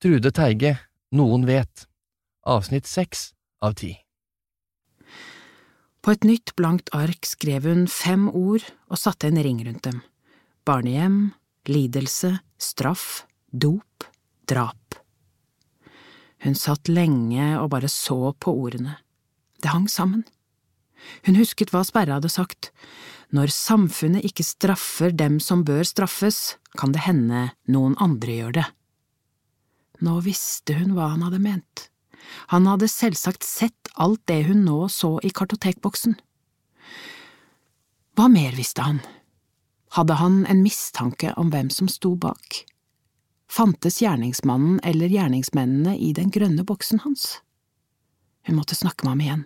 Trude 0.00 0.30
Teige, 0.32 0.78
Noen 1.12 1.42
vet, 1.44 1.82
avsnitt 2.48 2.86
seks 2.88 3.34
av 3.60 3.74
ti. 3.76 3.90
På 6.00 6.14
et 6.14 6.24
nytt 6.24 6.54
blankt 6.56 6.88
ark 6.96 7.28
skrev 7.28 7.66
hun 7.68 7.82
fem 7.84 8.30
ord 8.32 8.64
og 8.88 8.96
satte 8.96 9.28
en 9.28 9.42
ring 9.44 9.60
rundt 9.66 9.84
dem. 9.84 9.98
Barnehjem, 10.64 11.34
lidelse, 11.68 12.32
straff, 12.56 13.26
dop, 13.52 14.08
drap. 14.48 14.96
Hun 16.48 16.56
satt 16.56 16.88
lenge 16.88 17.52
og 17.60 17.68
bare 17.76 17.92
så 17.92 18.32
på 18.32 18.56
ordene. 18.56 18.96
Det 19.60 19.76
hang 19.76 19.84
sammen. 19.92 20.24
Hun 21.28 21.36
husket 21.36 21.76
hva 21.76 21.84
Sperre 21.84 22.16
hadde 22.16 22.32
sagt. 22.32 22.72
Når 23.36 23.52
samfunnet 23.52 24.24
ikke 24.24 24.48
straffer 24.48 25.12
dem 25.12 25.36
som 25.44 25.60
bør 25.60 25.84
straffes, 25.84 26.56
kan 26.72 26.96
det 26.96 27.04
hende 27.04 27.50
noen 27.68 28.00
andre 28.00 28.40
gjør 28.40 28.60
det. 28.62 28.70
Nå 30.00 30.20
visste 30.24 30.76
hun 30.78 30.94
hva 30.96 31.12
han 31.12 31.24
hadde 31.26 31.42
ment. 31.42 31.86
Han 32.52 32.66
hadde 32.68 32.88
selvsagt 32.88 33.44
sett 33.44 33.90
alt 33.94 34.22
det 34.30 34.42
hun 34.48 34.64
nå 34.64 34.88
så 34.88 35.18
i 35.24 35.30
kartotekboksen. 35.34 36.16
Hva 38.16 38.28
mer 38.32 38.56
visste 38.56 38.84
han? 38.84 39.00
Hadde 39.96 40.16
han 40.20 40.42
en 40.46 40.62
mistanke 40.62 41.32
om 41.40 41.50
hvem 41.50 41.70
som 41.70 41.88
sto 41.88 42.14
bak? 42.16 42.64
Fantes 43.50 43.98
gjerningsmannen 44.02 44.78
eller 44.86 45.10
gjerningsmennene 45.10 45.96
i 45.98 46.12
den 46.14 46.30
grønne 46.30 46.64
boksen 46.64 47.02
hans? 47.04 47.40
Hun 48.46 48.60
måtte 48.60 48.78
snakke 48.78 49.04
med 49.04 49.10
ham 49.10 49.24
igjen, 49.24 49.42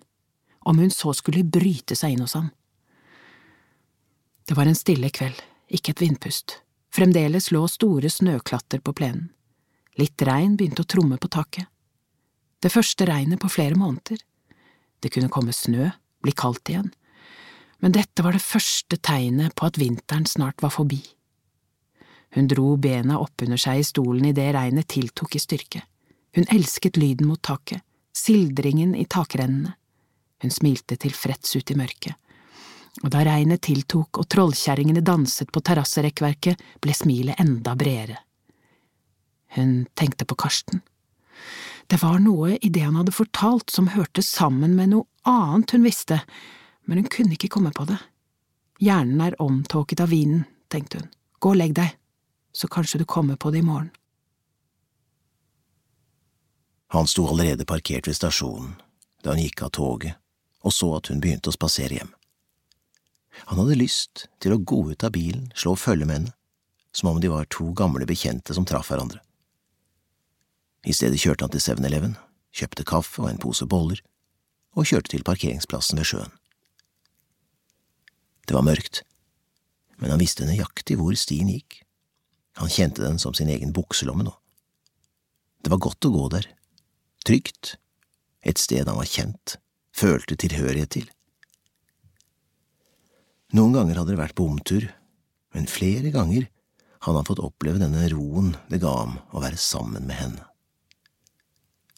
om 0.61 0.79
hun 0.79 0.93
så 0.93 1.15
skulle 1.17 1.45
bryte 1.45 1.97
seg 1.97 2.15
inn 2.15 2.27
hos 2.27 2.37
ham. 2.37 2.51
Det 4.45 4.59
var 4.59 4.69
en 4.69 4.77
stille 4.77 5.09
kveld, 5.09 5.41
ikke 5.73 5.95
et 5.95 6.03
vindpust. 6.05 6.59
Fremdeles 6.93 7.49
lå 7.51 7.65
store 7.69 8.11
snøklatter 8.13 8.85
på 8.85 8.93
plenen. 8.93 9.31
Litt 10.01 10.23
regn 10.27 10.57
begynte 10.59 10.83
å 10.83 10.91
tromme 10.91 11.19
på 11.23 11.31
taket. 11.31 11.69
Det 12.59 12.73
første 12.73 13.07
regnet 13.07 13.41
på 13.43 13.51
flere 13.53 13.77
måneder. 13.79 14.19
Det 15.01 15.13
kunne 15.13 15.31
komme 15.31 15.53
snø, 15.53 15.91
bli 16.25 16.33
kaldt 16.33 16.71
igjen, 16.73 16.89
men 17.85 17.93
dette 17.93 18.25
var 18.25 18.33
det 18.33 18.41
første 18.41 18.97
tegnet 18.97 19.53
på 19.59 19.67
at 19.69 19.77
vinteren 19.77 20.25
snart 20.25 20.63
var 20.65 20.73
forbi. 20.73 21.03
Hun 22.35 22.49
dro 22.49 22.79
bena 22.81 23.19
oppunder 23.21 23.61
seg 23.61 23.83
i 23.83 23.87
stolen 23.87 24.31
idet 24.31 24.55
regnet 24.57 24.89
tiltok 24.91 25.37
i 25.37 25.43
styrke. 25.43 25.83
Hun 26.35 26.49
elsket 26.51 26.97
lyden 26.97 27.29
mot 27.29 27.43
taket, 27.45 27.85
sildringen 28.17 28.95
i 28.97 29.05
takrennene. 29.05 29.77
Hun 30.43 30.51
smilte 30.51 30.97
tilfreds 30.97 31.55
ut 31.57 31.71
i 31.71 31.77
mørket. 31.79 32.17
Og 33.05 33.11
da 33.13 33.23
regnet 33.27 33.63
tiltok 33.69 34.19
og 34.23 34.27
trollkjerringene 34.31 35.03
danset 35.05 35.53
på 35.53 35.63
terrasserekkverket, 35.63 36.59
ble 36.83 36.95
smilet 36.95 37.39
enda 37.43 37.75
bredere. 37.79 38.19
Hun 39.55 39.87
tenkte 39.95 40.27
på 40.27 40.37
Karsten. 40.39 40.83
Det 41.87 42.01
var 42.03 42.19
noe 42.23 42.57
i 42.57 42.71
det 42.73 42.85
han 42.87 42.97
hadde 42.97 43.15
fortalt 43.15 43.71
som 43.71 43.93
hørtes 43.93 44.31
sammen 44.31 44.75
med 44.77 44.93
noe 44.95 45.07
annet 45.29 45.75
hun 45.77 45.85
visste, 45.85 46.23
men 46.85 47.03
hun 47.03 47.11
kunne 47.13 47.37
ikke 47.37 47.53
komme 47.57 47.73
på 47.75 47.87
det. 47.89 47.99
Hjernen 48.83 49.21
er 49.21 49.37
omtåket 49.43 50.01
av 50.01 50.11
vinen, 50.11 50.47
tenkte 50.73 51.03
hun. 51.03 51.13
Gå 51.39 51.53
og 51.53 51.61
legg 51.61 51.77
deg, 51.77 51.95
så 52.57 52.69
kanskje 52.73 53.03
du 53.03 53.07
kommer 53.09 53.37
på 53.37 53.53
det 53.53 53.61
i 53.61 53.67
morgen. 53.67 53.93
Han 56.95 57.07
sto 57.11 57.27
allerede 57.29 57.67
parkert 57.67 58.09
ved 58.09 58.17
stasjonen 58.17 58.77
da 59.25 59.33
han 59.33 59.41
gikk 59.41 59.65
av 59.65 59.73
toget 59.73 60.21
og 60.65 60.73
så 60.73 60.95
at 60.97 61.11
hun 61.13 61.21
begynte 61.21 61.53
å 61.53 61.57
spasere 61.57 61.99
hjem. 61.99 62.13
Han 63.51 63.61
hadde 63.61 63.77
lyst 63.79 64.27
til 64.43 64.55
å 64.55 64.63
gå 64.63 64.81
ut 64.93 65.05
av 65.05 65.13
bilen, 65.15 65.51
slå 65.59 65.75
følge 65.77 66.09
med 66.09 66.21
henne, 66.21 66.35
som 66.95 67.11
om 67.11 67.21
de 67.21 67.31
var 67.31 67.49
to 67.51 67.73
gamle 67.77 68.07
bekjente 68.09 68.55
som 68.57 68.67
traff 68.69 68.93
hverandre. 68.93 69.21
I 70.85 70.93
stedet 70.93 71.21
kjørte 71.21 71.47
han 71.47 71.53
til 71.55 71.63
7-Eleven, 71.65 72.19
kjøpte 72.55 72.85
kaffe 72.87 73.23
og 73.23 73.31
en 73.31 73.41
pose 73.41 73.67
boller, 73.69 74.03
og 74.77 74.89
kjørte 74.89 75.15
til 75.15 75.25
parkeringsplassen 75.27 76.01
ved 76.01 76.09
sjøen. 76.11 76.35
Det 78.45 78.57
var 78.57 78.67
mørkt, 78.67 79.03
men 79.97 80.13
han 80.13 80.21
visste 80.21 80.45
nøyaktig 80.45 80.99
hvor 81.01 81.17
stien 81.17 81.49
gikk. 81.49 81.81
Han 82.61 82.71
kjente 82.71 83.03
den 83.03 83.19
som 83.23 83.35
sin 83.35 83.49
egen 83.51 83.73
bukselomme 83.75 84.27
nå. 84.27 84.35
Det 85.65 85.73
var 85.73 85.81
godt 85.81 86.05
å 86.05 86.13
gå 86.13 86.29
der, 86.35 86.49
trygt, 87.25 87.79
et 88.45 88.61
sted 88.61 88.85
han 88.85 89.01
var 89.01 89.09
kjent, 89.09 89.57
følte 89.97 90.37
tilhørighet 90.37 90.93
til. 90.99 91.07
Noen 93.57 93.73
ganger 93.73 94.03
hadde 94.03 94.13
det 94.13 94.21
vært 94.21 94.37
på 94.37 94.45
omtur, 94.51 94.91
men 95.57 95.71
flere 95.71 96.11
ganger 96.13 96.51
hadde 97.07 97.21
han 97.21 97.29
fått 97.29 97.43
oppleve 97.45 97.81
denne 97.81 98.05
roen 98.13 98.53
det 98.69 98.83
ga 98.83 98.93
ham 98.99 99.17
å 99.33 99.41
være 99.41 99.61
sammen 99.61 100.05
med 100.11 100.19
henne. 100.19 100.45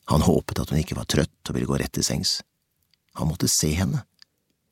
Han 0.07 0.23
håpet 0.23 0.61
at 0.63 0.71
hun 0.71 0.79
ikke 0.79 0.99
var 0.99 1.09
trøtt 1.11 1.51
og 1.51 1.57
ville 1.57 1.67
gå 1.67 1.79
rett 1.81 1.95
til 1.97 2.07
sengs. 2.07 2.39
Han 3.19 3.31
måtte 3.31 3.51
se 3.51 3.73
henne, 3.75 4.05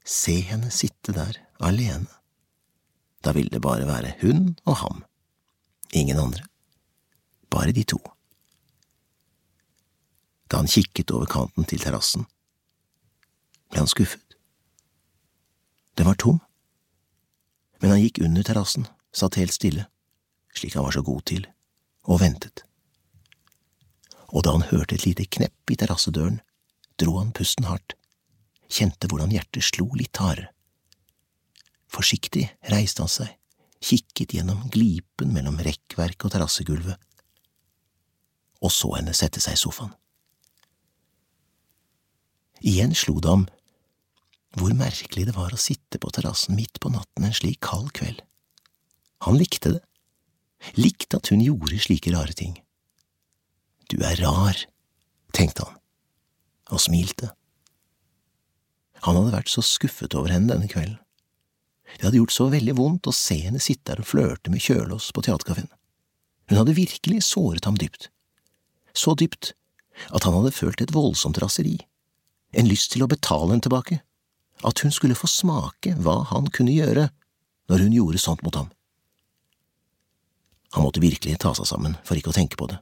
se 0.05 0.37
henne 0.47 0.71
sitte 0.75 1.15
der, 1.17 1.39
alene. 1.59 2.11
Da 3.25 3.33
ville 3.35 3.51
det 3.51 3.63
bare 3.65 3.89
være 3.89 4.15
hun 4.21 4.53
og 4.69 4.77
ham, 4.83 5.01
ingen 5.93 6.21
andre, 6.21 6.45
bare 7.51 7.73
de 7.73 7.87
to. 7.89 7.99
Da 10.53 10.61
han 10.61 10.71
kikket 10.71 11.11
over 11.11 11.27
kanten 11.27 11.67
til 11.67 11.81
terrassen, 11.83 12.29
ble 13.73 13.81
han 13.81 13.91
skuffet. 13.91 14.37
Den 15.97 16.07
var 16.11 16.21
tom, 16.21 16.39
men 17.81 17.95
han 17.95 18.03
gikk 18.03 18.21
under 18.23 18.45
terrassen, 18.45 18.87
satt 19.15 19.41
helt 19.41 19.57
stille, 19.57 19.89
slik 20.55 20.77
han 20.77 20.85
var 20.87 20.95
så 20.95 21.03
god 21.03 21.25
til, 21.33 21.49
og 22.05 22.21
ventet 22.21 22.67
og 24.35 24.43
da 24.43 24.57
han 24.57 24.67
hørte 24.73 24.97
et 24.97 25.07
lite 25.07 25.27
knepp 25.31 25.71
i 25.71 25.79
terrassedøren, 25.79 26.41
dro 26.99 27.19
han 27.21 27.33
pusten 27.35 27.69
hardt, 27.71 27.95
kjente 28.67 29.09
hvordan 29.11 29.33
hjertet 29.35 29.67
slo 29.67 29.87
litt 29.95 30.19
hardere. 30.19 30.51
Forsiktig 31.95 32.49
reiste 32.73 33.05
han 33.05 33.13
seg, 33.13 33.31
kikket 33.85 34.35
gjennom 34.35 34.65
glipen 34.75 35.31
mellom 35.35 35.61
rekkverket 35.63 36.27
og 36.27 36.35
terrassegulvet, 36.35 36.99
og 38.65 38.73
så 38.73 38.97
henne 38.97 39.15
sette 39.15 39.43
seg 39.45 39.55
i 39.55 39.61
sofaen. 39.61 39.93
Igjen 42.65 42.95
slo 42.97 43.21
det 43.21 43.31
ham 43.31 43.47
hvor 44.55 44.73
merkelig 44.79 45.27
det 45.29 45.35
var 45.37 45.53
å 45.53 45.61
sitte 45.61 45.99
på 46.01 46.11
terrassen 46.15 46.55
midt 46.57 46.79
på 46.81 46.91
natten 46.95 47.27
en 47.27 47.35
slik 47.35 47.61
kald 47.67 47.91
kveld. 47.95 48.23
Han 49.27 49.39
likte 49.39 49.75
det, 49.77 49.83
likte 50.79 51.19
at 51.19 51.31
hun 51.33 51.43
gjorde 51.45 51.83
slike 51.83 52.15
rare 52.15 52.35
ting. 52.39 52.55
Du 53.93 53.99
er 54.01 54.17
rar, 54.23 54.59
tenkte 55.37 55.67
han, 55.67 55.81
og 56.73 56.81
smilte. 56.81 57.33
Han 59.05 59.19
hadde 59.19 59.35
vært 59.35 59.53
så 59.53 59.65
skuffet 59.65 60.15
over 60.17 60.33
henne 60.33 60.53
denne 60.53 60.71
kvelden. 60.71 61.01
Det 61.95 62.07
hadde 62.07 62.19
gjort 62.19 62.35
så 62.35 62.47
veldig 62.51 62.75
vondt 62.79 63.09
å 63.11 63.15
se 63.15 63.37
henne 63.45 63.61
sitte 63.63 63.93
der 63.93 64.01
og 64.01 64.09
flørte 64.09 64.51
med 64.51 64.63
Kjølås 64.65 65.11
på 65.15 65.23
teaterkafeen. 65.27 65.69
Hun 66.49 66.61
hadde 66.61 66.77
virkelig 66.77 67.27
såret 67.29 67.69
ham 67.69 67.77
dypt. 67.81 68.09
Så 68.97 69.15
dypt 69.19 69.53
at 70.11 70.25
han 70.27 70.35
hadde 70.35 70.55
følt 70.55 70.81
et 70.83 70.95
voldsomt 70.95 71.39
raseri, 71.43 71.77
en 72.57 72.71
lyst 72.71 72.95
til 72.95 73.05
å 73.05 73.11
betale 73.11 73.53
henne 73.53 73.65
tilbake, 73.65 74.01
at 74.65 74.81
hun 74.81 74.95
skulle 74.95 75.19
få 75.19 75.29
smake 75.31 75.95
hva 76.01 76.23
han 76.33 76.49
kunne 76.55 76.75
gjøre 76.75 77.09
når 77.71 77.85
hun 77.85 77.95
gjorde 77.99 78.23
sånt 78.23 78.43
mot 78.47 78.57
ham. 78.57 78.73
Han 80.75 80.87
måtte 80.87 81.03
virkelig 81.05 81.39
ta 81.43 81.53
seg 81.55 81.69
sammen 81.69 81.99
for 82.07 82.19
ikke 82.19 82.33
å 82.33 82.37
tenke 82.37 82.59
på 82.59 82.67
det. 82.71 82.81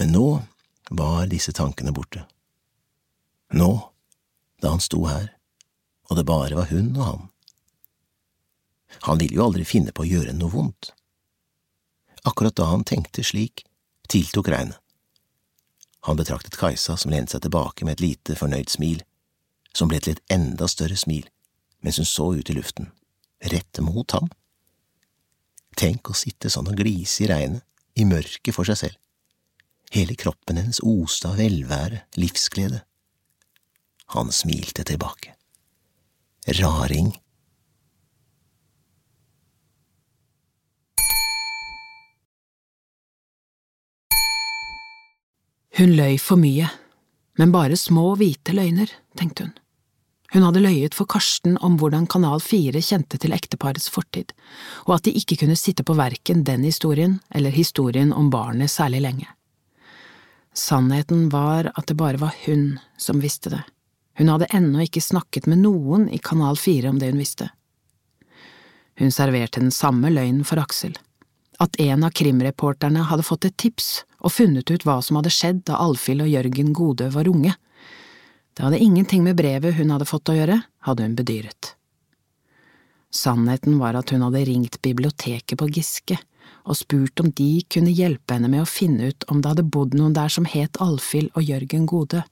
Men 0.00 0.14
nå 0.16 0.28
var 0.96 1.26
disse 1.28 1.52
tankene 1.52 1.92
borte. 1.92 2.22
Nå, 3.52 3.68
da 4.64 4.70
han 4.72 4.80
sto 4.80 5.02
her, 5.04 5.26
og 6.08 6.16
det 6.16 6.24
bare 6.24 6.56
var 6.56 6.70
hun 6.70 6.94
og 6.94 7.04
han. 7.04 7.26
Han 9.04 9.20
ville 9.20 9.36
jo 9.36 9.44
aldri 9.44 9.66
finne 9.68 9.92
på 9.92 10.06
å 10.06 10.08
gjøre 10.08 10.32
noe 10.38 10.54
vondt. 10.54 10.94
Akkurat 12.24 12.56
da 12.56 12.70
han 12.70 12.86
tenkte 12.88 13.24
slik, 13.28 13.66
tiltok 14.08 14.48
regnet. 14.48 14.80
Han 16.08 16.16
betraktet 16.16 16.56
Kajsa 16.56 16.96
som 16.96 17.12
lente 17.12 17.36
seg 17.36 17.44
tilbake 17.44 17.84
med 17.84 17.98
et 17.98 18.04
lite, 18.06 18.38
fornøyd 18.40 18.72
smil, 18.72 19.04
som 19.76 19.92
ble 19.92 20.00
til 20.00 20.16
et 20.16 20.32
enda 20.32 20.64
større 20.68 20.96
smil 20.96 21.28
mens 21.84 22.00
hun 22.00 22.08
så 22.08 22.30
ut 22.36 22.50
i 22.52 22.56
luften, 22.56 22.88
rett 23.52 23.84
mot 23.84 24.16
ham. 24.16 24.32
Tenk 25.76 26.08
å 26.08 26.16
sitte 26.16 26.48
sånn 26.52 26.72
og 26.72 26.80
glise 26.80 27.24
i 27.24 27.28
regnet, 27.28 27.64
i 28.00 28.08
mørket 28.08 28.56
for 28.56 28.64
seg 28.68 28.80
selv. 28.80 28.98
Hele 29.90 30.14
kroppen 30.14 30.56
hennes 30.60 30.80
oste 30.86 31.28
av 31.32 31.40
velvære, 31.40 32.04
livsglede. 32.14 32.84
Han 34.14 34.30
smilte 34.32 34.84
tilbake. 34.86 35.34
Raring. 36.46 37.10
Hun 45.80 45.96
løy 45.96 46.18
for 46.20 46.36
mye, 46.36 46.68
men 47.40 47.52
bare 47.54 47.78
små, 47.78 48.12
hvite 48.20 48.54
løgner, 48.54 48.90
tenkte 49.18 49.48
hun. 49.48 49.52
Hun 50.30 50.44
hadde 50.46 50.62
løyet 50.62 50.94
for 50.94 51.10
Karsten 51.10 51.56
om 51.58 51.80
hvordan 51.80 52.06
Kanal 52.06 52.42
4 52.44 52.78
kjente 52.84 53.18
til 53.18 53.34
ekteparets 53.34 53.90
fortid, 53.90 54.30
og 54.86 55.00
at 55.00 55.08
de 55.08 55.16
ikke 55.18 55.40
kunne 55.40 55.58
sitte 55.58 55.82
på 55.82 55.96
verken 55.98 56.44
den 56.46 56.62
historien 56.68 57.18
eller 57.34 57.50
historien 57.50 58.12
om 58.14 58.30
barnet 58.30 58.70
særlig 58.70 59.02
lenge. 59.08 59.26
Sannheten 60.56 61.28
var 61.30 61.70
at 61.74 61.86
det 61.86 61.96
bare 61.98 62.20
var 62.20 62.34
hun 62.44 62.80
som 62.98 63.20
visste 63.22 63.52
det. 63.52 63.62
Hun 64.18 64.28
hadde 64.28 64.50
ennå 64.54 64.82
ikke 64.84 65.02
snakket 65.02 65.46
med 65.46 65.62
noen 65.62 66.08
i 66.10 66.18
Kanal 66.18 66.58
4 66.58 66.90
om 66.90 66.98
det 66.98 67.12
hun 67.12 67.22
visste. 67.22 67.48
Hun 69.00 69.14
serverte 69.14 69.62
den 69.62 69.72
samme 69.72 70.10
løgnen 70.10 70.44
for 70.44 70.60
Aksel. 70.60 70.98
At 71.60 71.78
en 71.80 72.04
av 72.04 72.12
krimreporterne 72.16 73.06
hadde 73.08 73.24
fått 73.24 73.46
et 73.48 73.56
tips 73.56 74.02
og 74.20 74.34
funnet 74.34 74.70
ut 74.70 74.84
hva 74.84 74.98
som 75.04 75.16
hadde 75.20 75.32
skjedd 75.32 75.64
da 75.70 75.78
Alfhild 75.80 76.24
og 76.24 76.32
Jørgen 76.32 76.74
Godø 76.76 77.08
var 77.14 77.30
unge 77.30 77.54
det 78.60 78.66
hadde 78.66 78.78
ingenting 78.78 79.22
med 79.24 79.36
brevet 79.36 79.74
hun 79.74 79.88
hadde 79.88 80.04
fått 80.04 80.28
å 80.28 80.34
gjøre, 80.36 80.58
hadde 80.84 81.04
hun 81.06 81.14
bedyret. 81.16 81.74
Sannheten 83.08 83.78
var 83.80 83.96
at 83.96 84.10
hun 84.12 84.20
hadde 84.26 84.42
ringt 84.44 84.76
biblioteket 84.84 85.56
på 85.56 85.68
Giske 85.72 86.18
og 86.64 86.76
spurt 86.78 87.20
om 87.22 87.30
de 87.36 87.62
kunne 87.72 87.92
hjelpe 87.94 88.36
henne 88.36 88.50
med 88.52 88.64
å 88.64 88.68
finne 88.68 89.10
ut 89.10 89.26
om 89.32 89.40
det 89.40 89.54
hadde 89.54 89.70
bodd 89.76 89.96
noen 89.96 90.14
der 90.16 90.32
som 90.32 90.48
het 90.48 90.80
Alfhild 90.82 91.32
og 91.34 91.46
Jørgen 91.46 91.86
Gode. 91.90 92.22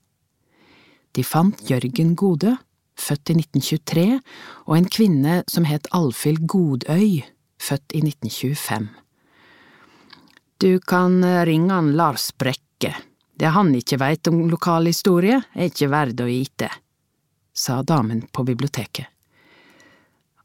De 1.16 1.24
fant 1.24 1.62
Jørgen 1.70 2.14
Gode, 2.18 2.56
født 2.98 3.32
i 3.32 3.38
1923, 3.38 4.06
og 4.66 4.76
en 4.76 4.88
kvinne 4.92 5.42
som 5.50 5.66
het 5.68 5.88
Alfhild 5.94 6.46
Godøy, 6.50 7.22
født 7.58 7.94
i 7.94 8.02
1925. 8.04 8.88
Du 10.58 10.72
kan 10.82 11.22
ringe 11.46 11.74
han 11.74 11.92
Lars 11.98 12.30
Brekke, 12.34 12.92
det 13.38 13.52
han 13.54 13.70
ikke 13.78 14.00
veit 14.02 14.26
om 14.30 14.48
lokalhistorie, 14.50 15.38
er 15.54 15.70
ikke 15.70 15.90
verd 15.92 16.20
å 16.22 16.26
vite, 16.26 16.70
sa 17.54 17.80
damen 17.86 18.24
på 18.34 18.44
biblioteket. 18.46 19.06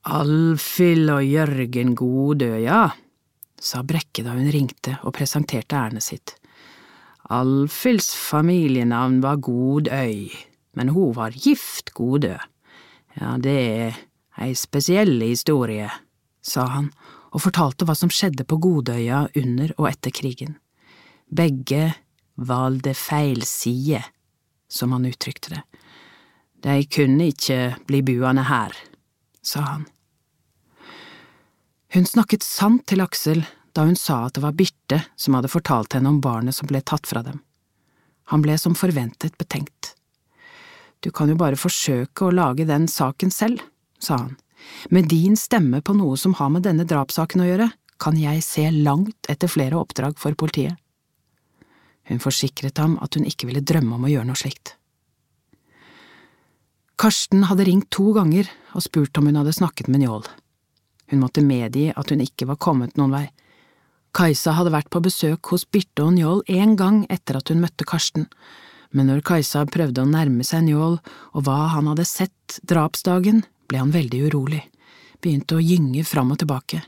Alfhild 0.03 1.09
og 1.13 1.24
Jørgen 1.24 1.94
Godø, 1.95 2.51
ja, 2.59 2.89
sa 3.63 3.83
Brekke 3.88 4.25
da 4.25 4.36
hun 4.36 4.51
ringte 4.51 4.98
og 5.04 5.15
presenterte 5.18 5.77
ærendet 5.80 6.06
sitt. 6.06 6.36
Alfhilds 7.31 8.12
familienavn 8.19 9.21
var 9.24 9.39
Godøy, 9.44 10.27
men 10.75 10.92
hun 10.92 11.13
var 11.15 11.31
gift 11.31 11.94
Godø. 11.95 12.36
Ja, 13.15 13.38
det 13.39 13.56
er 13.56 14.01
ei 14.44 14.56
spesiell 14.57 15.21
historie, 15.21 15.88
sa 16.44 16.68
han 16.74 16.89
og 17.33 17.45
fortalte 17.45 17.88
hva 17.88 17.95
som 17.98 18.12
skjedde 18.13 18.45
på 18.45 18.60
Godøya 18.62 19.27
under 19.39 19.74
og 19.77 19.88
etter 19.89 20.13
krigen. 20.13 20.57
Begge 21.33 21.94
valgte 22.36 22.94
feil 22.98 23.45
side, 23.48 24.04
som 24.69 24.94
han 24.94 25.07
uttrykte 25.10 25.56
det. 25.56 25.63
De 26.63 26.83
kunne 26.88 27.31
ikke 27.31 27.75
bli 27.88 28.04
buende 28.06 28.45
her, 28.48 28.75
sa 29.44 29.65
han. 29.71 29.88
Hun 31.94 32.07
snakket 32.10 32.42
sant 32.42 32.88
til 32.90 33.04
Aksel 33.04 33.44
da 33.78 33.84
hun 33.86 33.98
sa 33.98 34.24
at 34.25 34.34
det 34.34 34.42
var 34.42 34.56
Birte 34.57 34.98
som 35.19 35.36
hadde 35.38 35.51
fortalt 35.51 35.94
henne 35.94 36.10
om 36.10 36.22
barnet 36.22 36.57
som 36.57 36.66
ble 36.69 36.81
tatt 36.81 37.06
fra 37.06 37.22
dem. 37.22 37.38
Han 38.34 38.42
ble 38.42 38.56
som 38.57 38.74
forventet 38.74 39.38
betenkt. 39.38 39.94
Du 41.06 41.12
kan 41.13 41.30
jo 41.30 41.38
bare 41.38 41.60
forsøke 41.60 42.25
å 42.25 42.34
lage 42.34 42.66
den 42.66 42.88
saken 42.90 43.30
selv, 43.34 43.62
sa 44.01 44.18
han. 44.24 44.36
Med 44.90 45.10
din 45.12 45.38
stemme 45.38 45.84
på 45.86 45.94
noe 45.94 46.18
som 46.18 46.34
har 46.40 46.50
med 46.50 46.66
denne 46.66 46.86
drapssaken 46.88 47.44
å 47.44 47.50
gjøre, 47.50 47.72
kan 48.01 48.18
jeg 48.18 48.42
se 48.42 48.66
langt 48.74 49.30
etter 49.30 49.51
flere 49.51 49.78
oppdrag 49.78 50.18
for 50.18 50.34
politiet. 50.34 50.80
Hun 52.10 52.24
forsikret 52.24 52.80
ham 52.81 52.98
at 53.06 53.13
hun 53.16 53.28
ikke 53.30 53.51
ville 53.51 53.62
drømme 53.62 54.00
om 54.00 54.07
å 54.07 54.12
gjøre 54.16 54.31
noe 54.31 54.39
slikt. 54.39 54.80
Karsten 56.98 57.46
hadde 57.50 57.68
ringt 57.68 57.92
to 57.94 58.16
ganger 58.16 58.50
og 58.74 58.86
spurt 58.86 59.18
om 59.19 59.30
hun 59.30 59.44
hadde 59.44 59.54
snakket 59.56 59.92
med 59.92 60.04
Njål. 60.04 60.25
Hun 61.11 61.21
måtte 61.23 61.44
medgi 61.45 61.89
at 61.95 62.11
hun 62.11 62.23
ikke 62.23 62.47
var 62.50 62.59
kommet 62.61 62.97
noen 62.97 63.13
vei. 63.13 63.25
Kajsa 64.13 64.53
hadde 64.53 64.73
vært 64.73 64.91
på 64.94 65.01
besøk 65.01 65.50
hos 65.50 65.65
Birte 65.65 66.05
og 66.05 66.13
Njål 66.13 66.44
en 66.53 66.75
gang 66.77 67.00
etter 67.11 67.39
at 67.39 67.50
hun 67.50 67.63
møtte 67.63 67.88
Karsten, 67.89 68.27
men 68.94 69.09
når 69.09 69.23
Kajsa 69.25 69.63
prøvde 69.73 70.03
å 70.03 70.09
nærme 70.09 70.45
seg 70.45 70.67
Njål 70.67 71.00
og 71.01 71.45
hva 71.47 71.57
han 71.73 71.89
hadde 71.89 72.05
sett 72.05 72.59
drapsdagen, 72.69 73.41
ble 73.65 73.81
han 73.81 73.94
veldig 73.94 74.19
urolig, 74.29 74.61
begynte 75.17 75.57
å 75.57 75.63
gynge 75.63 76.03
fram 76.05 76.33
og 76.35 76.44
tilbake, 76.44 76.83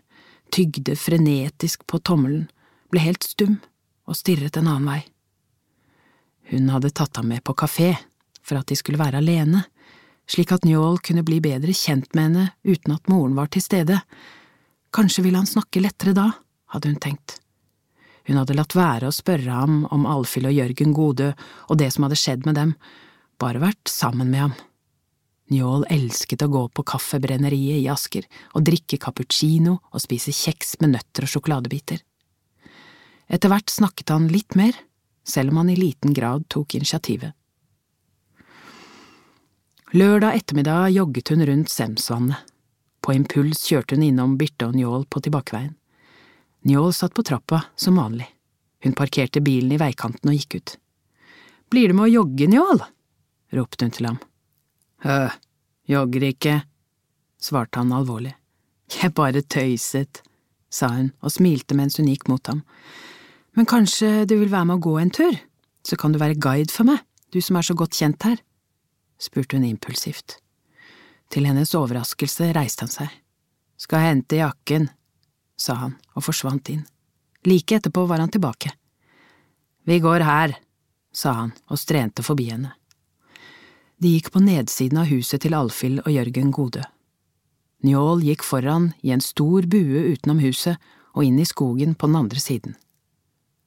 tygde 0.53 0.93
frenetisk 0.99 1.87
på 1.89 1.97
tommelen, 2.05 2.45
ble 2.93 3.01
helt 3.01 3.25
stum 3.25 3.57
og 4.05 4.19
stirret 4.19 4.59
en 4.59 4.69
annen 4.69 4.91
vei. 4.91 5.01
Hun 6.53 6.69
hadde 6.69 6.93
tatt 6.93 7.17
ham 7.17 7.31
med 7.33 7.41
på 7.41 7.55
kafé 7.57 7.95
for 8.45 8.59
at 8.59 8.69
de 8.69 8.77
skulle 8.77 9.01
være 9.01 9.17
alene, 9.17 9.63
slik 10.29 10.51
at 10.55 10.65
Njål 10.65 10.99
kunne 11.05 11.23
bli 11.25 11.39
bedre 11.43 11.73
kjent 11.75 12.13
med 12.13 12.29
henne 12.29 12.45
uten 12.63 12.95
at 12.95 13.09
moren 13.11 13.35
var 13.37 13.51
til 13.53 13.63
stede. 13.63 13.99
Kanskje 14.95 15.25
ville 15.25 15.41
han 15.41 15.49
snakke 15.49 15.83
lettere 15.83 16.15
da, 16.17 16.29
hadde 16.73 16.91
hun 16.91 17.01
tenkt. 17.01 17.39
Hun 18.25 18.39
hadde 18.41 18.55
latt 18.57 18.73
være 18.73 19.09
å 19.09 19.13
spørre 19.13 19.53
ham 19.53 19.83
om 19.93 20.07
Alfhild 20.09 20.49
og 20.49 20.55
Jørgen 20.55 20.95
Godø 20.97 21.33
og 21.69 21.77
det 21.77 21.91
som 21.93 22.07
hadde 22.07 22.17
skjedd 22.17 22.47
med 22.47 22.57
dem, 22.57 22.73
bare 23.41 23.61
vært 23.61 23.91
sammen 23.91 24.31
med 24.31 24.47
ham. 24.47 24.55
Njål 25.53 25.85
elsket 25.93 26.41
å 26.41 26.49
gå 26.49 26.63
på 26.73 26.85
kaffebrenneriet 26.89 27.83
i 27.83 27.89
Asker 27.93 28.25
og 28.57 28.65
drikke 28.65 28.97
cappuccino 28.97 29.77
og 29.91 30.01
spise 30.01 30.33
kjeks 30.33 30.79
med 30.81 30.95
nøtter 30.95 31.27
og 31.27 31.33
sjokoladebiter. 31.35 32.01
Etter 33.29 33.51
hvert 33.51 33.69
snakket 33.69 34.13
han 34.13 34.29
litt 34.33 34.57
mer, 34.57 34.73
selv 35.25 35.53
om 35.53 35.61
han 35.61 35.69
i 35.73 35.77
liten 35.77 36.13
grad 36.17 36.47
tok 36.49 36.77
initiativet. 36.77 37.33
Lørdag 39.95 40.35
ettermiddag 40.35 40.89
jogget 40.91 41.29
hun 41.29 41.45
rundt 41.45 41.69
Semsvannet. 41.71 42.35
På 42.99 43.13
impuls 43.15 43.61
kjørte 43.63 43.95
hun 43.95 44.01
innom 44.03 44.33
Birte 44.35 44.67
og 44.67 44.73
Njål 44.75 45.05
på 45.07 45.21
tilbakeveien. 45.23 45.71
Njål 46.67 46.89
satt 46.97 47.13
på 47.15 47.23
trappa, 47.23 47.61
som 47.79 47.95
vanlig. 47.95 48.25
Hun 48.83 48.91
parkerte 48.97 49.39
bilen 49.39 49.71
i 49.71 49.77
veikanten 49.79 50.27
og 50.27 50.35
gikk 50.35 50.57
ut. 50.57 50.73
Blir 51.71 51.87
det 51.87 51.95
med 51.95 52.09
å 52.09 52.11
jogge, 52.11 52.49
Njål? 52.51 52.81
ropte 53.55 53.87
hun 53.87 53.93
til 53.95 54.09
ham. 54.09 54.17
Hø, 55.05 55.29
jogger 55.87 56.25
ikke, 56.27 56.55
svarte 57.39 57.79
han 57.79 57.93
alvorlig. 57.95 58.33
Jeg 58.97 59.13
bare 59.15 59.45
tøyset, 59.47 60.19
sa 60.67 60.89
hun 60.91 61.13
og 61.21 61.31
smilte 61.37 61.77
mens 61.79 61.95
hun 62.01 62.09
gikk 62.11 62.27
mot 62.27 62.51
ham. 62.51 62.65
Men 63.55 63.69
kanskje 63.71 64.25
du 64.27 64.35
vil 64.41 64.51
være 64.51 64.73
med 64.73 64.81
å 64.81 64.85
gå 64.89 64.97
en 64.99 65.15
tur, 65.21 65.39
så 65.87 65.95
kan 65.95 66.11
du 66.11 66.19
være 66.19 66.35
guide 66.35 66.75
for 66.75 66.83
meg, 66.83 66.99
du 67.31 67.39
som 67.39 67.55
er 67.55 67.69
så 67.69 67.77
godt 67.79 67.95
kjent 67.95 68.27
her, 68.27 68.43
spurte 69.21 69.57
hun 69.57 69.65
impulsivt. 69.67 70.37
Til 71.31 71.47
hennes 71.49 71.73
overraskelse 71.75 72.51
reiste 72.55 72.85
han 72.85 72.93
seg. 72.93 73.11
Skal 73.77 74.03
hente 74.05 74.39
jakken, 74.39 74.89
sa 75.57 75.75
han 75.79 75.97
og 76.15 76.27
forsvant 76.27 76.69
inn. 76.71 76.85
Like 77.45 77.77
etterpå 77.77 78.05
var 78.09 78.23
han 78.23 78.31
tilbake. 78.33 78.71
Vi 79.85 79.99
går 80.01 80.25
her, 80.25 80.55
sa 81.13 81.33
han 81.41 81.53
og 81.69 81.79
strente 81.79 82.23
forbi 82.25 82.49
henne. 82.49 82.73
De 84.01 84.11
gikk 84.15 84.31
på 84.33 84.41
nedsiden 84.43 84.99
av 84.99 85.07
huset 85.07 85.43
til 85.45 85.55
Alfhild 85.55 86.01
og 86.03 86.11
Jørgen 86.11 86.51
Godø. 86.51 86.83
Njål 87.85 88.23
gikk 88.25 88.43
foran 88.43 88.89
i 89.05 89.11
en 89.13 89.21
stor 89.23 89.67
bue 89.69 90.01
utenom 90.11 90.41
huset 90.43 90.81
og 91.13 91.23
inn 91.23 91.37
i 91.39 91.47
skogen 91.47 91.93
på 91.95 92.09
den 92.09 92.17
andre 92.19 92.41
siden. 92.41 92.75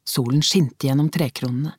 Solen 0.08 0.42
skinte 0.44 0.88
gjennom 0.88 1.08
trekronene. 1.12 1.74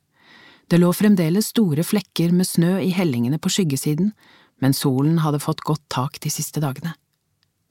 Det 0.70 0.78
lå 0.78 0.92
fremdeles 0.94 1.48
store 1.50 1.82
flekker 1.82 2.30
med 2.30 2.46
snø 2.46 2.76
i 2.78 2.92
hellingene 2.94 3.40
på 3.42 3.50
skyggesiden, 3.50 4.12
men 4.62 4.76
solen 4.76 5.16
hadde 5.24 5.40
fått 5.42 5.64
godt 5.66 5.82
tak 5.90 6.20
de 6.22 6.30
siste 6.30 6.62
dagene. 6.62 6.92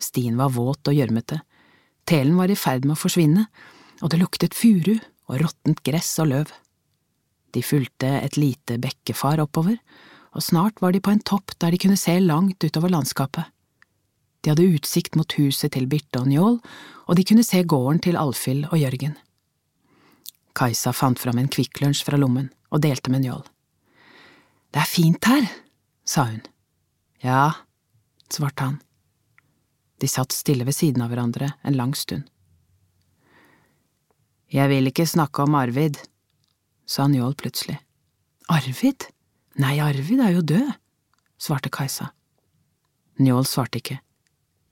Stien 0.03 0.35
var 0.39 0.51
våt 0.51 0.89
og 0.89 0.97
gjørmete, 0.97 1.37
telen 2.09 2.35
var 2.35 2.51
i 2.51 2.57
ferd 2.59 2.83
med 2.83 2.97
å 2.97 2.99
forsvinne, 2.99 3.45
og 4.03 4.11
det 4.11 4.19
luktet 4.19 4.57
furu 4.57 4.97
og 5.29 5.39
råttent 5.39 5.79
gress 5.87 6.11
og 6.19 6.27
løv. 6.33 6.51
De 7.55 7.63
fulgte 7.63 8.11
et 8.19 8.35
lite 8.35 8.75
bekkefar 8.83 9.39
oppover, 9.45 9.79
og 10.35 10.43
snart 10.43 10.83
var 10.83 10.91
de 10.91 10.99
på 10.99 11.15
en 11.15 11.23
topp 11.23 11.55
der 11.55 11.71
de 11.71 11.79
kunne 11.79 11.99
se 11.99 12.17
langt 12.19 12.59
utover 12.67 12.91
landskapet. 12.91 13.47
De 14.43 14.51
hadde 14.51 14.67
utsikt 14.75 15.15
mot 15.15 15.39
huset 15.39 15.71
til 15.71 15.87
Birte 15.87 16.19
og 16.19 16.27
Njål, 16.27 16.59
og 17.07 17.15
de 17.15 17.27
kunne 17.31 17.47
se 17.47 17.63
gården 17.63 18.03
til 18.03 18.19
Alfhild 18.19 18.67
og 18.73 18.79
Jørgen. 18.79 19.15
Kajsa 20.59 20.91
fant 20.91 21.19
fram 21.19 21.39
en 21.39 21.51
Kvikk 21.51 21.79
fra 22.03 22.19
lommen 22.19 22.51
og 22.69 22.81
delte 22.83 23.11
med 23.11 23.25
Njål. 23.25 23.45
Det 24.69 24.81
er 24.83 24.89
fint 24.89 25.25
her, 25.25 25.47
sa 26.05 26.27
hun. 26.29 26.41
Ja, 27.23 27.51
svarte 28.31 28.67
han. 28.67 28.77
De 29.99 30.07
satt 30.07 30.31
stille 30.35 30.67
ved 30.67 30.77
siden 30.77 31.03
av 31.03 31.11
hverandre 31.11 31.51
en 31.65 31.77
lang 31.77 31.95
stund. 31.97 32.27
Jeg 34.49 34.69
vil 34.71 34.89
ikke 34.89 35.05
snakke 35.05 35.43
om 35.45 35.57
Arvid, 35.59 35.99
sa 36.89 37.05
Njål 37.09 37.35
plutselig. 37.37 37.77
Arvid? 38.49 39.09
Nei, 39.61 39.75
Arvid 39.83 40.23
er 40.25 40.37
jo 40.37 40.45
død, 40.53 40.69
svarte 41.37 41.69
Kajsa. 41.73 42.09
Njål 43.19 43.45
svarte 43.45 43.81
ikke, 43.81 43.99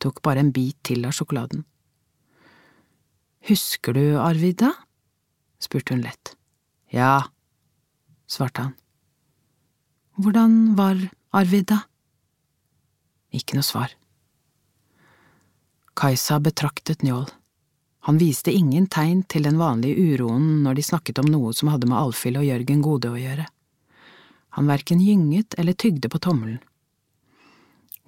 tok 0.01 0.22
bare 0.25 0.42
en 0.42 0.54
bit 0.56 0.80
til 0.88 1.06
av 1.06 1.13
sjokoladen. 1.18 1.66
Husker 3.48 3.94
du 3.94 4.18
Arvid, 4.20 4.63
da? 4.63 4.72
spurte 5.62 5.94
hun 5.94 6.06
lett. 6.06 6.34
Ja, 6.94 7.27
svarte 8.27 8.67
han. 8.67 8.75
Hvordan 10.17 10.75
var 10.77 11.00
Arvid, 11.38 11.67
da? 11.72 11.81
Ikke 13.34 13.57
noe 13.57 13.65
svar. 13.65 13.91
Kajsa 15.98 16.39
betraktet 16.43 17.03
Njål. 17.05 17.27
Han 18.07 18.19
viste 18.22 18.53
ingen 18.53 18.86
tegn 18.88 19.24
til 19.27 19.43
den 19.43 19.57
vanlige 19.60 20.00
uroen 20.00 20.62
når 20.63 20.77
de 20.77 20.86
snakket 20.86 21.19
om 21.19 21.27
noe 21.27 21.51
som 21.57 21.72
hadde 21.74 21.89
med 21.89 22.00
Alfhild 22.00 22.39
og 22.39 22.46
Jørgen 22.48 22.84
Gode 22.86 23.12
å 23.12 23.19
gjøre. 23.19 23.48
Han 24.57 24.69
verken 24.72 25.01
gynget 25.03 25.57
eller 25.60 25.75
tygde 25.77 26.10
på 26.10 26.22
tommelen. 26.24 26.62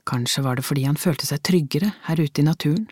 Kanskje 0.10 0.42
var 0.46 0.58
det 0.58 0.66
fordi 0.66 0.88
han 0.88 0.98
følte 0.98 1.28
seg 1.28 1.44
tryggere 1.46 1.92
her 2.08 2.22
ute 2.22 2.42
i 2.42 2.48
naturen. 2.48 2.88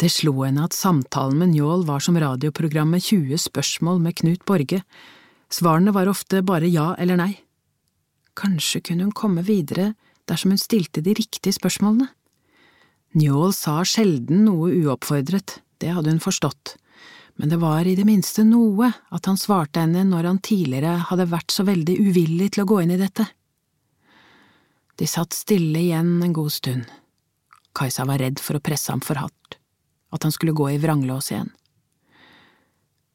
Det 0.00 0.10
slo 0.12 0.34
henne 0.42 0.64
at 0.64 0.76
samtalen 0.76 1.38
med 1.40 1.54
Njål 1.54 1.86
var 1.88 2.02
som 2.04 2.18
radioprogrammet 2.20 3.04
20 3.04 3.40
spørsmål 3.40 4.00
med 4.00 4.16
Knut 4.20 4.44
Borge, 4.48 4.82
svarene 5.52 5.94
var 5.94 6.10
ofte 6.10 6.42
bare 6.46 6.68
ja 6.70 6.94
eller 6.98 7.18
nei. 7.20 7.32
Kanskje 8.38 8.80
kunne 8.80 9.08
hun 9.08 9.16
komme 9.16 9.44
videre 9.46 9.92
dersom 10.30 10.54
hun 10.54 10.60
stilte 10.62 11.02
de 11.02 11.14
riktige 11.18 11.54
spørsmålene. 11.56 12.08
Njål 13.18 13.52
sa 13.56 13.80
sjelden 13.82 14.44
noe 14.46 14.70
uoppfordret, 14.84 15.58
det 15.82 15.90
hadde 15.96 16.12
hun 16.12 16.22
forstått, 16.22 16.76
men 17.40 17.50
det 17.50 17.58
var 17.58 17.88
i 17.88 17.96
det 17.98 18.06
minste 18.06 18.44
noe 18.46 18.92
at 19.10 19.26
han 19.26 19.38
svarte 19.40 19.82
henne 19.82 20.04
når 20.06 20.28
han 20.28 20.38
tidligere 20.44 21.08
hadde 21.08 21.26
vært 21.32 21.50
så 21.50 21.66
veldig 21.66 21.96
uvillig 21.98 22.52
til 22.54 22.62
å 22.62 22.70
gå 22.70 22.82
inn 22.84 22.94
i 22.94 23.00
dette. 23.00 23.26
De 25.00 25.08
satt 25.08 25.34
stille 25.34 25.80
igjen 25.80 26.20
en 26.22 26.36
god 26.36 26.52
stund. 26.54 26.84
Kajsa 27.74 28.04
var 28.06 28.20
redd 28.22 28.42
for 28.42 28.58
å 28.58 28.62
presse 28.62 28.92
ham 28.92 29.02
for 29.02 29.18
hardt, 29.18 29.56
at 30.14 30.26
han 30.26 30.34
skulle 30.34 30.54
gå 30.54 30.68
i 30.70 30.78
vranglås 30.82 31.32
igjen. 31.32 31.50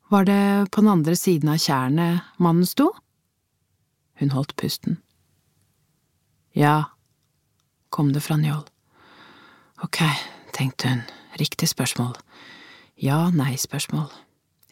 Var 0.10 0.26
det 0.26 0.72
på 0.72 0.82
den 0.82 0.90
andre 0.90 1.16
siden 1.16 1.50
av 1.50 1.58
tjernet 1.58 2.22
mannen 2.38 2.66
sto? 2.66 2.92
Hun 4.20 4.32
holdt 4.32 4.56
pusten. 4.56 5.00
Ja, 6.56 6.84
kom 7.90 8.14
det 8.14 8.22
fra 8.24 8.38
Njål. 8.38 8.64
Ok, 9.84 10.00
tenkte 10.54 10.90
hun, 10.90 11.02
riktig 11.40 11.68
spørsmål. 11.70 12.14
Ja–nei-spørsmål. 13.02 14.12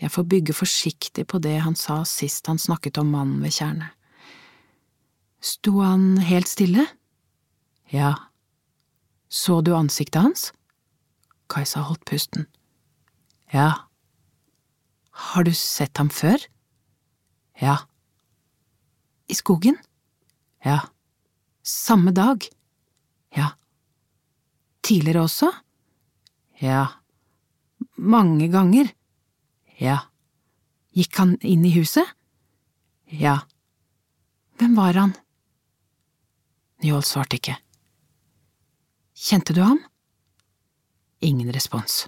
Jeg 0.02 0.12
får 0.12 0.24
bygge 0.24 0.54
forsiktig 0.54 1.28
på 1.28 1.40
det 1.40 1.58
han 1.66 1.76
sa 1.76 2.04
sist 2.08 2.48
han 2.48 2.60
snakket 2.60 2.98
om 2.98 3.12
mannen 3.12 3.42
ved 3.44 3.52
tjernet. 3.52 3.92
Sto 5.44 5.82
han 5.82 6.18
helt 6.24 6.48
stille? 6.48 6.86
Ja. 7.92 8.14
Så 9.30 9.62
du 9.62 9.74
ansiktet 9.76 10.22
hans? 10.22 10.52
Kajsa 11.50 11.84
holdt 11.84 12.06
pusten. 12.06 12.48
Ja. 13.54 13.90
Har 15.14 15.44
du 15.46 15.54
sett 15.54 15.98
ham 15.98 16.10
før? 16.10 16.42
Ja. 17.62 17.78
I 19.30 19.36
skogen? 19.38 19.78
Ja. 20.66 20.80
Samme 21.64 22.12
dag? 22.12 22.48
Ja. 23.36 23.54
Tidligere 24.84 25.24
også? 25.28 25.52
Ja. 26.60 26.88
Mange 27.96 28.50
ganger? 28.52 28.90
Ja. 29.78 30.00
Gikk 30.94 31.18
han 31.22 31.38
inn 31.42 31.66
i 31.66 31.74
huset? 31.78 32.10
Ja. 33.10 33.40
Hvem 34.58 34.76
var 34.78 34.98
han? 34.98 35.14
Njål 36.84 37.06
svarte 37.08 37.38
ikke. 37.40 37.56
Kjente 39.14 39.54
du 39.56 39.62
ham? 39.64 39.80
Ingen 41.24 41.54
respons. 41.56 42.08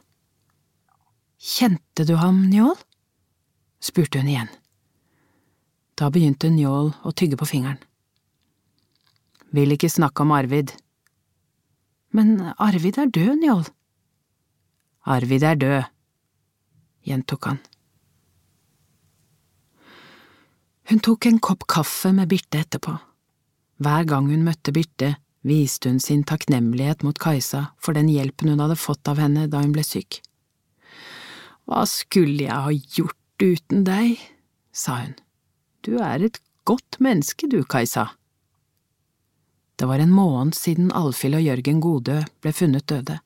Kjente 1.39 2.03
du 2.03 2.15
ham, 2.19 2.43
Njål? 2.49 2.75
Spurte 3.85 4.21
hun 4.21 4.31
igjen. 4.31 4.49
Da 5.95 6.09
begynte 6.11 6.49
Njål 6.51 6.91
å 7.05 7.13
tygge 7.15 7.37
på 7.39 7.47
fingeren. 7.47 7.79
Vil 9.55 9.71
ikke 9.75 9.91
snakke 9.91 10.25
om 10.25 10.33
Arvid. 10.35 10.73
Men 12.15 12.35
Arvid 12.59 12.97
er 12.99 13.11
død, 13.13 13.37
Njål. 13.43 13.63
Arvid 15.15 15.45
er 15.45 15.59
død, 15.61 15.89
gjentok 17.05 17.51
han. 17.51 17.59
Hun 20.89 21.01
tok 21.01 21.25
en 21.29 21.41
kopp 21.41 21.65
kaffe 21.69 22.11
med 22.13 22.29
Birte 22.29 22.61
etterpå. 22.61 22.97
Hver 23.81 24.05
gang 24.09 24.27
hun 24.29 24.45
møtte 24.45 24.73
Birte, 24.73 25.15
viste 25.45 25.89
hun 25.89 25.99
sin 26.01 26.23
takknemlighet 26.25 27.03
mot 27.05 27.17
Kajsa 27.21 27.67
for 27.81 27.97
den 27.97 28.09
hjelpen 28.09 28.51
hun 28.51 28.61
hadde 28.63 28.77
fått 28.79 29.07
av 29.09 29.21
henne 29.21 29.47
da 29.49 29.61
hun 29.61 29.73
ble 29.75 29.85
syk. 29.85 30.21
Hva 31.65 31.85
skulle 31.89 32.45
jeg 32.45 32.65
ha 32.67 32.73
gjort 32.73 33.17
uten 33.41 33.83
deg, 33.87 34.19
sa 34.71 34.99
hun. 35.03 35.15
Du 35.85 35.97
er 36.01 36.23
et 36.25 36.39
godt 36.65 36.99
menneske 37.03 37.47
du, 37.49 37.61
Kajsa. 37.63 38.09
Det 39.75 39.87
var 39.89 39.99
en 39.99 40.13
måned 40.15 40.55
siden 40.55 40.91
Alfhild 40.95 41.37
og 41.37 41.43
Jørgen 41.43 41.81
Godø 41.83 42.21
ble 42.41 42.53
funnet 42.55 42.87
døde, 42.87 43.19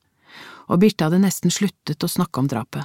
og 0.66 0.80
Birte 0.82 1.06
hadde 1.06 1.22
nesten 1.22 1.52
sluttet 1.54 2.02
å 2.02 2.10
snakke 2.10 2.42
om 2.42 2.50
drapet. 2.50 2.84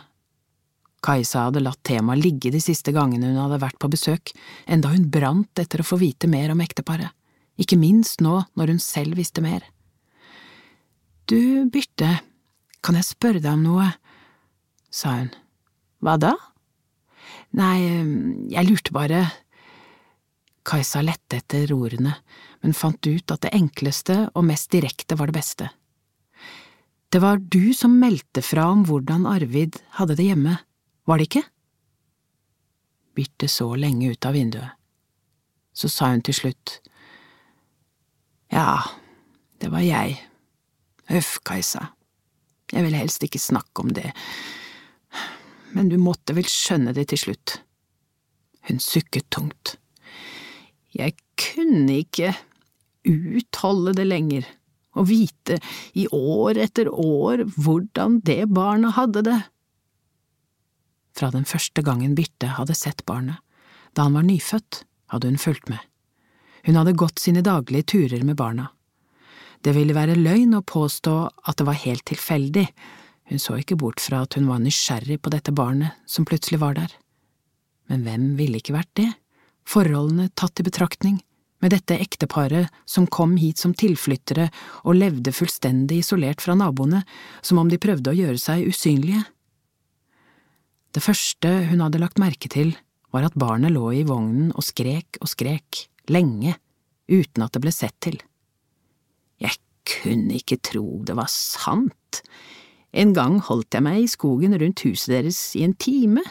Kajsa 1.06 1.48
hadde 1.48 1.64
latt 1.66 1.82
temaet 1.86 2.22
ligge 2.22 2.52
de 2.54 2.62
siste 2.62 2.94
gangene 2.96 3.30
hun 3.30 3.42
hadde 3.42 3.62
vært 3.62 3.78
på 3.82 3.90
besøk, 3.94 4.34
enda 4.66 4.94
hun 4.94 5.10
brant 5.14 5.62
etter 5.62 5.82
å 5.82 5.88
få 5.88 6.00
vite 6.02 6.30
mer 6.30 6.54
om 6.54 6.62
ekteparet, 6.66 7.14
ikke 7.62 7.80
minst 7.82 8.24
nå 8.26 8.40
når 8.58 8.74
hun 8.74 8.82
selv 8.82 9.18
visste 9.20 9.44
mer. 9.46 9.66
Du, 11.26 11.66
Birte, 11.74 12.20
kan 12.86 12.98
jeg 12.98 13.10
spørre 13.10 13.42
deg 13.42 13.54
om 13.58 13.66
noe? 13.66 13.92
sa 14.94 15.18
hun. 15.18 15.32
Hva 16.06 16.16
da? 16.22 16.36
Nei, 17.56 17.80
jeg 18.52 18.68
lurte 18.68 18.96
bare… 18.96 19.24
Kajsa 20.66 21.04
lette 21.06 21.38
etter 21.38 21.70
ordene, 21.76 22.16
men 22.66 22.74
fant 22.74 23.06
ut 23.06 23.32
at 23.32 23.44
det 23.46 23.52
enkleste 23.54 24.16
og 24.34 24.48
mest 24.48 24.72
direkte 24.74 25.14
var 25.20 25.30
det 25.30 25.36
beste. 25.38 25.68
Det 27.14 27.22
var 27.22 27.38
du 27.38 27.70
som 27.78 27.94
meldte 28.02 28.42
fra 28.42 28.66
om 28.74 28.82
hvordan 28.88 29.28
Arvid 29.30 29.78
hadde 30.00 30.18
det 30.18 30.26
hjemme, 30.26 30.56
var 31.06 31.22
det 31.22 31.30
ikke? 31.30 31.44
Birte 33.16 33.48
så 33.48 33.70
lenge 33.78 34.10
ut 34.10 34.26
av 34.26 34.34
vinduet. 34.34 34.74
Så 35.76 35.92
sa 35.92 36.10
hun 36.12 36.26
til 36.26 36.36
slutt, 36.36 36.80
Ja, 38.50 38.82
det 39.62 39.70
var 39.70 39.86
jeg. 39.86 40.18
Øff, 41.14 41.38
Kajsa, 41.46 41.92
jeg 42.74 42.84
vil 42.88 42.98
helst 42.98 43.24
ikke 43.24 43.42
snakke 43.42 43.86
om 43.86 43.94
det, 43.94 44.10
men 45.76 45.92
du 45.92 45.98
måtte 46.00 46.36
vel 46.38 46.48
skjønne 46.48 46.96
det 46.96 47.10
til 47.12 47.22
slutt. 47.28 47.60
Hun 48.70 48.80
sukket 48.82 49.28
tungt. 49.34 49.76
Jeg 50.96 51.18
kunne 51.38 52.00
ikke 52.02 52.32
utholde 53.06 53.94
det 53.98 54.08
lenger, 54.08 54.46
og 54.96 55.10
vite 55.12 55.60
i 55.94 56.08
år 56.16 56.62
etter 56.64 56.88
år 56.90 57.44
hvordan 57.58 58.22
det 58.26 58.46
barnet 58.56 58.96
hadde 58.96 59.26
det. 59.28 59.42
Fra 61.16 61.30
den 61.32 61.46
første 61.48 61.84
gangen 61.84 62.16
Birte 62.16 62.56
hadde 62.58 62.76
sett 62.76 63.06
barnet, 63.08 63.40
da 63.96 64.08
han 64.08 64.16
var 64.16 64.26
nyfødt, 64.28 64.84
hadde 65.12 65.30
hun 65.32 65.40
fulgt 65.40 65.70
med. 65.72 65.84
Hun 66.66 66.80
hadde 66.80 66.96
gått 66.98 67.22
sine 67.22 67.44
daglige 67.46 67.92
turer 67.94 68.24
med 68.26 68.40
barna. 68.40 68.72
Det 69.62 69.76
ville 69.76 69.96
være 69.96 70.18
løgn 70.18 70.58
å 70.58 70.66
påstå 70.66 71.16
at 71.46 71.60
det 71.60 71.68
var 71.68 71.84
helt 71.84 72.06
tilfeldig, 72.10 72.66
hun 73.30 73.42
så 73.42 73.58
ikke 73.60 73.78
bort 73.82 74.04
fra 74.04 74.24
at 74.26 74.38
hun 74.38 74.48
var 74.50 74.62
nysgjerrig 74.62 75.20
på 75.22 75.34
dette 75.34 75.54
barnet 75.56 75.98
som 76.10 76.28
plutselig 76.28 76.62
var 76.62 76.78
der. 76.78 76.92
Men 77.90 78.06
hvem 78.06 78.34
ville 78.40 78.62
ikke 78.62 78.76
vært 78.78 78.94
det? 78.98 79.12
forholdene 79.70 80.30
tatt 80.38 80.62
i 80.62 80.66
betraktning, 80.66 81.20
med 81.64 81.72
dette 81.74 81.98
ekteparet 81.98 82.70
som 82.86 83.08
kom 83.10 83.38
hit 83.40 83.62
som 83.62 83.74
tilflyttere 83.74 84.50
og 84.84 84.98
levde 85.00 85.34
fullstendig 85.34 86.02
isolert 86.04 86.44
fra 86.44 86.54
naboene, 86.58 87.02
som 87.42 87.62
om 87.62 87.72
de 87.72 87.80
prøvde 87.82 88.12
å 88.12 88.18
gjøre 88.18 88.42
seg 88.42 88.68
usynlige. 88.70 89.24
Det 90.94 91.04
første 91.04 91.52
hun 91.72 91.82
hadde 91.82 92.02
lagt 92.04 92.22
merke 92.22 92.52
til, 92.52 92.76
var 93.16 93.26
at 93.28 93.40
barnet 93.40 93.74
lå 93.74 93.88
i 93.96 94.04
vognen 94.08 94.52
og 94.54 94.68
skrek 94.68 95.18
og 95.24 95.32
skrek, 95.32 95.88
lenge, 96.12 96.58
uten 97.10 97.46
at 97.46 97.56
det 97.56 97.64
ble 97.64 97.74
sett 97.74 97.96
til. 98.04 98.20
Jeg 99.42 99.58
kunne 99.88 100.38
ikke 100.38 100.60
tro 100.62 100.86
det 101.08 101.16
var 101.18 101.32
sant. 101.32 102.22
En 102.96 103.12
gang 103.16 103.42
holdt 103.44 103.76
jeg 103.76 103.84
meg 103.84 104.06
i 104.06 104.12
skogen 104.12 104.56
rundt 104.60 104.86
huset 104.88 105.12
deres 105.12 105.40
i 105.60 105.66
en 105.68 105.76
time, 105.76 106.24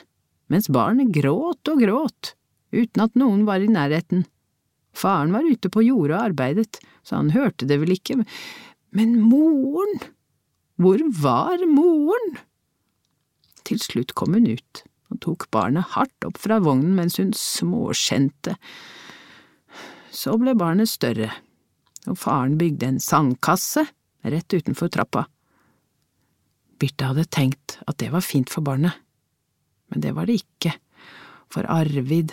mens 0.49 0.71
barnet 0.73 1.12
gråt 1.12 1.68
og 1.68 1.83
gråt 1.83 2.33
uten 2.75 3.04
at 3.04 3.18
noen 3.21 3.44
var 3.47 3.62
i 3.62 3.71
nærheten. 3.71 4.25
Faren 4.94 5.35
var 5.35 5.47
ute 5.47 5.71
på 5.71 5.85
jordet 5.85 6.16
og 6.16 6.30
arbeidet, 6.30 6.80
så 7.04 7.18
han 7.21 7.35
hørte 7.35 7.68
det 7.68 7.80
vel 7.83 7.94
ikke, 7.97 8.23
men 8.94 9.16
moren… 9.23 10.00
Hvor 10.75 10.99
var 11.23 11.61
moren? 11.71 12.33
Til 13.62 13.78
slutt 13.78 14.11
kom 14.18 14.35
hun 14.35 14.49
ut 14.50 14.80
og 15.12 15.21
tok 15.23 15.47
barnet 15.54 15.92
hardt 15.94 16.26
opp 16.26 16.40
fra 16.42 16.59
vognen 16.59 16.97
mens 16.97 17.21
hun 17.21 17.30
småskjente. 17.38 18.56
Så 20.11 20.35
ble 20.40 20.56
barnet 20.59 20.90
større, 20.90 21.30
og 22.11 22.18
faren 22.18 22.59
bygde 22.59 22.90
en 22.90 22.99
sandkasse 23.02 23.87
rett 24.26 24.56
utenfor 24.56 24.90
trappa. 24.90 25.28
Birte 26.78 27.11
hadde 27.11 27.26
tenkt 27.28 27.78
at 27.87 27.99
det 28.02 28.11
var 28.12 28.25
fint 28.25 28.50
for 28.50 28.64
barnet, 28.66 28.97
men 29.93 30.02
det 30.02 30.14
var 30.16 30.26
det 30.26 30.40
ikke, 30.43 30.75
for 31.52 31.69
Arvid 31.71 32.33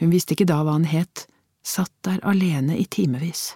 hun 0.00 0.10
visste 0.10 0.34
ikke 0.34 0.48
da 0.48 0.60
hva 0.64 0.74
han 0.76 0.88
het, 0.90 1.26
satt 1.64 1.92
der 2.04 2.20
alene 2.26 2.76
i 2.78 2.84
timevis. 2.84 3.54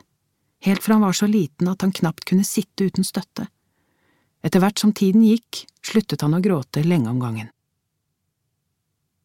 helt 0.60 0.82
fra 0.82 0.94
han 0.94 1.02
var 1.02 1.12
så 1.12 1.26
liten 1.26 1.68
at 1.68 1.82
han 1.82 1.92
knapt 1.92 2.24
kunne 2.24 2.44
sitte 2.44 2.88
uten 2.88 3.04
støtte. 3.04 3.46
Etter 4.42 4.62
hvert 4.62 4.78
som 4.78 4.92
tiden 4.92 5.22
gikk, 5.22 5.66
sluttet 5.82 6.22
han 6.22 6.34
å 6.34 6.42
gråte 6.42 6.82
lenge 6.82 7.10
om 7.10 7.20
gangen. 7.20 7.50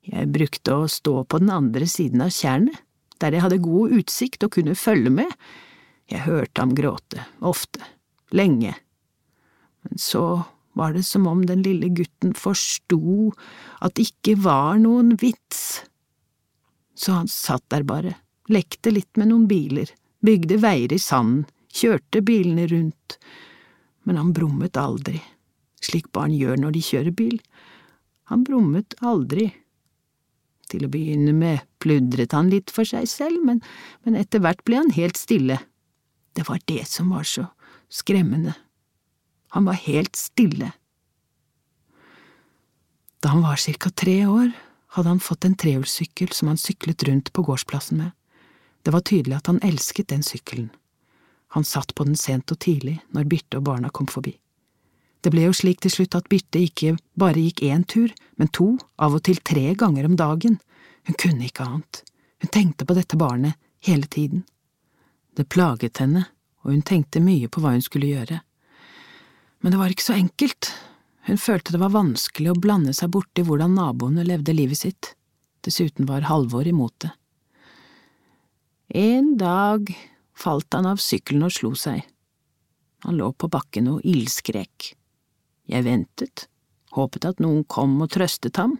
Jeg 0.03 0.29
brukte 0.33 0.75
å 0.75 0.89
stå 0.91 1.23
på 1.23 1.39
den 1.39 1.49
andre 1.53 1.87
siden 1.87 2.21
av 2.25 2.33
tjernet, 2.33 2.75
der 3.21 3.33
jeg 3.33 3.45
hadde 3.45 3.61
god 3.63 3.93
utsikt 3.97 4.43
og 4.43 4.57
kunne 4.57 4.75
følge 4.75 5.13
med. 5.13 5.31
Jeg 6.11 6.25
hørte 6.25 6.61
ham 6.61 6.73
gråte, 6.75 7.23
ofte, 7.39 7.79
lenge. 8.35 8.73
Men 9.85 10.01
så 10.01 10.43
var 10.73 10.93
det 10.93 11.03
som 11.05 11.27
om 11.29 11.45
den 11.45 11.63
lille 11.65 11.89
gutten 11.93 12.33
forsto 12.37 13.31
at 13.83 13.95
det 13.97 14.09
ikke 14.09 14.37
var 14.45 14.79
noen 14.81 15.13
vits. 15.21 15.83
Så 16.95 17.15
han 17.17 17.29
satt 17.31 17.65
der 17.73 17.85
bare, 17.87 18.15
lekte 18.49 18.93
litt 18.93 19.17
med 19.17 19.31
noen 19.31 19.47
biler, 19.49 19.89
bygde 20.25 20.59
veier 20.63 20.93
i 20.93 21.01
sanden, 21.01 21.45
kjørte 21.73 22.21
bilene 22.21 22.67
rundt, 22.69 23.17
men 24.05 24.19
han 24.19 24.33
brummet 24.35 24.77
aldri, 24.77 25.17
slik 25.81 26.11
barn 26.13 26.33
gjør 26.35 26.59
når 26.61 26.75
de 26.75 26.83
kjører 26.85 27.15
bil. 27.17 27.37
Han 28.31 28.45
brummet 28.45 28.95
aldri. 29.01 29.49
Til 30.71 30.85
å 30.87 30.89
begynne 30.89 31.33
med 31.37 31.65
pludret 31.83 32.33
han 32.33 32.49
litt 32.49 32.71
for 32.73 32.87
seg 32.87 33.05
selv, 33.09 33.41
men, 33.45 33.59
men 34.05 34.17
etter 34.17 34.41
hvert 34.41 34.63
ble 34.65 34.79
han 34.79 34.93
helt 34.95 35.19
stille. 35.19 35.59
Det 36.33 36.47
var 36.47 36.61
det 36.69 36.85
som 36.89 37.11
var 37.13 37.27
så 37.29 37.45
skremmende. 37.93 38.55
Han 39.53 39.65
var 39.65 39.73
helt 39.73 40.15
stille. 40.15 40.71
Da 43.21 43.29
han 43.29 43.43
var 43.45 43.55
cirka 43.55 43.89
tre 43.89 44.25
år, 44.25 44.51
hadde 44.97 45.09
han 45.09 45.19
fått 45.19 45.45
en 45.45 45.55
trehjulssykkel 45.55 46.31
som 46.33 46.47
han 46.49 46.57
syklet 46.57 47.03
rundt 47.03 47.29
på 47.33 47.43
gårdsplassen 47.45 47.97
med. 47.97 48.11
Det 48.81 48.91
var 48.91 49.05
tydelig 49.05 49.35
at 49.37 49.51
han 49.51 49.61
elsket 49.61 50.07
den 50.09 50.25
sykkelen. 50.25 50.71
Han 51.53 51.63
satt 51.63 51.93
på 51.93 52.03
den 52.03 52.17
sent 52.17 52.49
og 52.51 52.57
tidlig, 52.65 52.95
når 53.13 53.29
Birte 53.29 53.59
og 53.59 53.67
barna 53.67 53.91
kom 53.93 54.09
forbi. 54.09 54.33
Det 55.21 55.29
ble 55.31 55.45
jo 55.45 55.53
slik 55.53 55.83
til 55.85 55.93
slutt 55.93 56.17
at 56.17 56.29
Birte 56.33 56.59
ikke 56.59 56.95
bare 57.13 57.43
gikk 57.45 57.61
én 57.69 57.85
tur, 57.85 58.09
men 58.41 58.49
to, 58.49 58.71
av 58.97 59.13
og 59.13 59.21
til 59.29 59.37
tre 59.37 59.75
ganger 59.77 60.09
om 60.09 60.15
dagen. 60.17 60.57
Hun 61.05 61.19
kunne 61.21 61.45
ikke 61.45 61.67
annet. 61.67 62.01
Hun 62.41 62.51
tenkte 62.57 62.89
på 62.89 62.97
dette 62.97 63.21
barnet 63.21 63.53
hele 63.85 64.09
tiden. 64.09 64.47
Det 65.37 65.45
plaget 65.45 66.01
henne, 66.01 66.25
og 66.65 66.73
hun 66.73 66.81
tenkte 66.81 67.21
mye 67.21 67.53
på 67.53 67.61
hva 67.61 67.75
hun 67.77 67.85
skulle 67.85 68.09
gjøre. 68.09 68.41
Men 69.63 69.71
det 69.71 69.79
var 69.79 69.93
ikke 69.93 70.03
så 70.03 70.17
enkelt. 70.19 70.73
Hun 71.23 71.39
følte 71.39 71.71
det 71.71 71.79
var 71.79 71.93
vanskelig 71.93 72.51
å 72.51 72.59
blande 72.59 72.91
seg 72.95 73.13
borti 73.15 73.45
hvordan 73.47 73.77
naboene 73.77 74.25
levde 74.27 74.55
livet 74.55 74.81
sitt. 74.81 75.13
Dessuten 75.63 76.09
var 76.09 76.27
Halvor 76.27 76.67
imot 76.67 76.97
det. 77.05 77.13
En 78.99 79.37
dag 79.39 79.87
falt 80.35 80.75
han 80.75 80.89
av 80.89 80.99
sykkelen 80.99 81.47
og 81.47 81.53
slo 81.55 81.71
seg. 81.79 82.03
Han 83.07 83.15
lå 83.15 83.29
på 83.39 83.47
bakken 83.51 83.87
og 83.93 84.03
ildskrek. 84.03 84.89
Jeg 85.71 85.87
ventet, 85.87 86.49
håpet 86.91 87.29
at 87.31 87.39
noen 87.39 87.63
kom 87.63 87.95
og 88.03 88.11
trøstet 88.11 88.59
ham, 88.59 88.75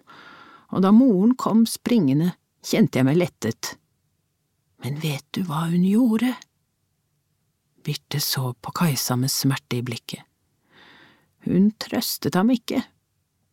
og 0.76 0.84
da 0.84 0.92
moren 0.92 1.32
kom 1.40 1.64
springende, 1.70 2.34
kjente 2.60 3.00
jeg 3.00 3.08
meg 3.08 3.22
lettet. 3.22 3.78
Men 4.84 5.00
vet 5.00 5.24
du 5.32 5.46
hva 5.48 5.64
hun 5.72 5.88
gjorde? 5.88 6.36
Birte 7.88 8.20
så 8.20 8.52
på 8.60 8.76
Kajsa 8.76 9.16
med 9.20 9.32
smerte 9.32 9.80
i 9.80 9.88
blikket. 9.88 10.28
Hun 11.44 11.72
trøstet 11.82 12.38
ham 12.40 12.52
ikke, 12.54 12.84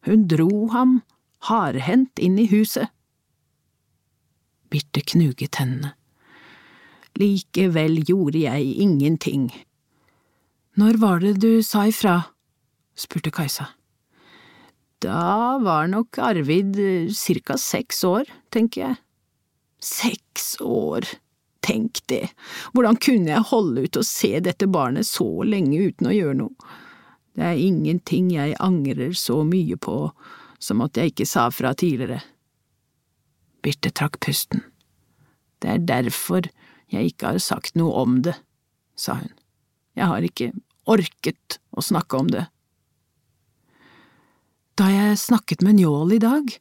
hun 0.07 0.27
dro 0.31 0.69
ham 0.75 1.01
hardhendt 1.49 2.21
inn 2.23 2.39
i 2.39 2.47
huset. 2.51 2.91
Birte 4.71 5.03
knuget 5.03 5.57
tennene. 5.57 5.97
Likevel 7.19 7.99
gjorde 8.07 8.45
jeg 8.45 8.77
ingenting. 8.85 9.51
Når 10.79 11.01
var 11.03 11.21
det 11.25 11.41
du 11.43 11.63
sa 11.67 11.89
ifra? 11.91 12.21
spurte 12.95 13.33
Kajsa. 13.35 13.67
Da 15.01 15.59
var 15.59 15.89
nok 15.89 16.19
Arvid 16.21 16.77
cirka 17.17 17.57
seks 17.59 18.05
år, 18.05 18.29
tenker 18.53 18.85
jeg. 18.85 19.01
Seks 19.81 20.55
år, 20.61 21.09
tenk 21.65 22.03
det, 22.13 22.29
hvordan 22.75 22.99
kunne 23.01 23.33
jeg 23.33 23.49
holde 23.49 23.87
ut 23.89 23.97
og 23.97 24.07
se 24.07 24.35
dette 24.45 24.69
barnet 24.69 25.09
så 25.09 25.27
lenge 25.49 25.81
uten 25.89 26.11
å 26.11 26.15
gjøre 26.15 26.39
noe? 26.43 26.71
Det 27.41 27.47
er 27.49 27.57
ingenting 27.57 28.27
jeg 28.35 28.53
angrer 28.61 29.15
så 29.17 29.39
mye 29.49 29.79
på 29.81 30.11
som 30.61 30.83
at 30.85 30.99
jeg 31.01 31.15
ikke 31.15 31.25
sa 31.25 31.47
fra 31.49 31.71
tidligere. 31.73 32.19
Birte 33.65 33.89
trakk 33.97 34.19
pusten. 34.21 34.61
Det 35.65 35.71
er 35.73 35.87
derfor 35.89 36.51
jeg 36.93 37.15
ikke 37.15 37.33
har 37.33 37.41
sagt 37.41 37.79
noe 37.81 37.97
om 37.97 38.19
det, 38.27 38.35
sa 38.93 39.17
hun. 39.23 39.33
Jeg 39.97 40.13
har 40.13 40.27
ikke 40.29 40.51
orket 40.85 41.57
å 41.73 41.81
snakke 41.81 42.21
om 42.21 42.29
det. 42.29 42.45
Da 44.77 44.91
jeg 44.93 45.17
snakket 45.25 45.65
med 45.65 45.79
Njål 45.81 46.19
i 46.19 46.21
dag, 46.21 46.53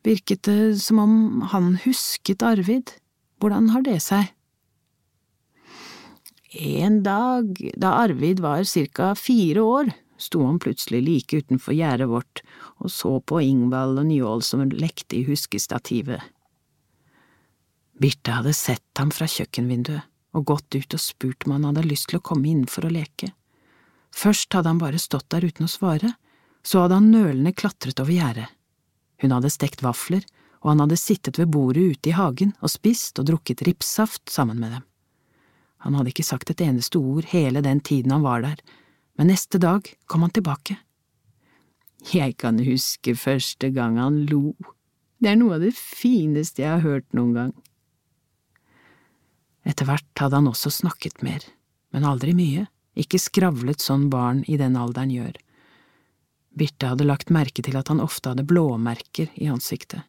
virket 0.00 0.48
det 0.48 0.78
som 0.80 1.02
om 1.02 1.16
han 1.52 1.74
husket 1.84 2.40
Arvid. 2.40 2.94
Hvordan 3.36 3.68
har 3.76 3.84
det 3.84 3.98
seg? 4.00 4.32
En 6.56 7.02
dag 7.04 7.52
da 7.76 7.98
Arvid 8.06 8.40
var 8.40 8.64
cirka 8.68 9.12
fire 9.12 9.60
år, 9.60 9.92
sto 10.22 10.44
han 10.46 10.60
plutselig 10.62 11.02
like 11.04 11.42
utenfor 11.42 11.74
gjerdet 11.76 12.08
vårt 12.10 12.42
og 12.82 12.92
så 12.92 13.16
på 13.20 13.42
Ingvald 13.42 14.00
og 14.00 14.08
Njål 14.08 14.44
som 14.46 14.64
lekte 14.70 15.18
i 15.18 15.26
huskestativet. 15.26 16.22
Birte 17.98 18.34
hadde 18.34 18.54
sett 18.56 18.98
ham 18.98 19.12
fra 19.14 19.28
kjøkkenvinduet 19.30 20.08
og 20.32 20.46
gått 20.48 20.74
ut 20.74 20.96
og 20.96 21.02
spurt 21.02 21.46
om 21.46 21.56
han 21.56 21.68
hadde 21.68 21.84
lyst 21.86 22.08
til 22.10 22.18
å 22.18 22.24
komme 22.24 22.48
innenfor 22.48 22.88
og 22.88 22.94
leke. 22.96 23.32
Først 24.12 24.52
hadde 24.56 24.70
han 24.70 24.80
bare 24.80 25.00
stått 25.00 25.28
der 25.32 25.44
uten 25.44 25.68
å 25.68 25.72
svare, 25.72 26.14
så 26.64 26.84
hadde 26.84 26.98
han 27.00 27.10
nølende 27.12 27.52
klatret 27.56 28.00
over 28.00 28.14
gjerdet. 28.14 28.48
Hun 29.22 29.34
hadde 29.34 29.52
stekt 29.52 29.84
vafler, 29.84 30.24
og 30.62 30.72
han 30.72 30.82
hadde 30.84 30.98
sittet 31.00 31.38
ved 31.40 31.50
bordet 31.52 31.96
ute 31.96 32.10
i 32.10 32.16
hagen 32.16 32.54
og 32.62 32.70
spist 32.70 33.18
og 33.18 33.28
drukket 33.28 33.64
ripssaft 33.66 34.30
sammen 34.30 34.60
med 34.62 34.76
dem. 34.76 34.84
Han 35.82 35.96
hadde 35.98 36.12
ikke 36.12 36.26
sagt 36.26 36.52
et 36.52 36.62
eneste 36.62 37.00
ord 37.00 37.26
hele 37.32 37.62
den 37.64 37.80
tiden 37.82 38.14
han 38.14 38.22
var 38.22 38.44
der, 38.44 38.60
men 39.18 39.30
neste 39.30 39.60
dag 39.60 39.88
kom 40.06 40.24
han 40.24 40.34
tilbake. 40.34 40.78
Jeg 42.12 42.36
kan 42.42 42.58
huske 42.64 43.14
første 43.18 43.70
gang 43.74 43.98
han 44.00 44.24
lo, 44.30 44.54
det 45.22 45.30
er 45.30 45.38
noe 45.38 45.56
av 45.58 45.62
det 45.62 45.74
fineste 45.78 46.64
jeg 46.64 46.72
har 46.72 46.82
hørt 46.82 47.06
noen 47.14 47.34
gang. 47.36 47.52
Etter 49.62 49.86
hvert 49.86 50.18
hadde 50.18 50.40
han 50.40 50.50
også 50.50 50.72
snakket 50.74 51.22
mer, 51.22 51.44
men 51.94 52.06
aldri 52.08 52.34
mye, 52.34 52.66
ikke 52.98 53.20
skravlet 53.22 53.80
sånn 53.80 54.08
barn 54.10 54.42
i 54.50 54.58
den 54.58 54.74
alderen 54.76 55.12
gjør. 55.14 55.36
Birte 56.58 56.90
hadde 56.90 57.06
lagt 57.06 57.30
merke 57.32 57.62
til 57.64 57.78
at 57.78 57.88
han 57.88 58.02
ofte 58.02 58.32
hadde 58.32 58.48
blåmerker 58.48 59.30
i 59.38 59.46
ansiktet. 59.48 60.02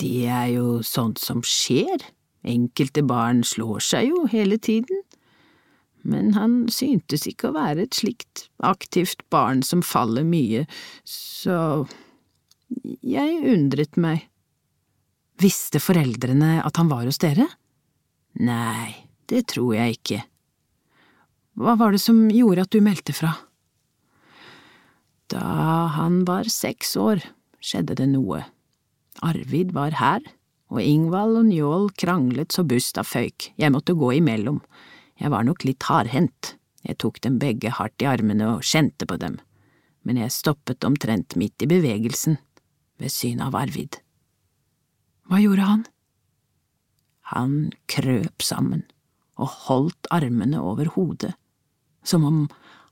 Det 0.00 0.26
er 0.26 0.50
jo 0.56 0.80
sånt 0.84 1.20
som 1.22 1.44
skjer, 1.46 2.02
enkelte 2.42 3.04
barn 3.06 3.44
slår 3.46 3.84
seg 3.84 4.10
jo 4.10 4.26
hele 4.32 4.58
tiden 4.58 5.04
men 6.02 6.32
han 6.36 6.64
syntes 6.72 7.26
ikke 7.28 7.50
å 7.50 7.56
være 7.56 7.84
et 7.84 7.98
slikt 7.98 8.46
aktivt 8.64 9.22
barn 9.32 9.64
som 9.66 9.82
faller 9.84 10.24
mye, 10.26 10.64
så 11.04 11.86
jeg 13.02 13.42
undret 13.50 13.98
meg. 14.00 14.26
Visste 15.40 15.80
foreldrene 15.80 16.58
at 16.64 16.76
han 16.80 16.90
var 16.92 17.06
hos 17.08 17.20
dere? 17.20 17.46
Nei, 18.40 19.06
det 19.30 19.46
tror 19.52 19.74
jeg 19.76 19.98
ikke. 19.98 20.20
Hva 21.60 21.76
var 21.80 21.92
det 21.92 22.02
som 22.02 22.28
gjorde 22.32 22.66
at 22.66 22.72
du 22.72 22.80
meldte 22.84 23.14
fra? 23.16 23.34
Da 25.30 25.42
han 25.96 26.22
var 26.28 26.48
seks 26.50 26.96
år, 26.98 27.22
skjedde 27.62 27.98
det 28.00 28.08
noe. 28.12 28.42
Arvid 29.26 29.74
var 29.76 29.96
her, 30.00 30.22
og 30.70 30.80
Ingvald 30.82 31.40
og 31.40 31.48
Njål 31.50 31.90
kranglet 31.98 32.54
så 32.54 32.64
busta 32.66 33.04
føyk, 33.06 33.50
jeg 33.60 33.74
måtte 33.74 33.96
gå 33.98 34.14
imellom. 34.20 34.60
Jeg 35.20 35.32
var 35.34 35.44
nok 35.44 35.66
litt 35.68 35.84
hardhendt, 35.84 36.54
jeg 36.86 36.96
tok 37.02 37.20
dem 37.20 37.36
begge 37.40 37.72
hardt 37.76 38.00
i 38.00 38.08
armene 38.08 38.54
og 38.54 38.64
kjente 38.64 39.04
på 39.08 39.18
dem, 39.20 39.36
men 40.08 40.16
jeg 40.16 40.32
stoppet 40.32 40.86
omtrent 40.88 41.36
midt 41.36 41.60
i 41.60 41.68
bevegelsen, 41.68 42.38
ved 43.00 43.12
synet 43.12 43.48
av 43.48 43.56
Arvid. 43.56 43.98
Hva 45.28 45.40
gjorde 45.40 45.68
han? 45.68 45.84
Han 47.32 47.52
krøp 47.88 48.44
sammen 48.44 48.82
og 49.40 49.52
holdt 49.68 50.08
armene 50.12 50.60
over 50.60 50.90
hodet, 50.96 51.32
som 52.04 52.24
om 52.28 52.40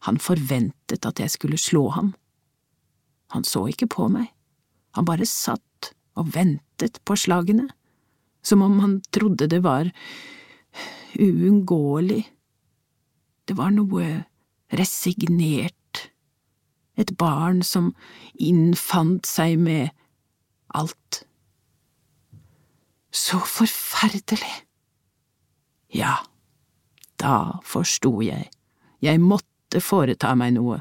han 0.06 0.20
forventet 0.22 1.08
at 1.08 1.20
jeg 1.20 1.32
skulle 1.32 1.58
slå 1.60 1.88
ham. 1.96 2.12
Han 3.34 3.44
så 3.44 3.66
ikke 3.72 3.88
på 3.92 4.08
meg, 4.12 4.30
han 4.96 5.08
bare 5.08 5.28
satt 5.28 5.92
og 6.18 6.32
ventet 6.36 7.00
på 7.08 7.16
slagene, 7.18 7.68
som 8.44 8.62
om 8.64 8.78
han 8.80 8.98
trodde 9.12 9.48
det 9.50 9.60
var 9.64 9.90
uunngåelig. 11.18 12.24
Det 13.48 13.56
var 13.58 13.72
noe 13.74 14.24
resignert, 14.72 15.74
et 16.98 17.14
barn 17.18 17.62
som 17.62 17.92
innfant 18.34 19.26
seg 19.26 19.58
med 19.62 19.90
alt. 20.74 21.22
Så 23.10 23.38
forferdelig. 23.40 24.56
Ja, 25.94 26.18
Da 27.18 27.58
forsto 27.66 28.20
jeg. 28.22 28.46
Jeg 29.02 29.18
måtte 29.18 29.80
foreta 29.82 30.34
meg 30.38 30.52
noe. 30.54 30.76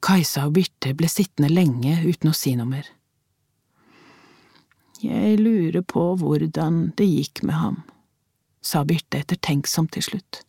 Kajsa 0.00 0.46
og 0.48 0.54
Birte 0.56 0.94
ble 0.96 1.08
sittende 1.12 1.50
lenge 1.52 1.98
uten 2.06 2.30
å 2.30 2.36
si 2.36 2.54
noe 2.56 2.68
mer. 2.68 2.86
Jeg 5.00 5.38
lurer 5.40 5.84
på 5.84 6.02
hvordan 6.20 6.90
det 6.96 7.08
gikk 7.08 7.42
med 7.48 7.56
ham, 7.56 7.76
sa 8.60 8.82
Birte 8.88 9.20
ettertenksomt 9.20 9.92
til 9.96 10.04
slutt. 10.04 10.42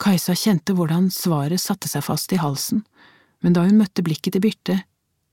Kajsa 0.00 0.34
kjente 0.36 0.74
hvordan 0.76 1.10
svaret 1.12 1.62
satte 1.62 1.88
seg 1.88 2.04
fast 2.04 2.32
i 2.34 2.40
halsen, 2.40 2.82
men 3.44 3.56
da 3.56 3.64
hun 3.64 3.78
møtte 3.80 4.04
blikket 4.04 4.36
til 4.36 4.44
Birte, 4.44 4.78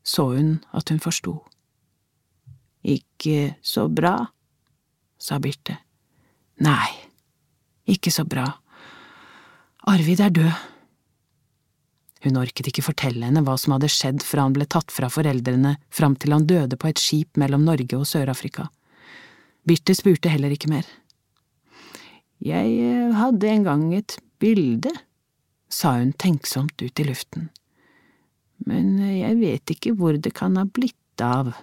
så 0.04 0.32
hun 0.36 0.60
at 0.76 0.92
hun 0.92 1.00
forsto. 1.04 1.38
Ikke 2.84 3.56
så 3.62 3.88
bra, 3.92 4.16
sa 5.20 5.40
Birte. 5.40 5.78
Nei, 6.62 6.92
ikke 7.90 8.12
så 8.14 8.26
bra. 8.28 8.46
Arvid 9.92 10.22
er 10.22 10.36
død. 10.36 10.68
Hun 12.22 12.38
orket 12.38 12.70
ikke 12.70 12.86
fortelle 12.86 13.26
henne 13.26 13.42
hva 13.46 13.56
som 13.58 13.74
hadde 13.76 13.90
skjedd 13.90 14.22
fra 14.26 14.46
han 14.46 14.54
ble 14.54 14.68
tatt 14.70 14.94
fra 14.94 15.10
foreldrene 15.10 15.78
fram 15.94 16.16
til 16.22 16.36
han 16.36 16.46
døde 16.50 16.78
på 16.78 16.92
et 16.92 17.02
skip 17.02 17.40
mellom 17.42 17.66
Norge 17.66 17.98
og 17.98 18.06
Sør-Afrika. 18.10 18.68
Birte 19.66 19.96
spurte 19.98 20.30
heller 20.30 20.54
ikke 20.54 20.70
mer. 20.70 20.86
Jeg 22.42 22.78
eh, 22.82 23.14
hadde 23.18 23.50
en 23.50 23.66
gang 23.66 23.84
et 23.94 24.18
bilde, 24.42 24.94
sa 25.70 25.96
hun 25.98 26.14
tenksomt 26.18 26.82
ut 26.82 27.02
i 27.02 27.06
luften, 27.06 27.50
men 28.66 28.96
eh, 29.00 29.22
jeg 29.22 29.38
vet 29.42 29.74
ikke 29.76 29.94
hvor 29.98 30.18
det 30.18 30.34
kan 30.38 30.58
ha 30.58 30.66
blitt 30.66 31.22
av. 31.22 31.54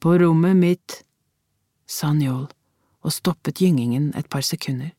På 0.00 0.16
rommet 0.20 0.56
mitt, 0.56 1.00
sa 1.88 2.12
Njål 2.12 2.44
og 3.04 3.14
stoppet 3.14 3.60
gyngingen 3.64 4.10
et 4.18 4.28
par 4.28 4.44
sekunder. 4.44 4.92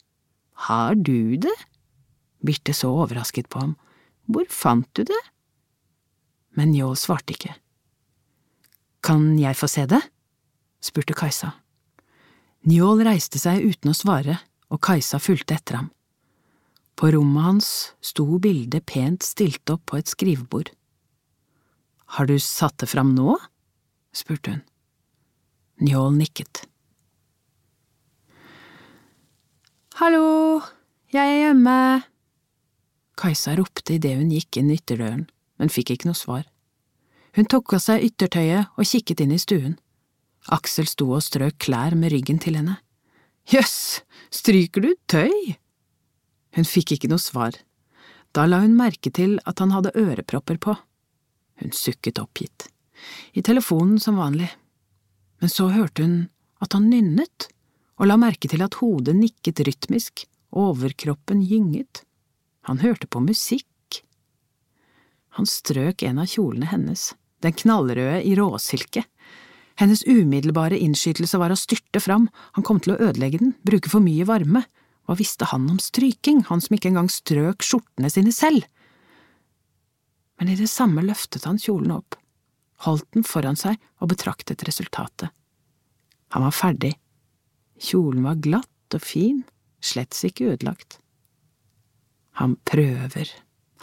Har 0.69 0.97
du 0.97 1.37
det? 1.37 1.53
Birte 2.45 2.73
så 2.73 2.89
overrasket 3.03 3.49
på 3.53 3.61
ham 3.61 3.77
hvor 4.29 4.45
fant 4.53 4.87
du 4.93 5.03
det? 5.09 5.21
Men 6.57 6.71
Njål 6.73 6.95
svarte 6.99 7.33
ikke. 7.33 7.55
Kan 9.01 9.33
jeg 9.39 9.57
få 9.57 9.69
se 9.71 9.85
det? 9.89 10.01
spurte 10.83 11.15
Kajsa. 11.17 11.53
Njål 12.69 13.03
reiste 13.07 13.39
seg 13.41 13.63
uten 13.65 13.91
å 13.91 13.97
svare, 13.97 14.37
og 14.69 14.81
Kajsa 14.85 15.19
fulgte 15.23 15.55
etter 15.57 15.79
ham. 15.79 15.89
På 16.99 17.09
rommet 17.15 17.45
hans 17.45 17.69
sto 18.03 18.25
bildet 18.43 18.85
pent 18.85 19.23
stilt 19.23 19.71
opp 19.71 19.85
på 19.89 19.99
et 19.99 20.11
skrivebord. 20.11 20.73
Har 22.17 22.27
du 22.27 22.35
satt 22.43 22.77
det 22.83 22.89
fram 22.91 23.15
nå? 23.15 23.37
spurte 24.11 24.57
hun. 24.57 24.63
Njål 25.79 26.17
nikket. 26.19 26.65
Hallo, 29.99 30.59
jeg 31.13 31.23
er 31.23 31.39
hjemme. 31.47 31.79
Kajsa 33.19 33.57
ropte 33.59 33.97
idet 33.97 34.15
hun 34.15 34.31
gikk 34.31 34.61
inn 34.61 34.71
ytterdøren, 34.71 35.25
men 35.59 35.71
fikk 35.73 35.91
ikke 35.95 36.07
noe 36.07 36.17
svar. 36.17 36.45
Hun 37.35 37.47
tok 37.51 37.75
av 37.75 37.83
seg 37.83 38.05
yttertøyet 38.07 38.71
og 38.79 38.87
kikket 38.87 39.23
inn 39.25 39.35
i 39.35 39.41
stuen. 39.41 39.75
Aksel 40.55 40.87
sto 40.87 41.09
og 41.17 41.23
strøk 41.25 41.59
klær 41.61 41.97
med 41.99 42.13
ryggen 42.13 42.39
til 42.41 42.55
henne. 42.57 42.77
Jøss, 43.49 44.01
stryker 44.31 44.85
du 44.85 44.93
tøy? 45.11 45.57
Hun 46.55 46.65
fikk 46.65 46.95
ikke 46.95 47.09
noe 47.11 47.21
svar. 47.21 47.57
Da 48.33 48.45
la 48.47 48.61
hun 48.63 48.77
merke 48.77 49.11
til 49.13 49.37
at 49.49 49.59
han 49.59 49.73
hadde 49.73 49.93
ørepropper 49.97 50.59
på. 50.61 50.75
Hun 51.59 51.75
sukket 51.75 52.21
oppgitt. 52.21 52.69
I 53.33 53.43
telefonen 53.45 53.99
som 54.01 54.19
vanlig. 54.19 54.49
Men 55.41 55.51
så 55.51 55.69
hørte 55.73 56.05
hun 56.05 56.19
at 56.63 56.75
han 56.75 56.89
nynnet, 56.91 57.49
og 57.99 58.09
la 58.09 58.19
merke 58.19 58.49
til 58.51 58.63
at 58.63 58.79
hodet 58.79 59.15
nikket 59.17 59.61
rytmisk, 59.67 60.25
og 60.49 60.73
overkroppen 60.73 61.43
gynget. 61.45 62.03
Han 62.69 62.83
hørte 62.83 63.07
på 63.09 63.17
musikk. 63.25 63.65
Han 65.33 65.47
strøk 65.49 66.03
en 66.05 66.19
av 66.21 66.29
kjolene 66.29 66.69
hennes, 66.69 67.15
den 67.41 67.55
knallrøde 67.57 68.19
i 68.21 68.35
råsilke. 68.37 69.07
Hennes 69.81 70.03
umiddelbare 70.05 70.77
innskytelse 70.77 71.39
var 71.41 71.49
å 71.49 71.57
styrte 71.57 72.01
fram, 72.03 72.27
han 72.53 72.65
kom 72.67 72.81
til 72.83 72.93
å 72.93 72.99
ødelegge 73.07 73.41
den, 73.41 73.55
bruke 73.65 73.89
for 73.89 74.05
mye 74.05 74.27
varme. 74.29 74.65
Hva 75.09 75.17
visste 75.17 75.49
han 75.49 75.65
om 75.71 75.81
stryking, 75.81 76.43
han 76.51 76.61
som 76.61 76.77
ikke 76.77 76.91
engang 76.91 77.09
strøk 77.09 77.65
skjortene 77.65 78.13
sine 78.13 78.35
selv? 78.35 78.69
Men 80.37 80.53
i 80.53 80.59
det 80.59 80.69
samme 80.69 81.01
løftet 81.07 81.49
han 81.49 81.57
kjolen 81.57 81.97
opp, 81.97 82.19
holdt 82.85 83.09
den 83.17 83.25
foran 83.25 83.57
seg 83.57 83.81
og 83.97 84.13
betraktet 84.13 84.61
resultatet. 84.69 85.33
Han 86.37 86.45
var 86.45 86.53
ferdig. 86.53 86.93
Kjolen 87.81 88.29
var 88.29 88.37
glatt 88.37 88.93
og 88.93 89.01
fin, 89.01 89.41
slett 89.81 90.13
ikke 90.29 90.53
ødelagt. 90.53 90.99
Han 92.39 92.55
prøver, 92.63 93.31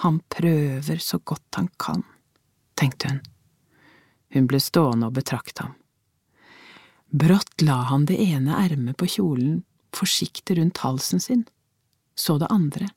han 0.00 0.20
prøver 0.32 1.00
så 1.02 1.18
godt 1.18 1.58
han 1.60 1.68
kan, 1.76 2.02
tenkte 2.74 3.10
hun. 3.10 3.18
Hun 4.32 4.46
ble 4.48 4.60
stående 4.60 5.10
og 5.10 5.16
betrakte 5.18 5.66
ham. 5.66 5.74
Brått 7.12 7.62
la 7.62 7.82
han 7.90 8.06
det 8.08 8.16
ene 8.20 8.56
ermet 8.64 8.96
på 8.96 9.08
kjolen 9.18 9.60
forsiktig 9.96 10.56
rundt 10.58 10.80
halsen 10.84 11.20
sin, 11.20 11.44
så 12.16 12.38
det 12.40 12.48
andre, 12.52 12.88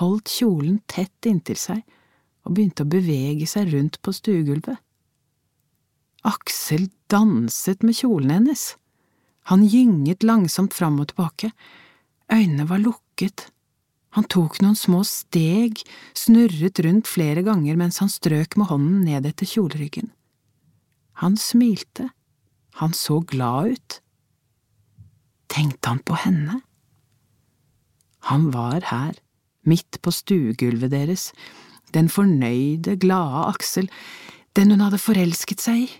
holdt 0.00 0.32
kjolen 0.38 0.80
tett 0.88 1.28
inntil 1.28 1.58
seg 1.60 1.82
og 2.46 2.56
begynte 2.56 2.86
å 2.86 2.90
bevege 2.90 3.48
seg 3.50 3.72
rundt 3.74 4.00
på 4.00 4.14
stuegulvet. 4.16 4.80
Aksel 6.26 6.88
danset 7.12 7.84
med 7.86 7.96
kjolen 8.00 8.32
hennes. 8.34 8.64
Han 9.52 9.66
gynget 9.68 10.24
langsomt 10.26 10.74
fram 10.74 10.98
og 11.02 11.12
tilbake, 11.12 11.52
øynene 12.32 12.66
var 12.66 12.82
lukket, 12.82 13.50
han 14.14 14.24
tok 14.32 14.60
noen 14.62 14.76
små 14.78 15.02
steg, 15.04 15.82
snurret 16.16 16.80
rundt 16.84 17.08
flere 17.10 17.42
ganger 17.44 17.76
mens 17.76 18.00
han 18.00 18.12
strøk 18.12 18.56
med 18.56 18.70
hånden 18.70 19.02
ned 19.04 19.26
etter 19.28 19.48
kjoleryggen. 19.48 20.08
Han 21.20 21.36
smilte, 21.40 22.10
han 22.80 22.94
så 22.96 23.20
glad 23.20 23.76
ut. 23.76 23.98
Tenkte 25.52 25.92
han 25.92 26.00
på 26.04 26.16
henne? 26.24 26.60
Han 28.32 28.50
var 28.54 28.88
her, 28.90 29.20
midt 29.68 30.00
på 30.02 30.12
stuegulvet 30.12 30.92
deres, 30.92 31.30
den 31.94 32.08
fornøyde, 32.12 32.96
glade 33.00 33.46
Aksel, 33.52 33.90
den 34.56 34.72
hun 34.72 34.82
hadde 34.84 35.00
forelsket 35.00 35.62
seg 35.62 35.86
i. 35.86 35.92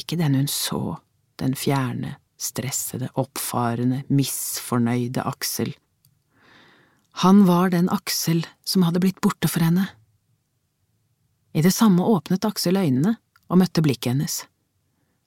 Ikke 0.00 0.16
den 0.20 0.36
hun 0.36 0.48
så, 0.50 0.98
den 1.40 1.54
fjerne, 1.56 2.16
stressede, 2.40 3.12
oppfarende, 3.20 4.02
misfornøyde 4.08 5.24
Aksel 5.28 5.76
han 7.12 7.44
var 7.46 7.70
den 7.70 7.90
Aksel 7.92 8.46
som 8.64 8.82
hadde 8.82 9.00
blitt 9.00 9.20
borte 9.20 9.48
for 9.48 9.64
henne. 9.64 9.86
I 11.52 11.62
det 11.62 11.74
samme 11.74 12.02
åpnet 12.02 12.44
Aksel 12.48 12.78
øynene 12.80 13.16
og 13.52 13.60
møtte 13.60 13.84
blikket 13.84 14.14
hennes. 14.14 14.38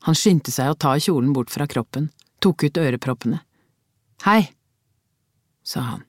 Han 0.06 0.18
skyndte 0.18 0.54
seg 0.54 0.72
å 0.72 0.78
ta 0.78 0.96
kjolen 0.98 1.34
bort 1.34 1.54
fra 1.54 1.68
kroppen, 1.70 2.10
tok 2.42 2.66
ut 2.66 2.78
øreproppene. 2.82 3.40
Hei, 4.26 4.50
sa 5.64 5.86
han. 5.92 6.04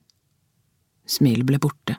Smilet 1.07 1.45
ble 1.47 1.59
borte. 1.61 1.97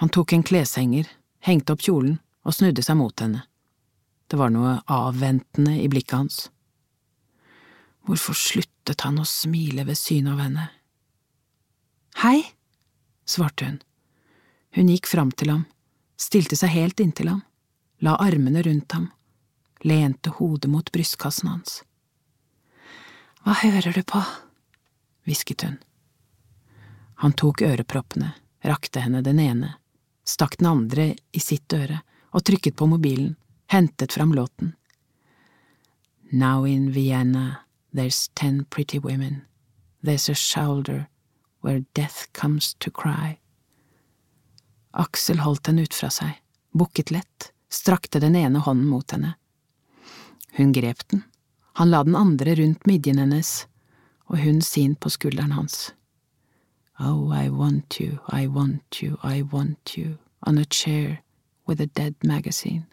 Han 0.00 0.12
tok 0.12 0.32
en 0.36 0.44
kleshenger, 0.44 1.08
hengte 1.40 1.74
opp 1.74 1.82
kjolen 1.84 2.20
og 2.44 2.56
snudde 2.56 2.84
seg 2.84 2.98
mot 3.00 3.24
henne. 3.24 3.44
Det 4.28 4.38
var 4.40 4.52
noe 4.52 4.78
avventende 4.92 5.74
i 5.80 5.88
blikket 5.92 6.16
hans. 6.16 6.38
Hvorfor 8.06 8.36
sluttet 8.36 9.04
han 9.06 9.20
å 9.20 9.26
smile 9.28 9.84
ved 9.88 9.98
synet 9.98 10.34
av 10.34 10.40
henne? 10.42 10.68
Hei, 12.14 12.44
svarte 13.24 13.64
hun. 13.64 13.78
Hun 14.74 14.88
gikk 14.88 15.06
fram 15.06 15.30
til 15.32 15.50
ham, 15.50 15.64
stilte 16.16 16.56
seg 16.56 16.72
helt 16.74 17.00
inntil 17.00 17.28
ham, 17.28 17.40
la 18.04 18.16
armene 18.20 18.62
rundt 18.62 18.92
ham, 18.92 19.08
lente 19.84 20.30
hodet 20.36 20.70
mot 20.70 20.92
brystkassen 20.92 21.48
hans. 21.48 21.82
Hva 23.42 23.56
hører 23.64 23.96
du 23.96 24.02
på? 24.06 24.22
hvisket 25.26 25.64
hun. 25.66 25.78
Han 27.22 27.34
tok 27.38 27.62
øreproppene, 27.62 28.32
rakte 28.66 29.02
henne 29.02 29.22
den 29.22 29.40
ene, 29.40 29.76
stakk 30.24 30.58
den 30.58 30.70
andre 30.70 31.12
i 31.32 31.40
sitt 31.42 31.72
øre 31.72 32.00
og 32.32 32.44
trykket 32.46 32.76
på 32.78 32.88
mobilen, 32.90 33.36
hentet 33.70 34.12
fram 34.12 34.34
låten. 34.34 34.74
Now 36.32 36.64
in 36.64 36.92
Vienna 36.92 37.64
there's 37.92 38.30
ten 38.34 38.64
pretty 38.64 38.98
women, 38.98 39.42
there's 40.02 40.28
a 40.28 40.34
shoulder 40.34 41.08
Where 41.62 41.84
Death 41.94 42.32
Comes 42.32 42.74
to 42.74 42.90
Cry. 42.90 43.38
Aksel 44.92 45.38
holdt 45.38 45.64
den 45.64 45.78
ut 45.78 45.94
fra 45.94 46.10
seg, 46.10 46.34
bukket 46.74 47.10
lett, 47.10 47.52
strakte 47.70 48.20
den 48.20 48.36
ene 48.36 48.58
hånden 48.58 48.88
mot 48.90 49.10
henne. 49.14 49.34
Hun 50.58 50.72
grep 50.72 51.08
den, 51.08 51.22
han 51.72 51.90
la 51.90 52.02
den 52.04 52.16
andre 52.18 52.54
rundt 52.58 52.86
midjen 52.86 53.18
hennes, 53.22 53.66
og 54.28 54.42
hun 54.42 54.60
sin 54.62 54.96
på 54.96 55.10
skulderen 55.10 55.54
hans. 55.56 55.94
Oh, 56.98 57.32
I 57.32 57.48
want 57.48 58.00
you, 58.00 58.18
I 58.28 58.46
want 58.46 59.02
you, 59.02 59.16
I 59.22 59.42
want 59.42 59.96
you, 59.96 60.18
on 60.46 60.58
a 60.58 60.64
chair 60.64 61.22
with 61.66 61.80
a 61.80 61.86
dead 61.86 62.14
magazine. 62.22 62.84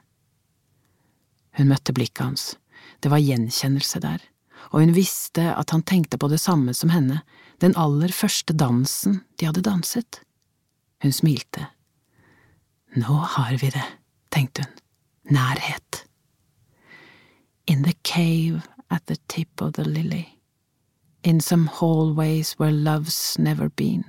Hun 1.58 1.68
møtte 1.68 1.94
blikket 1.94 2.24
hans, 2.24 2.58
det 3.04 3.12
var 3.12 3.20
gjenkjennelse 3.20 4.00
der, 4.00 4.24
og 4.72 4.86
hun 4.86 4.96
visste 4.96 5.50
at 5.56 5.74
han 5.76 5.84
tenkte 5.84 6.18
på 6.18 6.30
det 6.32 6.40
samme 6.40 6.74
som 6.74 6.94
henne, 6.94 7.22
den 7.60 7.76
aller 7.76 8.12
første 8.16 8.54
dansen 8.56 9.22
de 9.40 9.50
hadde 9.50 9.64
danset. 9.66 10.22
Hun 11.04 11.14
smilte. 11.16 11.68
Nå 12.96 13.22
har 13.36 13.58
vi 13.62 13.70
det, 13.72 13.86
tenkte 14.34 14.66
hun, 14.66 14.78
nærhet. 15.36 16.06
In 17.68 17.84
the 17.84 17.94
cave 18.04 18.62
at 18.90 19.06
the 19.06 19.18
tip 19.28 19.62
of 19.62 19.74
the 19.74 19.84
lily, 19.84 20.26
in 21.24 21.40
some 21.42 21.68
hallways 21.68 22.56
where 22.58 22.72
love's 22.72 23.38
never 23.40 23.70
been. 23.70 24.04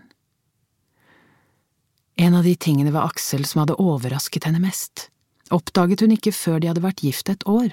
En 2.16 2.34
av 2.34 2.44
de 2.44 2.54
tingene 2.54 2.90
ved 2.90 3.02
Aksel 3.02 3.44
som 3.44 3.62
hadde 3.62 3.78
overrasket 3.80 4.44
henne 4.44 4.60
mest, 4.60 5.08
oppdaget 5.50 6.00
hun 6.00 6.12
ikke 6.16 6.32
før 6.32 6.60
de 6.60 6.68
hadde 6.70 6.82
vært 6.84 7.04
gift 7.04 7.30
et 7.32 7.46
år, 7.48 7.72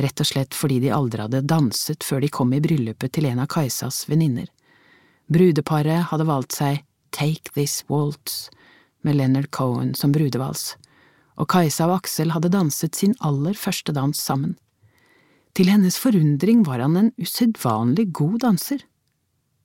rett 0.00 0.20
og 0.20 0.28
slett 0.28 0.56
fordi 0.56 0.78
de 0.84 0.92
aldri 0.94 1.24
hadde 1.24 1.42
danset 1.48 2.04
før 2.04 2.24
de 2.24 2.30
kom 2.32 2.54
i 2.56 2.60
bryllupet 2.64 3.12
til 3.16 3.28
en 3.28 3.42
av 3.42 3.50
Kajsas 3.52 4.06
venninner. 4.08 4.48
Brudeparet 5.30 6.08
hadde 6.10 6.26
valgt 6.26 6.56
seg 6.58 6.80
Take 7.14 7.52
This 7.54 7.84
Waltz 7.86 8.48
med 9.06 9.14
Leonard 9.14 9.50
Cohen 9.54 9.92
som 9.94 10.10
brudevals, 10.10 10.74
og 11.38 11.46
Kajsa 11.52 11.86
og 11.86 12.00
Aksel 12.00 12.32
hadde 12.34 12.50
danset 12.50 12.98
sin 12.98 13.14
aller 13.22 13.54
første 13.54 13.94
dans 13.94 14.18
sammen. 14.18 14.56
Til 15.54 15.70
hennes 15.70 15.98
forundring 16.02 16.64
var 16.66 16.82
han 16.82 16.96
en 16.98 17.12
usedvanlig 17.18 18.08
god 18.14 18.40
danser. 18.42 18.82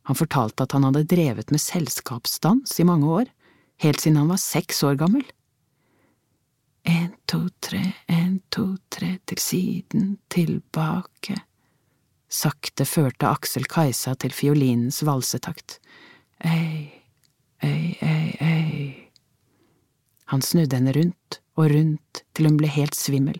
Han 0.06 0.18
fortalte 0.18 0.66
at 0.66 0.78
han 0.78 0.86
hadde 0.86 1.06
drevet 1.10 1.50
med 1.50 1.62
selskapsdans 1.62 2.78
i 2.80 2.86
mange 2.86 3.10
år, 3.10 3.34
helt 3.82 4.02
siden 4.02 4.22
han 4.22 4.30
var 4.30 4.42
seks 4.42 4.84
år 4.86 5.02
gammel. 5.02 5.26
En, 6.86 7.10
to, 7.26 7.48
tre, 7.66 7.82
en, 8.06 8.38
to, 8.54 8.76
tre, 8.94 9.16
til 9.26 9.42
siden, 9.42 10.18
tilbake. 10.30 11.42
Sakte 12.36 12.84
førte 12.90 13.30
Aksel 13.30 13.68
Kajsa 13.72 14.16
til 14.20 14.34
fiolinens 14.36 15.00
valsetakt. 15.08 15.78
Ei, 16.44 16.92
ei, 17.64 17.96
ei, 18.04 18.36
ei. 18.44 19.12
Han 20.34 20.42
snudde 20.44 20.76
henne 20.76 20.96
rundt 20.98 21.40
og 21.56 21.70
rundt 21.72 22.24
til 22.36 22.50
hun 22.50 22.58
ble 22.60 22.72
helt 22.72 22.98
svimmel. 22.98 23.40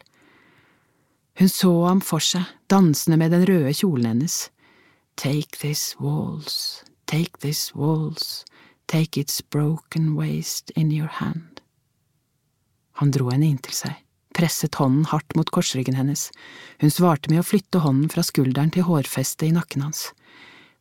Hun 1.36 1.52
så 1.52 1.72
ham 1.90 2.00
for 2.00 2.24
seg, 2.24 2.46
dansende 2.72 3.18
med 3.20 3.36
den 3.36 3.44
røde 3.50 3.74
kjolen 3.76 4.08
hennes. 4.14 4.38
Take 5.20 5.60
this 5.60 5.96
walls, 6.00 6.84
take 7.08 7.42
this 7.44 7.74
walls, 7.76 8.46
take 8.88 9.20
its 9.20 9.42
broken 9.42 10.14
waist 10.16 10.72
in 10.76 10.92
your 10.92 11.12
hand. 11.20 11.60
Han 13.02 13.12
dro 13.12 13.28
henne 13.34 13.50
inntil 13.52 13.76
seg, 13.76 14.00
presset 14.36 14.76
hånden 14.82 15.08
hardt 15.12 15.36
mot 15.36 15.50
korsryggen 15.56 15.96
hennes. 15.96 16.28
Hun 16.84 16.92
svarte 16.92 17.32
med 17.32 17.42
å 17.42 17.48
flytte 17.48 17.82
hånden 17.86 18.12
fra 18.12 18.24
skulderen 18.26 18.74
til 18.76 18.88
hårfestet 18.88 19.48
i 19.50 19.56
nakken 19.56 19.88
hans. 19.88 20.10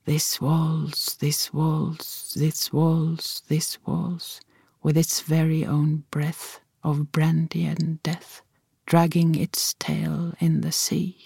This 0.05 0.41
walls, 0.43 1.17
this 1.23 1.49
walls, 1.55 2.35
this 2.37 2.73
walls, 2.73 3.41
this 3.49 3.79
walls, 3.87 4.41
with 4.83 4.99
its 4.99 5.23
very 5.23 5.65
own 5.65 6.03
breath 6.11 6.61
of 6.83 7.13
brandy 7.13 7.65
and 7.65 8.03
death 8.03 8.43
dragging 8.87 9.35
its 9.35 9.75
tail 9.75 10.35
in 10.39 10.61
the 10.63 10.73
sea. 10.73 11.17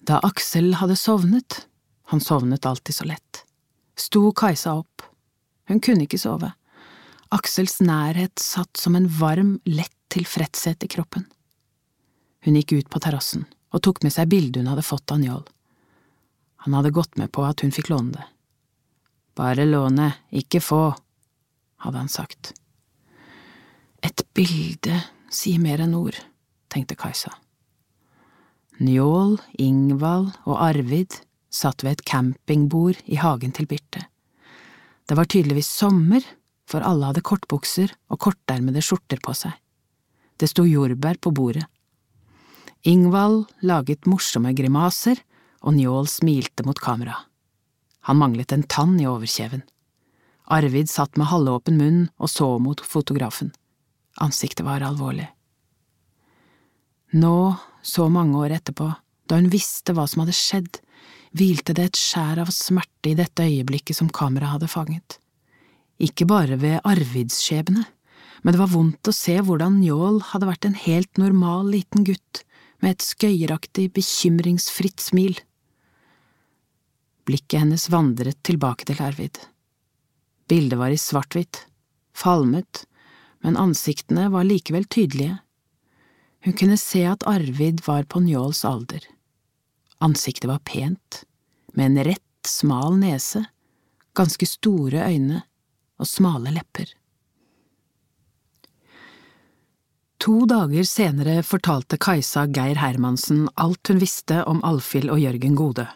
Da 0.00 0.18
Aksel 0.22 0.74
hadde 0.80 0.96
sovnet, 0.96 1.66
han 2.10 2.20
sovnet 2.20 2.66
alltid 2.66 2.94
så 2.94 3.04
lett, 3.04 3.44
sto 3.96 4.32
Kajsa 4.32 4.74
opp. 4.80 5.04
Hun 5.68 5.80
kunne 5.80 6.08
ikke 6.08 6.18
sove. 6.18 6.50
Aksels 7.32 7.78
nærhet 7.80 8.42
satt 8.42 8.76
som 8.76 8.96
en 8.98 9.06
varm, 9.08 9.58
lett 9.64 10.01
tilfredshet 10.12 10.84
i 10.84 10.90
kroppen. 10.92 11.26
Hun 12.44 12.58
gikk 12.58 12.74
ut 12.76 12.90
på 12.92 13.00
terrassen 13.02 13.46
og 13.72 13.82
tok 13.86 14.02
med 14.04 14.12
seg 14.14 14.30
bildet 14.30 14.60
hun 14.60 14.70
hadde 14.72 14.84
fått 14.86 15.14
av 15.14 15.20
Njål. 15.22 15.44
Han 16.66 16.76
hadde 16.76 16.94
gått 16.94 17.16
med 17.18 17.32
på 17.34 17.44
at 17.46 17.64
hun 17.64 17.72
fikk 17.74 17.90
låne 17.90 18.14
det. 18.14 18.26
Bare 19.38 19.64
låne, 19.64 20.10
ikke 20.30 20.60
få, 20.60 20.82
hadde 21.82 22.02
han 22.02 22.12
sagt. 22.12 22.52
Et 24.04 24.22
bilde 24.36 24.98
sier 25.32 25.62
mer 25.62 25.80
enn 25.80 25.96
ord, 25.96 26.18
tenkte 26.68 26.98
Kajsa. 26.98 27.32
Njål, 28.82 29.38
Ingvald 29.62 30.34
og 30.44 30.58
Arvid 30.58 31.22
satt 31.52 31.84
ved 31.84 31.96
et 31.96 32.06
campingbord 32.08 33.00
i 33.06 33.18
hagen 33.20 33.54
til 33.56 33.68
Birte. 33.70 34.04
Det 35.08 35.16
var 35.16 35.28
tydeligvis 35.28 35.70
sommer, 35.70 36.22
for 36.68 36.84
alle 36.86 37.10
hadde 37.10 37.24
kortbukser 37.26 37.90
og 38.12 38.20
kortermede 38.22 38.80
skjorter 38.84 39.20
på 39.22 39.34
seg. 39.36 39.52
Det 40.42 40.48
sto 40.50 40.64
jordbær 40.66 41.20
på 41.22 41.30
bordet. 41.30 41.68
Ingvald 42.82 43.44
laget 43.62 44.08
morsomme 44.10 44.50
grimaser, 44.58 45.20
og 45.62 45.76
Njål 45.76 46.08
smilte 46.10 46.64
mot 46.66 46.80
kamera. 46.82 47.14
Han 48.10 48.18
manglet 48.18 48.50
en 48.50 48.64
tann 48.66 48.96
i 48.98 49.06
overkjeven. 49.06 49.62
Arvid 50.50 50.90
satt 50.90 51.14
med 51.14 51.30
halvåpen 51.30 51.78
munn 51.78 52.00
og 52.18 52.32
så 52.32 52.48
mot 52.58 52.82
fotografen. 52.82 53.52
Ansiktet 54.18 54.66
var 54.66 54.82
alvorlig. 54.82 55.28
Nå, 57.14 57.54
så 57.82 58.08
mange 58.10 58.42
år 58.42 58.56
etterpå, 58.58 58.90
da 59.30 59.38
hun 59.38 59.50
visste 59.52 59.94
hva 59.94 60.08
som 60.10 60.24
hadde 60.24 60.34
skjedd, 60.34 60.82
hvilte 61.38 61.76
det 61.78 61.92
et 61.92 62.02
skjær 62.02 62.42
av 62.42 62.50
smerte 62.50 63.12
i 63.12 63.16
dette 63.16 63.46
øyeblikket 63.46 64.00
som 64.00 64.10
kameraet 64.10 64.56
hadde 64.56 64.74
fanget. 64.74 65.20
Ikke 66.02 66.26
bare 66.26 66.58
ved 66.58 66.80
Arvids 66.82 67.38
skjebne, 67.44 67.86
men 68.42 68.54
det 68.54 68.60
var 68.60 68.72
vondt 68.72 69.08
å 69.08 69.14
se 69.14 69.36
hvordan 69.38 69.78
Njål 69.80 70.18
hadde 70.32 70.48
vært 70.48 70.66
en 70.66 70.78
helt 70.78 71.20
normal 71.20 71.70
liten 71.70 72.06
gutt 72.06 72.42
med 72.82 72.96
et 72.96 73.06
skøyeraktig, 73.06 73.92
bekymringsfritt 73.94 75.02
smil. 75.02 75.36
Blikket 77.28 77.62
hennes 77.62 77.86
vandret 77.92 78.40
tilbake 78.42 78.88
til 78.88 78.98
Arvid. 79.02 79.38
Bildet 80.50 80.80
var 80.80 80.90
i 80.90 80.98
svart-hvitt, 80.98 81.62
falmet, 82.18 82.82
men 83.46 83.58
ansiktene 83.58 84.26
var 84.34 84.46
likevel 84.48 84.88
tydelige. 84.90 85.38
Hun 86.42 86.58
kunne 86.58 86.78
se 86.80 87.04
at 87.06 87.22
Arvid 87.30 87.84
var 87.86 88.08
på 88.10 88.24
Njåls 88.24 88.64
alder. 88.66 89.06
Ansiktet 90.02 90.50
var 90.50 90.58
pent, 90.66 91.22
med 91.78 91.92
en 91.92 92.10
rett, 92.10 92.26
smal 92.42 92.98
nese, 92.98 93.44
ganske 94.18 94.46
store 94.50 95.06
øyne 95.06 95.44
og 96.02 96.10
smale 96.10 96.50
lepper. 96.50 96.90
To 100.22 100.44
dager 100.46 100.84
senere 100.86 101.40
fortalte 101.42 101.96
Kajsa 101.98 102.44
Geir 102.54 102.78
Hermansen 102.78 103.48
alt 103.58 103.88
hun 103.90 103.98
visste 103.98 104.44
om 104.46 104.60
Alfhild 104.62 105.10
og 105.10 105.18
Jørgen 105.18 105.56
Gode, 105.58 105.88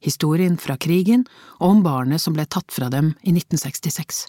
historien 0.00 0.54
fra 0.56 0.78
krigen 0.80 1.26
og 1.58 1.66
om 1.68 1.82
barnet 1.84 2.22
som 2.22 2.32
ble 2.32 2.46
tatt 2.48 2.72
fra 2.72 2.88
dem 2.88 3.10
i 3.20 3.34
1966. 3.34 4.22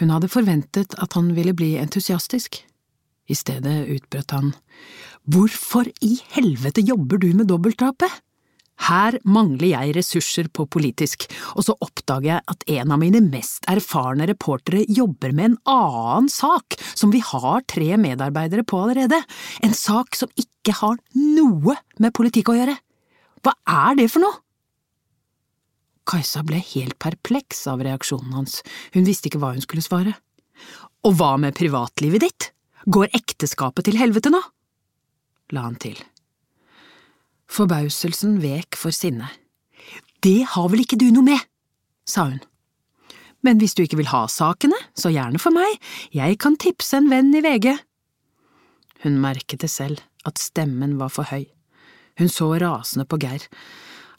Hun 0.00 0.14
hadde 0.14 0.32
forventet 0.32 0.96
at 0.96 1.12
han 1.18 1.34
ville 1.36 1.52
bli 1.52 1.74
entusiastisk. 1.76 2.62
I 3.28 3.36
stedet 3.36 3.82
utbrøt 3.98 4.32
han 4.32 4.54
Hvorfor 5.28 5.84
i 6.00 6.14
helvete 6.38 6.86
jobber 6.88 7.20
du 7.20 7.34
med 7.36 7.50
dobbeltdrapet? 7.52 8.08
Her 8.84 9.16
mangler 9.24 9.70
jeg 9.70 9.94
ressurser 9.96 10.48
på 10.52 10.66
politisk, 10.68 11.24
og 11.56 11.64
så 11.66 11.74
oppdager 11.80 12.28
jeg 12.28 12.44
at 12.52 12.64
en 12.76 12.92
av 12.92 13.00
mine 13.00 13.22
mest 13.24 13.64
erfarne 13.72 14.28
reportere 14.28 14.84
jobber 14.84 15.32
med 15.32 15.50
en 15.50 15.58
annen 15.72 16.28
sak 16.32 16.76
som 16.92 17.12
vi 17.14 17.22
har 17.24 17.64
tre 17.70 17.96
medarbeidere 18.00 18.66
på 18.68 18.82
allerede, 18.84 19.22
en 19.64 19.74
sak 19.74 20.18
som 20.18 20.32
ikke 20.36 20.76
har 20.82 21.00
noe 21.16 21.76
med 22.02 22.14
politikk 22.16 22.52
å 22.52 22.58
gjøre. 22.58 22.76
Hva 23.46 23.54
er 23.88 23.96
det 23.98 24.10
for 24.12 24.24
noe? 24.26 24.42
Kajsa 26.06 26.44
ble 26.46 26.60
helt 26.62 26.98
perpleks 27.02 27.64
av 27.70 27.82
reaksjonen 27.82 28.36
hans, 28.36 28.60
hun 28.94 29.08
visste 29.08 29.30
ikke 29.30 29.40
hva 29.42 29.56
hun 29.56 29.64
skulle 29.64 29.82
svare. 29.82 30.14
Og 31.06 31.16
hva 31.18 31.34
med 31.40 31.56
privatlivet 31.58 32.22
ditt? 32.22 32.50
Går 32.86 33.10
ekteskapet 33.16 33.88
til 33.88 33.98
helvete 33.98 34.30
nå? 34.30 34.42
la 35.54 35.62
han 35.66 35.76
til. 35.78 35.98
Forbauselsen 37.52 38.40
vek 38.42 38.78
for 38.78 38.94
sinne. 38.94 39.28
Det 40.22 40.42
har 40.54 40.68
vel 40.72 40.82
ikke 40.82 40.98
du 40.98 41.08
noe 41.14 41.26
med, 41.26 41.42
sa 42.08 42.28
hun. 42.30 42.40
Men 43.46 43.60
hvis 43.60 43.76
du 43.78 43.84
ikke 43.84 44.00
vil 44.00 44.10
ha 44.10 44.24
sakene, 44.32 44.78
så 44.98 45.12
gjerne 45.14 45.38
for 45.38 45.54
meg, 45.54 45.76
jeg 46.10 46.38
kan 46.42 46.56
tipse 46.58 46.98
en 46.98 47.10
venn 47.12 47.30
i 47.36 47.44
VG. 47.44 47.76
Hun 49.04 49.20
merket 49.22 49.62
det 49.62 49.70
selv, 49.70 50.00
at 50.26 50.40
stemmen 50.42 50.96
var 50.98 51.12
for 51.14 51.28
høy. 51.30 51.44
Hun 52.18 52.32
så 52.32 52.48
rasende 52.58 53.06
på 53.06 53.20
Geir. 53.22 53.44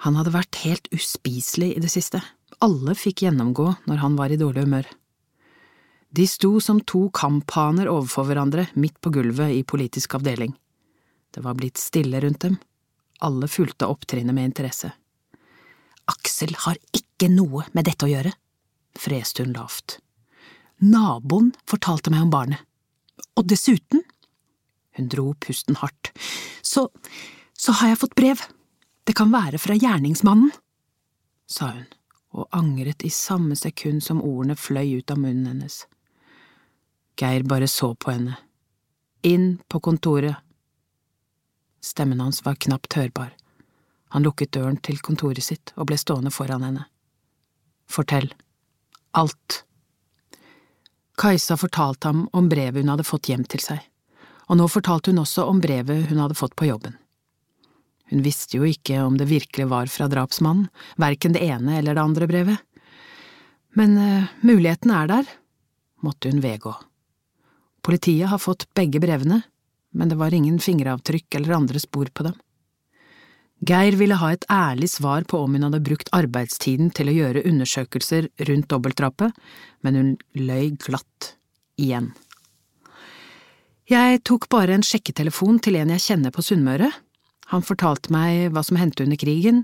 Han 0.06 0.16
hadde 0.16 0.36
vært 0.36 0.62
helt 0.64 0.88
uspiselig 0.94 1.74
i 1.74 1.82
det 1.84 1.92
siste, 1.92 2.22
alle 2.64 2.96
fikk 2.98 3.26
gjennomgå 3.26 3.68
når 3.90 4.02
han 4.04 4.16
var 4.18 4.32
i 4.32 4.40
dårlig 4.40 4.64
humør. 4.68 4.88
De 6.14 6.24
sto 6.30 6.54
som 6.64 6.80
to 6.88 7.08
kamphaner 7.14 7.90
overfor 7.92 8.30
hverandre 8.30 8.70
midt 8.80 8.96
på 9.04 9.12
gulvet 9.14 9.58
i 9.58 9.66
politisk 9.68 10.16
avdeling. 10.18 10.54
Det 11.34 11.44
var 11.44 11.58
blitt 11.60 11.82
stille 11.82 12.22
rundt 12.24 12.46
dem, 12.46 12.56
alle 13.24 13.48
fulgte 13.48 13.90
opptrinnet 13.90 14.36
med 14.36 14.52
interesse. 14.52 14.92
Aksel 16.08 16.56
har 16.64 16.78
ikke 16.96 17.30
noe 17.32 17.66
med 17.74 17.88
dette 17.88 18.08
å 18.08 18.12
gjøre, 18.12 18.32
freste 18.98 19.44
hun 19.44 19.56
lavt. 19.58 20.00
Naboen 20.84 21.52
fortalte 21.70 22.14
meg 22.14 22.28
om 22.28 22.34
barnet, 22.34 22.62
og 23.36 23.50
dessuten… 23.50 24.06
Hun 24.98 25.12
dro 25.14 25.28
pusten 25.38 25.78
hardt. 25.78 26.10
Så, 26.66 26.88
så 27.54 27.74
har 27.78 27.92
jeg 27.92 28.00
fått 28.02 28.16
brev. 28.18 28.42
Det 29.06 29.14
kan 29.14 29.30
være 29.30 29.60
fra 29.62 29.76
gjerningsmannen, 29.78 30.50
sa 31.46 31.70
hun, 31.76 31.86
og 32.34 32.50
angret 32.58 33.06
i 33.06 33.12
samme 33.14 33.56
sekund 33.56 34.02
som 34.04 34.24
ordene 34.26 34.58
fløy 34.58 34.98
ut 34.98 35.14
av 35.14 35.22
munnen 35.22 35.46
hennes. 35.52 35.84
Geir 37.18 37.46
bare 37.46 37.70
så 37.70 37.94
på 37.94 38.12
henne. 38.14 38.40
Inn 39.26 39.58
på 39.70 39.82
kontoret. 39.86 40.42
Stemmen 41.84 42.22
hans 42.22 42.44
var 42.46 42.56
knapt 42.56 42.94
hørbar. 42.98 43.32
Han 44.16 44.24
lukket 44.24 44.54
døren 44.56 44.78
til 44.78 45.00
kontoret 45.04 45.44
sitt 45.44 45.74
og 45.76 45.90
ble 45.90 45.98
stående 46.00 46.32
foran 46.32 46.64
henne. 46.64 46.86
Fortell. 47.88 48.30
Alt. 49.18 49.64
Kajsa 51.18 51.58
fortalte 51.58 52.12
ham 52.12 52.28
om 52.34 52.50
brevet 52.50 52.84
hun 52.84 52.92
hadde 52.94 53.08
fått 53.08 53.30
hjem 53.32 53.44
til 53.50 53.64
seg, 53.64 53.82
og 54.48 54.60
nå 54.60 54.68
fortalte 54.70 55.12
hun 55.12 55.24
også 55.24 55.48
om 55.50 55.62
brevet 55.64 56.12
hun 56.12 56.22
hadde 56.22 56.38
fått 56.38 56.56
på 56.60 56.70
jobben. 56.70 56.96
Hun 58.08 58.24
visste 58.24 58.60
jo 58.60 58.68
ikke 58.68 59.02
om 59.04 59.18
det 59.20 59.28
virkelig 59.28 59.68
var 59.68 59.90
fra 59.92 60.08
drapsmannen, 60.12 60.70
verken 60.96 61.34
det 61.36 61.44
ene 61.44 61.80
eller 61.80 61.98
det 61.98 62.04
andre 62.04 62.28
brevet. 62.30 62.62
Men 63.76 63.98
uh, 64.00 64.30
muligheten 64.46 64.94
er 64.96 65.10
der, 65.12 65.34
måtte 66.06 66.32
hun 66.32 66.40
vedgå. 66.44 66.72
Politiet 67.84 68.32
har 68.32 68.40
fått 68.40 68.68
begge 68.78 69.02
brevene, 69.04 69.42
men 69.98 70.12
det 70.12 70.20
var 70.20 70.34
ingen 70.34 70.60
fingeravtrykk 70.62 71.40
eller 71.40 71.58
andre 71.58 71.82
spor 71.82 72.12
på 72.14 72.30
dem. 72.30 72.38
Geir 73.66 73.96
ville 73.98 74.20
ha 74.22 74.30
et 74.34 74.46
ærlig 74.54 74.92
svar 74.94 75.26
på 75.26 75.40
om 75.42 75.56
hun 75.58 75.66
hadde 75.66 75.82
brukt 75.82 76.12
arbeidstiden 76.14 76.92
til 76.94 77.10
å 77.10 77.16
gjøre 77.16 77.46
undersøkelser 77.50 78.30
rundt 78.50 78.70
dobbeltdrapet, 78.70 79.34
men 79.82 79.98
hun 79.98 80.12
løy 80.38 80.76
glatt 80.78 81.34
igjen. 81.82 82.12
Jeg 83.90 84.22
tok 84.28 84.50
bare 84.52 84.76
en 84.76 84.86
sjekketelefon 84.86 85.62
til 85.64 85.80
en 85.80 85.94
jeg 85.96 86.04
kjenner 86.04 86.34
på 86.36 86.44
Sunnmøre. 86.46 86.92
Han 87.54 87.64
fortalte 87.66 88.12
meg 88.14 88.52
hva 88.54 88.62
som 88.68 88.78
hendte 88.78 89.06
under 89.08 89.18
krigen, 89.18 89.64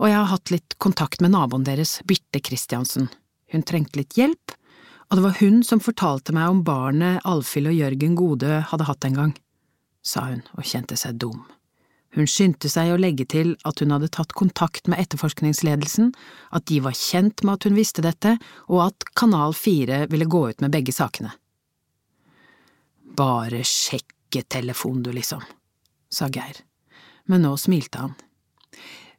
og 0.00 0.08
jeg 0.08 0.18
har 0.18 0.30
hatt 0.32 0.50
litt 0.50 0.76
kontakt 0.82 1.20
med 1.22 1.34
naboen 1.36 1.66
deres, 1.68 2.00
Birte 2.08 2.40
Christiansen. 2.42 3.10
Hun 3.52 3.62
trengte 3.68 4.00
litt 4.00 4.16
hjelp, 4.18 4.56
og 5.10 5.18
det 5.18 5.24
var 5.26 5.38
hun 5.42 5.60
som 5.68 5.82
fortalte 5.84 6.32
meg 6.34 6.48
om 6.48 6.62
barnet 6.64 7.20
Alfhild 7.28 7.68
og 7.70 7.76
Jørgen 7.76 8.16
Gode 8.18 8.62
hadde 8.70 8.88
hatt 8.88 9.06
en 9.06 9.18
gang, 9.20 9.34
sa 10.02 10.26
hun 10.28 10.42
og 10.56 10.66
kjente 10.66 10.98
seg 10.98 11.18
dum. 11.22 11.42
Hun 12.12 12.28
skyndte 12.28 12.68
seg 12.68 12.90
å 12.92 12.98
legge 13.00 13.24
til 13.24 13.54
at 13.68 13.80
hun 13.80 13.94
hadde 13.94 14.10
tatt 14.12 14.34
kontakt 14.36 14.88
med 14.90 15.00
etterforskningsledelsen, 15.00 16.10
at 16.52 16.66
de 16.68 16.80
var 16.84 16.96
kjent 16.98 17.40
med 17.40 17.56
at 17.56 17.68
hun 17.68 17.78
visste 17.78 18.04
dette, 18.04 18.34
og 18.68 18.82
at 18.90 19.06
Kanal 19.16 19.56
4 19.56 20.04
ville 20.12 20.28
gå 20.28 20.42
ut 20.50 20.60
med 20.60 20.74
begge 20.74 20.92
sakene. 20.92 21.32
Bare 23.16 23.62
sjekketelefon, 23.64 25.00
du, 25.06 25.12
liksom, 25.16 25.40
sa 26.12 26.28
Geir, 26.32 26.60
men 27.32 27.44
nå 27.46 27.56
smilte 27.60 28.04
han. 28.04 28.14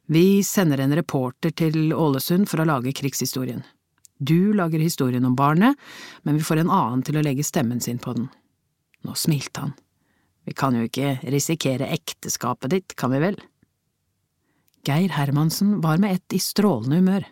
Vi 0.06 0.44
sender 0.46 0.84
en 0.84 0.94
reporter 0.94 1.50
til 1.56 1.94
Ålesund 1.96 2.46
for 2.50 2.62
å 2.62 2.68
lage 2.68 2.94
krigshistorien. 2.94 3.64
Du 4.18 4.52
lager 4.54 4.78
historien 4.78 5.24
om 5.26 5.34
barnet, 5.34 5.74
men 6.22 6.38
vi 6.38 6.46
får 6.46 6.62
en 6.62 6.70
annen 6.70 7.02
til 7.02 7.18
å 7.18 7.24
legge 7.24 7.46
stemmen 7.46 7.80
sin 7.82 7.98
på 7.98 8.14
den. 8.14 8.28
Nå 9.02 9.16
smilte 9.18 9.64
han. 9.64 9.74
Vi 10.44 10.54
kan 10.56 10.76
jo 10.76 10.84
ikke 10.84 11.18
risikere 11.32 11.88
ekteskapet 11.94 12.72
ditt, 12.74 12.96
kan 13.00 13.12
vi 13.14 13.22
vel? 13.22 13.38
Geir 14.84 15.14
Hermansen 15.16 15.78
var 15.80 16.00
med 16.02 16.18
ett 16.18 16.36
i 16.36 16.40
strålende 16.42 17.00
humør. 17.00 17.28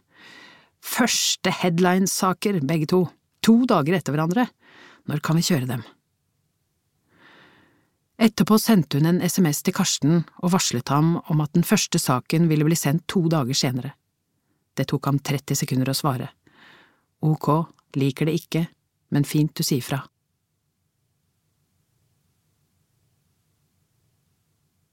Første 0.82 1.52
headlines-saker, 1.52 2.62
begge 2.66 2.88
to, 2.90 3.04
to 3.44 3.62
dager 3.68 3.98
etter 3.98 4.16
hverandre. 4.16 4.46
Når 5.10 5.20
kan 5.24 5.36
vi 5.36 5.44
kjøre 5.44 5.68
dem? 5.68 5.84
Etterpå 8.22 8.58
sendte 8.60 9.00
hun 9.00 9.08
en 9.10 9.22
SMS 9.24 9.64
til 9.66 9.74
Karsten 9.74 10.20
og 10.42 10.52
varslet 10.54 10.88
ham 10.92 11.16
om 11.32 11.42
at 11.42 11.52
den 11.56 11.66
første 11.66 11.98
saken 11.98 12.46
ville 12.50 12.66
bli 12.66 12.78
sendt 12.78 13.08
to 13.10 13.24
dager 13.30 13.56
senere. 13.56 13.96
Det 14.78 14.86
tok 14.88 15.10
ham 15.10 15.18
30 15.18 15.58
sekunder 15.58 15.90
å 15.90 15.96
svare. 15.96 16.30
Ok, 17.22 17.50
liker 17.98 18.30
det 18.30 18.38
ikke, 18.38 18.66
men 19.12 19.26
fint 19.28 19.52
du 19.58 19.66
sier 19.66 19.84
fra. 19.84 20.00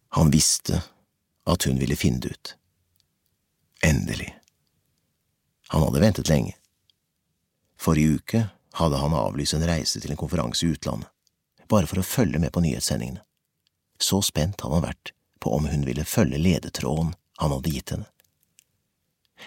Han 0.10 0.32
visste 0.32 0.84
at 1.46 1.64
hun 1.64 1.80
ville 1.80 1.96
finne 1.96 2.20
det 2.20 2.34
ut. 2.34 2.56
Endelig. 3.86 4.36
Han 5.68 5.84
hadde 5.84 6.00
ventet 6.00 6.30
lenge. 6.30 6.56
Forrige 7.80 8.16
uke 8.20 8.44
hadde 8.74 8.98
han 8.98 9.14
avlyst 9.14 9.54
en 9.54 9.68
reise 9.68 10.02
til 10.02 10.12
en 10.12 10.20
konferanse 10.20 10.66
i 10.66 10.74
utlandet, 10.74 11.10
bare 11.70 11.88
for 11.88 12.02
å 12.02 12.06
følge 12.06 12.42
med 12.42 12.52
på 12.54 12.64
nyhetssendingene. 12.66 13.22
Så 14.00 14.22
spent 14.26 14.62
hadde 14.62 14.80
han 14.80 14.88
vært 14.88 15.14
på 15.40 15.54
om 15.56 15.68
hun 15.70 15.86
ville 15.88 16.08
følge 16.08 16.42
ledetråden 16.42 17.14
han 17.40 17.54
hadde 17.54 17.72
gitt 17.74 17.94
henne. 17.94 18.10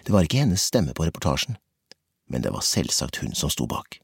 Det 0.07 0.15
var 0.15 0.25
ikke 0.25 0.41
hennes 0.45 0.63
stemme 0.63 0.95
på 0.97 1.05
reportasjen, 1.05 1.59
men 2.31 2.45
det 2.45 2.55
var 2.55 2.65
selvsagt 2.65 3.21
hun 3.21 3.35
som 3.37 3.51
sto 3.53 3.67
bak. 3.69 3.99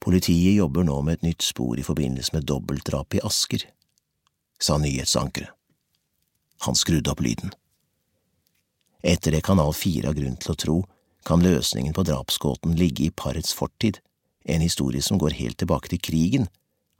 Politiet 0.00 0.54
jobber 0.54 0.86
nå 0.86 1.00
med 1.02 1.18
et 1.18 1.26
nytt 1.26 1.44
spor 1.44 1.78
i 1.78 1.84
forbindelse 1.84 2.36
med 2.36 2.46
dobbeltdrapet 2.48 3.18
i 3.18 3.26
Asker 3.26 3.66
sa 4.62 4.78
nyhetsankeret. 4.78 5.50
Han 6.60 6.76
skrudde 6.76 7.10
opp 7.10 7.20
lyden. 7.24 7.54
Etter 9.02 9.32
det 9.32 9.40
Kanal 9.40 9.72
4 9.74 10.10
har 10.10 10.16
grunn 10.16 10.36
til 10.36 10.52
å 10.52 10.58
tro, 10.60 10.78
kan 11.24 11.40
løsningen 11.44 11.94
på 11.96 12.04
drapsgåten 12.04 12.76
ligge 12.76 13.06
i 13.06 13.12
parets 13.16 13.54
fortid, 13.56 14.00
en 14.44 14.60
historie 14.60 15.02
som 15.02 15.18
går 15.18 15.36
helt 15.40 15.58
tilbake 15.60 15.88
til 15.88 16.00
krigen, 16.00 16.48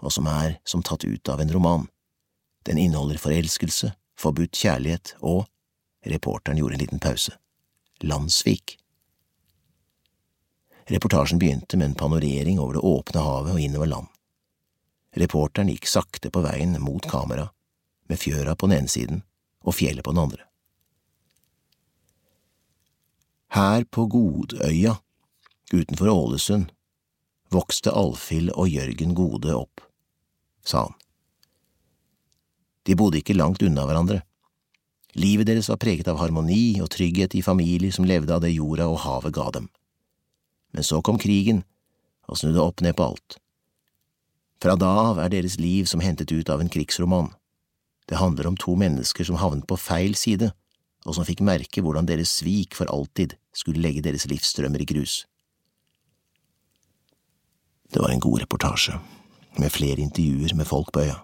og 0.01 0.13
som 0.13 0.29
er 0.33 0.57
som 0.65 0.83
tatt 0.85 1.05
ut 1.05 1.29
av 1.29 1.41
en 1.41 1.53
roman. 1.53 1.87
Den 2.65 2.81
inneholder 2.81 3.21
forelskelse, 3.21 3.95
forbudt 4.21 4.57
kjærlighet 4.57 5.17
og… 5.21 5.47
Reporteren 6.01 6.57
gjorde 6.57 6.79
en 6.79 6.81
liten 6.81 7.01
pause. 7.03 7.35
Landsvik. 8.01 8.79
Reportasjen 10.89 11.39
begynte 11.39 11.77
med 11.77 11.91
en 11.91 11.95
panorering 11.95 12.57
over 12.61 12.79
det 12.79 12.85
åpne 12.89 13.25
havet 13.25 13.53
og 13.53 13.61
innover 13.61 13.91
land. 13.91 14.09
Reporteren 15.17 15.71
gikk 15.73 15.89
sakte 15.91 16.31
på 16.31 16.43
veien 16.45 16.77
mot 16.83 17.07
kamera, 17.11 17.49
med 18.07 18.19
fjøra 18.19 18.55
på 18.55 18.69
den 18.71 18.81
ene 18.81 18.91
siden 18.91 19.23
og 19.67 19.77
fjellet 19.77 20.07
på 20.07 20.15
den 20.15 20.23
andre. 20.23 20.47
Her 23.51 23.85
på 23.91 24.07
Godøya, 24.07 25.01
utenfor 25.73 26.13
Ålesund, 26.13 26.71
vokste 27.51 27.91
Alfhild 27.91 28.53
og 28.55 28.71
Jørgen 28.71 29.17
Gode 29.19 29.55
opp, 29.57 29.83
sa 30.63 30.87
han. 30.87 30.95
De 32.87 32.95
bodde 32.97 33.19
ikke 33.21 33.37
langt 33.37 33.63
unna 33.67 33.85
hverandre. 33.87 34.23
Livet 35.19 35.51
deres 35.51 35.69
var 35.69 35.81
preget 35.83 36.09
av 36.09 36.21
harmoni 36.23 36.79
og 36.81 36.93
trygghet 36.95 37.35
i 37.35 37.43
familier 37.43 37.93
som 37.93 38.07
levde 38.07 38.33
av 38.33 38.45
det 38.45 38.55
jorda 38.55 38.87
og 38.89 39.03
havet 39.03 39.35
ga 39.35 39.51
dem. 39.59 39.67
Men 40.71 40.87
så 40.87 41.03
kom 41.03 41.19
krigen 41.19 41.65
og 42.31 42.39
snudde 42.39 42.63
opp 42.63 42.81
ned 42.87 42.95
på 42.97 43.11
alt. 43.11 43.37
Fra 44.61 44.77
da 44.77 44.91
av 45.11 45.21
er 45.23 45.33
deres 45.33 45.57
liv 45.61 45.89
som 45.89 46.03
hentet 46.05 46.33
ut 46.33 46.51
av 46.53 46.61
en 46.61 46.69
krigsroman. 46.69 47.31
Det 48.09 48.21
handler 48.21 48.51
om 48.51 48.59
to 48.61 48.75
mennesker 48.77 49.25
som 49.25 49.39
havnet 49.41 49.67
på 49.71 49.79
feil 49.81 50.17
side, 50.19 50.51
og 51.07 51.17
som 51.17 51.25
fikk 51.25 51.41
merke 51.47 51.81
hvordan 51.81 52.09
deres 52.09 52.33
svik 52.41 52.77
for 52.77 52.91
alltid 52.93 53.37
skulle 53.57 53.81
legge 53.81 54.05
deres 54.05 54.27
livsstrømmer 54.29 54.83
i 54.83 54.89
grus. 54.91 55.25
Det 57.91 58.03
var 58.03 58.13
en 58.13 58.21
god 58.23 58.45
reportasje, 58.45 59.01
med 59.59 59.73
flere 59.73 60.05
intervjuer 60.05 60.55
med 60.55 60.69
folk 60.69 60.93
på 60.93 61.07
øya. 61.09 61.17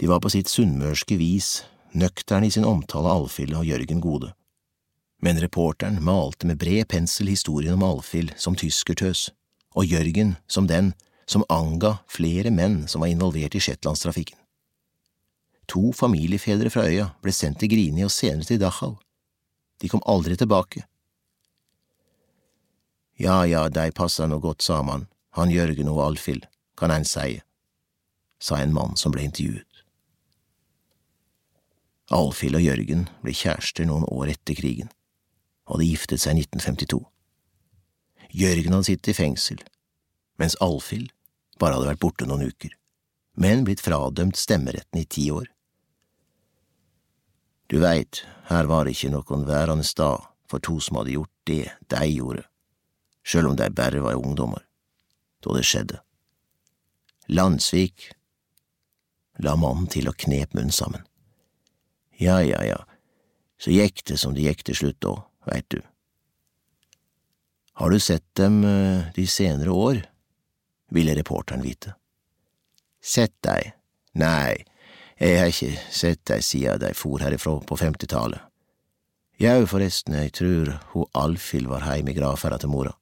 De 0.00 0.08
var 0.10 0.22
på 0.24 0.32
sitt 0.32 0.50
sunnmørske 0.50 1.18
vis 1.20 1.62
nøkterne 1.94 2.48
i 2.48 2.54
sin 2.54 2.66
omtale 2.66 3.06
av 3.06 3.24
Alfhild 3.24 3.54
og 3.54 3.68
Jørgen 3.68 4.00
Gode, 4.02 4.32
men 5.22 5.38
reporteren 5.38 6.00
malte 6.02 6.48
med 6.48 6.58
bred 6.58 6.88
pensel 6.90 7.30
historien 7.30 7.76
om 7.76 7.84
Alfhild 7.86 8.34
som 8.40 8.56
tyskertøs, 8.58 9.28
og 9.74 9.86
Jørgen 9.86 10.34
som 10.50 10.66
den 10.66 10.92
som 11.26 11.44
anga 11.48 11.98
flere 12.08 12.50
menn 12.50 12.84
som 12.88 13.04
var 13.04 13.12
involvert 13.12 13.54
i 13.54 13.62
shetlandstrafikken. 13.62 14.38
To 15.66 15.92
familiefedre 15.96 16.70
fra 16.70 16.84
øya 16.88 17.08
ble 17.22 17.32
sendt 17.32 17.62
til 17.62 17.72
Grini 17.72 18.04
og 18.04 18.12
senere 18.12 18.44
til 18.44 18.60
Dachau. 18.60 18.98
De 19.80 19.88
kom 19.88 20.02
aldri 20.06 20.36
tilbake. 20.36 20.84
Ja, 23.18 23.44
ja, 23.46 23.68
dei 23.68 23.90
passer 23.94 24.26
nå 24.26 24.40
godt 24.42 24.62
sammen, 24.62 25.06
han 25.38 25.50
Jørgen 25.50 25.88
og 25.88 26.02
Alfhild, 26.02 26.48
kan 26.76 26.90
en 26.90 27.06
seie, 27.06 27.44
sa 28.42 28.58
en 28.58 28.74
mann 28.74 28.98
som 28.98 29.14
ble 29.14 29.22
intervjuet. 29.22 29.84
Alfhild 32.10 32.58
og 32.58 32.64
Jørgen 32.64 33.06
ble 33.22 33.32
kjærester 33.32 33.86
noen 33.86 34.04
år 34.10 34.34
etter 34.34 34.58
krigen, 34.58 34.90
og 35.70 35.80
de 35.80 35.88
giftet 35.92 36.20
seg 36.20 36.36
i 36.36 36.44
1952. 36.44 37.00
Jørgen 38.34 38.74
hadde 38.74 38.88
sittet 38.90 39.12
i 39.14 39.16
fengsel, 39.16 39.62
mens 40.42 40.58
Alfhild 40.60 41.13
bare 41.60 41.76
hadde 41.76 41.90
vært 41.92 42.02
borte 42.02 42.28
noen 42.28 42.48
uker, 42.50 42.72
men 43.40 43.64
blitt 43.66 43.82
fradømt 43.84 44.38
stemmeretten 44.38 45.00
i 45.00 45.08
ti 45.08 45.28
år. 45.34 45.48
Du 47.70 47.80
veit, 47.82 48.22
her 48.50 48.68
var 48.70 48.84
det 48.84 48.94
ikke 48.94 49.12
noen 49.14 49.46
værende 49.48 49.86
stad 49.86 50.26
for 50.50 50.62
to 50.62 50.76
som 50.84 51.00
hadde 51.00 51.16
gjort 51.16 51.32
det 51.48 51.62
de 51.90 52.02
gjorde, 52.10 52.44
sjøl 53.24 53.50
om 53.50 53.56
de 53.58 53.70
bare 53.72 54.02
var 54.04 54.20
ungdommer, 54.20 54.62
da 55.42 55.56
det 55.56 55.64
skjedde. 55.68 56.00
Landsvik, 57.32 58.10
la 59.40 59.56
mannen 59.56 59.88
til 59.90 60.10
og 60.10 60.18
knep 60.20 60.52
munnen 60.54 60.74
sammen. 60.74 61.06
Ja, 62.20 62.38
ja, 62.44 62.60
ja, 62.62 62.78
så 63.58 63.72
gikk 63.74 64.04
det 64.06 64.20
som 64.20 64.36
det 64.36 64.44
gikk 64.44 64.62
til 64.68 64.78
slutt 64.78 65.08
òg, 65.08 65.24
veit 65.48 65.66
du. 65.72 65.80
Har 67.74 67.90
du 67.90 67.98
sett 67.98 68.26
dem 68.38 68.60
eh, 68.62 69.10
de 69.16 69.24
senere 69.26 69.74
år? 69.74 70.04
Ville 70.90 71.14
reporteren 71.16 71.62
vite. 71.62 71.94
Sett 73.04 73.34
deg, 73.44 73.74
nei, 74.16 74.64
jeg 75.20 75.38
har 75.38 75.52
ikke 75.52 75.76
sett 75.92 76.24
deg 76.28 76.42
siden 76.44 76.82
de 76.82 76.92
for 76.96 77.22
herifra 77.22 77.58
på 77.66 77.78
femtitallet. 77.78 78.40
Jau, 79.40 79.64
forresten, 79.66 80.14
jeg 80.14 80.32
trur 80.38 80.70
ho 80.92 81.08
Alfhild 81.18 81.66
var 81.70 81.84
heim 81.88 82.08
i 82.08 82.14
gravferda 82.14 82.60
til 82.62 82.70
mora. 82.70 82.92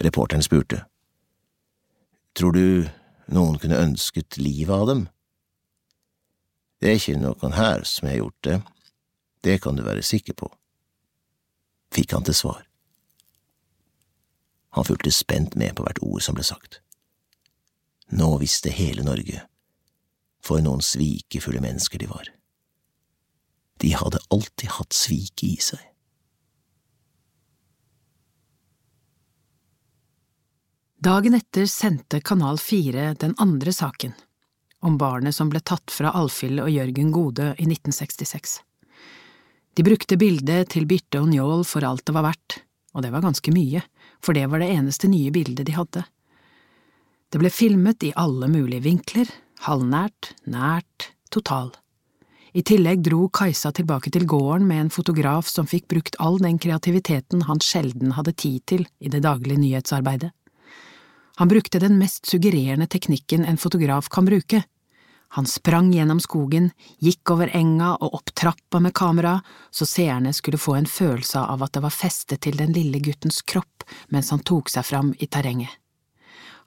Reporteren 0.00 0.44
spurte. 0.44 0.84
Tror 2.36 2.52
du 2.54 2.88
noen 3.32 3.58
kunne 3.60 3.80
ønsket 3.80 4.38
livet 4.38 4.74
av 4.74 4.86
dem? 4.90 5.06
Det 6.80 6.88
er 6.88 7.00
ikke 7.00 7.20
noen 7.20 7.56
her 7.56 7.84
som 7.88 8.08
har 8.08 8.20
gjort 8.20 8.44
det, 8.46 8.58
det 9.44 9.60
kan 9.64 9.76
du 9.76 9.84
være 9.84 10.04
sikker 10.04 10.36
på, 10.36 10.48
fikk 11.92 12.14
han 12.16 12.24
til 12.24 12.36
svar. 12.36 12.69
Han 14.76 14.86
fulgte 14.86 15.12
spent 15.12 15.56
med 15.58 15.76
på 15.76 15.86
hvert 15.86 16.02
ord 16.02 16.22
som 16.22 16.36
ble 16.38 16.46
sagt. 16.46 16.80
Nå 18.10 18.36
visste 18.42 18.72
hele 18.74 19.06
Norge 19.06 19.44
for 20.44 20.62
noen 20.64 20.80
svikefulle 20.82 21.60
mennesker 21.60 22.00
de 22.00 22.08
var. 22.10 22.30
De 23.80 23.92
hadde 23.96 24.22
alltid 24.32 24.72
hatt 24.76 24.96
sviket 24.96 25.46
i 25.48 25.56
seg. 25.62 25.82
Dagen 31.00 31.36
etter 31.36 31.64
sendte 31.64 32.20
Kanal 32.20 32.58
4 32.60 33.14
den 33.22 33.32
andre 33.40 33.72
saken, 33.72 34.12
om 34.84 34.98
barnet 35.00 35.32
som 35.36 35.48
ble 35.48 35.62
tatt 35.64 35.88
fra 35.92 36.12
Alfhild 36.16 36.60
og 36.60 36.68
Jørgen 36.68 37.08
Gode 37.14 37.54
i 37.56 37.64
1966. 37.64 38.58
De 39.76 39.86
brukte 39.86 40.18
bildet 40.20 40.74
til 40.74 40.84
Birte 40.88 41.22
og 41.22 41.30
Njål 41.30 41.64
for 41.64 41.86
alt 41.88 42.04
det 42.04 42.16
var 42.16 42.26
verdt, 42.28 42.58
og 42.92 43.06
det 43.06 43.14
var 43.14 43.24
ganske 43.24 43.54
mye, 43.54 43.80
for 44.24 44.36
det 44.36 44.46
var 44.50 44.62
det 44.62 44.70
eneste 44.74 45.08
nye 45.10 45.32
bildet 45.34 45.66
de 45.66 45.76
hadde. 45.76 46.04
Det 47.30 47.38
ble 47.38 47.50
filmet 47.52 48.02
i 48.02 48.14
alle 48.18 48.48
mulige 48.50 48.84
vinkler, 48.88 49.28
halvnært, 49.66 50.32
nært, 50.50 51.12
total. 51.30 51.70
I 52.50 52.64
tillegg 52.66 53.04
dro 53.06 53.28
Kajsa 53.30 53.70
tilbake 53.70 54.10
til 54.10 54.26
gården 54.26 54.66
med 54.66 54.84
en 54.84 54.90
fotograf 54.90 55.46
som 55.46 55.68
fikk 55.70 55.86
brukt 55.92 56.18
all 56.18 56.40
den 56.42 56.58
kreativiteten 56.58 57.44
han 57.46 57.62
sjelden 57.62 58.16
hadde 58.16 58.34
tid 58.34 58.64
til 58.66 58.86
i 58.98 59.12
det 59.12 59.22
daglige 59.22 59.62
nyhetsarbeidet. 59.62 60.32
Han 61.38 61.48
brukte 61.48 61.80
den 61.80 61.96
mest 62.00 62.26
suggererende 62.26 62.88
teknikken 62.90 63.46
en 63.46 63.56
fotograf 63.56 64.10
kan 64.10 64.26
bruke. 64.26 64.64
Han 65.34 65.46
sprang 65.46 65.92
gjennom 65.94 66.18
skogen, 66.20 66.72
gikk 66.98 67.30
over 67.30 67.50
enga 67.54 67.92
og 68.02 68.16
opp 68.18 68.32
trappa 68.34 68.80
med 68.82 68.94
kamera, 68.98 69.36
så 69.70 69.86
seerne 69.86 70.32
skulle 70.34 70.58
få 70.58 70.74
en 70.74 70.88
følelse 70.90 71.38
av 71.38 71.62
at 71.62 71.76
det 71.76 71.84
var 71.84 71.94
festet 71.94 72.42
til 72.46 72.58
den 72.58 72.74
lille 72.74 72.98
guttens 72.98 73.38
kropp 73.42 73.84
mens 74.10 74.32
han 74.34 74.42
tok 74.42 74.72
seg 74.72 74.88
fram 74.88 75.12
i 75.18 75.28
terrenget. 75.30 75.70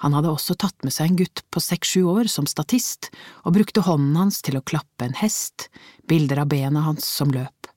Han 0.03 0.15
hadde 0.15 0.31
også 0.31 0.55
tatt 0.59 0.79
med 0.83 0.95
seg 0.95 1.11
en 1.11 1.19
gutt 1.19 1.43
på 1.51 1.61
seks–sju 1.63 2.01
år 2.11 2.31
som 2.31 2.47
statist, 2.47 3.11
og 3.43 3.55
brukte 3.55 3.83
hånden 3.83 4.15
hans 4.19 4.41
til 4.43 4.57
å 4.59 4.63
klappe 4.63 5.07
en 5.07 5.15
hest, 5.19 5.69
bilder 6.07 6.41
av 6.43 6.49
bena 6.51 6.83
hans 6.87 7.07
som 7.07 7.31
løp. 7.31 7.69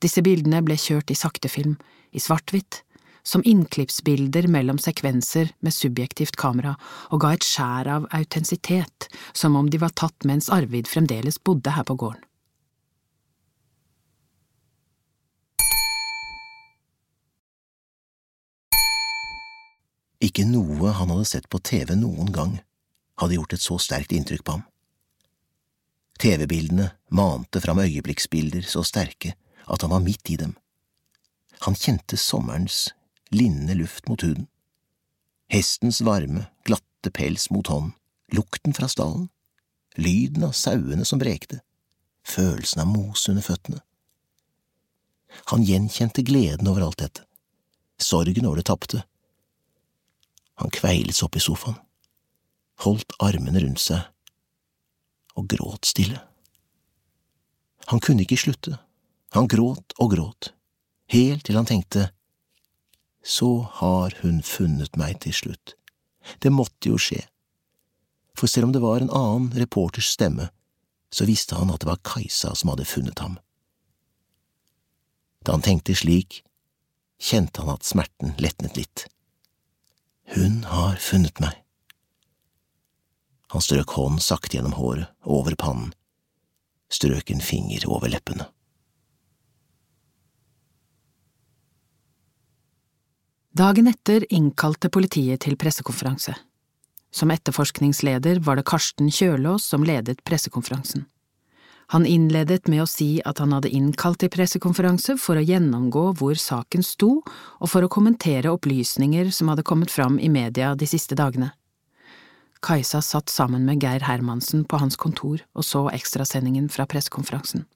Disse 0.00 0.22
bildene 0.24 0.62
ble 0.64 0.76
kjørt 0.80 1.10
i 1.12 1.18
saktefilm, 1.18 1.76
i 2.12 2.20
svart-hvitt, 2.24 2.82
som 3.28 3.44
innklippsbilder 3.44 4.48
mellom 4.48 4.78
sekvenser 4.80 5.50
med 5.60 5.74
subjektivt 5.74 6.38
kamera, 6.40 6.76
og 7.12 7.20
ga 7.24 7.34
et 7.36 7.44
skjær 7.44 7.90
av 7.98 8.08
autentisitet, 8.16 9.10
som 9.36 9.58
om 9.60 9.68
de 9.68 9.80
var 9.82 9.92
tatt 9.92 10.24
mens 10.28 10.48
Arvid 10.48 10.88
fremdeles 10.88 11.36
bodde 11.44 11.76
her 11.76 11.84
på 11.84 11.98
gården. 12.00 12.24
Ikke 20.24 20.42
noe 20.48 20.90
han 20.96 21.12
hadde 21.12 21.28
sett 21.30 21.46
på 21.52 21.60
TV 21.62 21.92
noen 21.94 22.32
gang, 22.34 22.56
hadde 23.20 23.36
gjort 23.36 23.54
et 23.54 23.62
så 23.62 23.76
sterkt 23.78 24.16
inntrykk 24.16 24.42
på 24.46 24.56
ham. 24.56 24.64
TV-bildene 26.18 26.88
mante 27.14 27.60
fram 27.62 27.78
øyeblikksbilder 27.84 28.64
så 28.66 28.82
sterke 28.82 29.36
at 29.68 29.84
han 29.84 29.92
var 29.92 30.02
midt 30.02 30.32
i 30.32 30.38
dem. 30.40 30.56
Han 31.62 31.78
kjente 31.78 32.18
sommerens 32.18 32.88
linnende 33.34 33.74
luft 33.78 34.08
mot 34.08 34.22
huden, 34.22 34.46
hestens 35.52 36.00
varme, 36.04 36.46
glatte 36.64 37.12
pels 37.14 37.48
mot 37.50 37.66
hånden, 37.66 37.94
lukten 38.32 38.74
fra 38.76 38.88
stallen, 38.88 39.28
lyden 39.96 40.44
av 40.48 40.56
sauene 40.56 41.04
som 41.08 41.20
brekte, 41.20 41.60
følelsen 42.28 42.84
av 42.84 42.90
mos 42.92 43.28
under 43.28 43.44
føttene. 43.44 43.80
Han 45.52 45.64
gjenkjente 45.64 46.24
gleden 46.24 46.68
over 46.68 46.86
alt 46.86 47.00
dette, 47.04 47.24
sorgen 48.00 48.48
over 48.48 48.60
det 48.60 48.68
tapte, 48.68 49.04
han 50.58 50.72
kveilet 50.74 51.14
seg 51.14 51.28
opp 51.28 51.36
i 51.38 51.42
sofaen, 51.42 51.78
holdt 52.82 53.14
armene 53.22 53.62
rundt 53.62 53.82
seg. 53.82 54.02
Og 55.38 55.46
gråt 55.46 55.86
stille. 55.86 56.18
Han 57.92 58.00
kunne 58.02 58.24
ikke 58.24 58.40
slutte, 58.42 58.74
han 59.36 59.46
gråt 59.46 59.94
og 60.02 60.10
gråt, 60.16 60.48
helt 61.14 61.44
til 61.46 61.54
han 61.54 61.68
tenkte, 61.68 62.08
så 63.28 63.50
har 63.80 64.14
hun 64.22 64.40
funnet 64.42 64.96
meg 64.96 65.20
til 65.24 65.36
slutt, 65.36 65.74
det 66.40 66.52
måtte 66.52 66.88
jo 66.92 67.00
skje, 67.00 67.20
for 68.38 68.48
selv 68.48 68.68
om 68.68 68.72
det 68.72 68.80
var 68.84 69.02
en 69.02 69.12
annen 69.12 69.52
reporters 69.58 70.08
stemme, 70.14 70.48
så 71.12 71.26
visste 71.28 71.56
han 71.58 71.72
at 71.72 71.82
det 71.82 71.90
var 71.90 72.00
Kajsa 72.04 72.54
som 72.56 72.72
hadde 72.72 72.88
funnet 72.88 73.20
ham. 73.20 73.38
Da 75.44 75.56
han 75.56 75.64
tenkte 75.64 75.96
slik, 75.96 76.42
kjente 77.18 77.64
han 77.64 77.72
at 77.74 77.86
smerten 77.88 78.34
letnet 78.38 78.76
litt. 78.76 79.06
Hun 80.36 80.62
har 80.68 81.00
funnet 81.00 81.40
meg. 81.40 81.56
Han 83.48 83.64
strøk 83.64 83.96
hånden 83.96 84.20
sakte 84.20 84.58
gjennom 84.58 84.76
håret, 84.76 85.08
over 85.24 85.56
pannen, 85.56 85.94
strøk 86.92 87.32
en 87.32 87.44
finger 87.44 87.88
over 87.88 88.12
leppene. 88.12 88.48
Dagen 93.58 93.88
etter 93.90 94.22
innkalte 94.30 94.86
politiet 94.86 95.40
til 95.42 95.56
pressekonferanse. 95.58 96.30
Som 97.10 97.32
etterforskningsleder 97.34 98.38
var 98.46 98.54
det 98.54 98.68
Karsten 98.70 99.08
Kjølås 99.10 99.64
som 99.72 99.82
ledet 99.82 100.20
pressekonferansen. 100.22 101.08
Han 101.90 102.06
innledet 102.06 102.68
med 102.70 102.84
å 102.84 102.86
si 102.86 103.08
at 103.26 103.42
han 103.42 103.56
hadde 103.56 103.72
innkalt 103.74 104.20
til 104.22 104.30
pressekonferanse 104.30 105.16
for 105.18 105.40
å 105.40 105.42
gjennomgå 105.42 106.04
hvor 106.20 106.38
saken 106.38 106.86
sto, 106.86 107.10
og 107.58 107.72
for 107.72 107.82
å 107.82 107.90
kommentere 107.90 108.54
opplysninger 108.54 109.34
som 109.34 109.50
hadde 109.50 109.66
kommet 109.66 109.90
fram 109.90 110.20
i 110.22 110.30
media 110.30 110.76
de 110.78 110.86
siste 110.86 111.18
dagene. 111.18 111.50
Kajsa 112.62 113.02
satt 113.02 113.26
sammen 113.26 113.66
med 113.66 113.82
Geir 113.82 114.06
Hermansen 114.06 114.68
på 114.70 114.78
hans 114.78 114.94
kontor 114.94 115.42
og 115.58 115.66
så 115.66 115.88
ekstrasendingen 115.90 116.70
fra 116.70 116.86
pressekonferansen. 116.86 117.66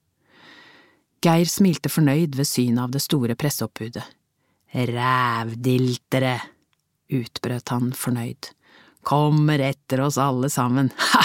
Geir 1.26 1.50
smilte 1.50 1.90
fornøyd 1.90 2.38
ved 2.38 2.46
synet 2.46 2.86
av 2.86 2.94
det 2.94 3.02
store 3.02 3.34
presseoppbudet. 3.34 4.06
Rævdiltere, 4.72 6.34
utbrøt 7.12 7.74
han 7.74 7.92
fornøyd. 7.96 8.52
Kommer 9.04 9.60
etter 9.60 10.04
oss 10.06 10.18
alle 10.22 10.48
sammen, 10.52 10.92
ha! 11.12 11.24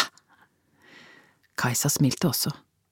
Kajsa 1.57 1.89
smilte 1.89 2.29
også 2.29 2.51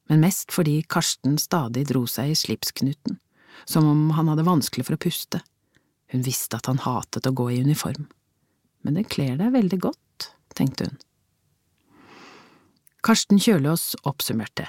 men 0.09 0.21
mest 0.21 0.53
fordi 0.53 0.79
Karsten 0.89 1.39
stadig 1.41 1.87
dro 1.89 2.05
seg 2.09 2.31
i 2.31 2.37
slipsknuten, 2.37 3.17
som 3.65 3.87
om 3.89 4.09
han 4.17 4.29
hadde 4.31 4.45
vanskelig 4.47 4.85
for 4.87 4.97
å 4.97 5.01
puste. 5.01 5.41
Hun 6.13 6.25
visste 6.25 6.59
at 6.59 6.69
han 6.69 6.83
hatet 6.83 7.25
å 7.25 7.33
gå 7.33 7.49
i 7.51 7.61
uniform. 7.65 8.07
Men 8.85 8.99
det 8.99 9.09
kler 9.09 9.39
deg 9.39 9.55
veldig 9.55 9.79
godt, 9.87 10.29
tenkte 10.53 10.89
hun. 10.89 10.99
Karsten 13.05 13.41
Kjølås 13.41 13.93
oppsummerte. 14.05 14.67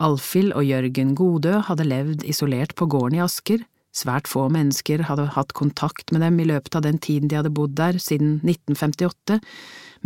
Alfhild 0.00 0.54
og 0.56 0.64
Jørgen 0.64 1.12
Godø 1.16 1.58
hadde 1.66 1.88
levd 1.88 2.24
isolert 2.28 2.72
på 2.76 2.88
gården 2.88 3.18
i 3.18 3.24
Asker, 3.24 3.64
svært 3.96 4.28
få 4.30 4.46
mennesker 4.52 5.04
hadde 5.08 5.30
hatt 5.34 5.54
kontakt 5.56 6.12
med 6.14 6.22
dem 6.24 6.38
i 6.40 6.46
løpet 6.48 6.76
av 6.78 6.84
den 6.86 6.98
tiden 7.02 7.30
de 7.30 7.38
hadde 7.40 7.52
bodd 7.54 7.74
der 7.78 7.98
siden 8.02 8.38
1958, 8.44 9.40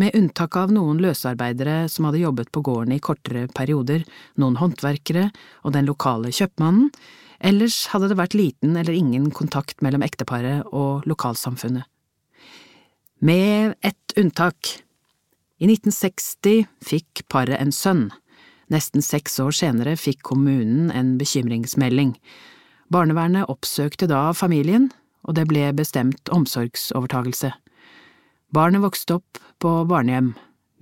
med 0.00 0.16
unntak 0.18 0.56
av 0.58 0.72
noen 0.74 0.98
løsarbeidere 1.02 1.84
som 1.92 2.08
hadde 2.08 2.22
jobbet 2.24 2.50
på 2.54 2.64
gården 2.66 2.96
i 2.96 3.02
kortere 3.02 3.46
perioder, 3.54 4.02
noen 4.40 4.58
håndverkere 4.58 5.28
og 5.62 5.76
den 5.76 5.86
lokale 5.86 6.32
kjøpmannen, 6.34 6.90
ellers 7.44 7.84
hadde 7.92 8.10
det 8.10 8.18
vært 8.18 8.36
liten 8.38 8.78
eller 8.80 8.96
ingen 8.96 9.28
kontakt 9.34 9.84
mellom 9.84 10.02
ekteparet 10.06 10.64
og 10.72 11.06
lokalsamfunnet. 11.08 11.84
Med 13.24 13.76
ett 13.80 14.16
unntak. 14.20 14.80
I 15.62 15.68
1960 15.70 16.66
fikk 16.84 17.22
paret 17.30 17.60
en 17.60 17.72
sønn. 17.72 18.08
Nesten 18.72 19.04
seks 19.04 19.38
år 19.40 19.54
senere 19.54 19.94
fikk 19.96 20.24
kommunen 20.26 20.90
en 20.92 21.14
bekymringsmelding. 21.20 22.16
Barnevernet 22.92 23.48
oppsøkte 23.48 24.08
da 24.10 24.28
familien, 24.36 24.90
og 25.24 25.36
det 25.38 25.46
ble 25.48 25.70
bestemt 25.76 26.28
omsorgsovertagelse. 26.32 27.52
Barnet 28.54 28.84
vokste 28.84 29.18
opp 29.18 29.40
på 29.62 29.72
barnehjem. 29.88 30.34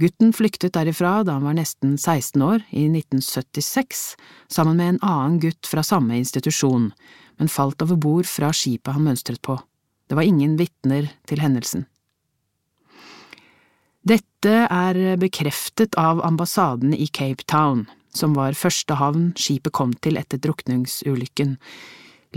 Gutten 0.03 0.33
flyktet 0.35 0.75
derifra 0.75 1.21
da 1.23 1.37
han 1.37 1.47
var 1.47 1.55
nesten 1.57 1.95
16 1.95 2.43
år, 2.43 2.65
i 2.75 2.89
1976, 2.91 4.03
sammen 4.51 4.81
med 4.81 4.95
en 4.95 5.03
annen 5.07 5.39
gutt 5.45 5.69
fra 5.69 5.85
samme 5.87 6.19
institusjon, 6.19 6.91
men 7.39 7.53
falt 7.53 7.83
over 7.85 8.01
bord 8.01 8.27
fra 8.27 8.51
skipet 8.57 8.97
han 8.97 9.07
mønstret 9.07 9.43
på. 9.45 9.61
Det 10.11 10.19
var 10.19 10.27
ingen 10.27 10.59
vitner 10.59 11.13
til 11.31 11.41
hendelsen. 11.41 11.87
Dette 14.03 14.67
er 14.67 14.99
bekreftet 15.23 15.95
av 15.95 16.25
ambassaden 16.27 16.91
i 16.97 17.07
Cape 17.07 17.47
Town, 17.47 17.87
som 18.15 18.37
var 18.37 18.57
første 18.59 18.97
havn 19.01 19.31
skipet 19.39 19.75
kom 19.77 19.93
til 20.05 20.19
etter 20.21 20.41
drukningsulykken. 20.43 21.57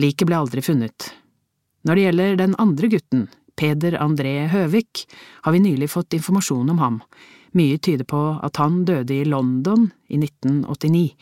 Liket 0.02 0.28
ble 0.28 0.40
aldri 0.40 0.64
funnet. 0.66 1.12
Når 1.86 1.96
det 1.96 2.06
gjelder 2.06 2.38
den 2.40 2.56
andre 2.62 2.90
gutten, 2.92 3.28
Peder 3.56 3.96
André 4.04 4.48
Høvik, 4.52 5.06
har 5.46 5.56
vi 5.56 5.64
nylig 5.64 5.92
fått 5.94 6.16
informasjon 6.18 6.72
om 6.74 6.82
ham. 6.82 7.02
Mye 7.56 7.78
tyder 7.80 8.08
på 8.08 8.22
at 8.44 8.60
han 8.60 8.82
døde 8.88 9.16
i 9.16 9.28
London 9.28 9.88
i 10.12 10.20
1989. 10.20 11.14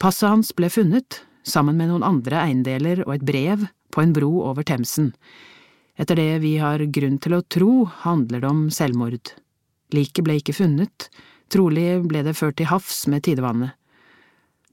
Passet 0.00 0.30
hans 0.30 0.54
ble 0.56 0.70
funnet, 0.72 1.20
sammen 1.44 1.76
med 1.76 1.90
noen 1.90 2.06
andre 2.06 2.40
eiendeler 2.46 3.02
og 3.04 3.18
et 3.18 3.26
brev, 3.28 3.66
på 3.92 4.04
en 4.04 4.14
bro 4.16 4.30
over 4.48 4.64
Themsen. 4.68 5.12
Etter 5.98 6.16
det 6.20 6.38
vi 6.44 6.54
har 6.62 6.84
grunn 6.94 7.18
til 7.18 7.34
å 7.34 7.42
tro, 7.42 7.72
handler 8.04 8.44
det 8.44 8.48
om 8.48 8.68
selvmord. 8.72 9.32
Liket 9.96 10.24
ble 10.24 10.38
ikke 10.38 10.56
funnet, 10.56 11.08
trolig 11.52 11.88
ble 12.06 12.22
det 12.26 12.36
ført 12.38 12.60
til 12.60 12.70
havs 12.70 13.06
med 13.10 13.24
tidevannet. 13.26 13.77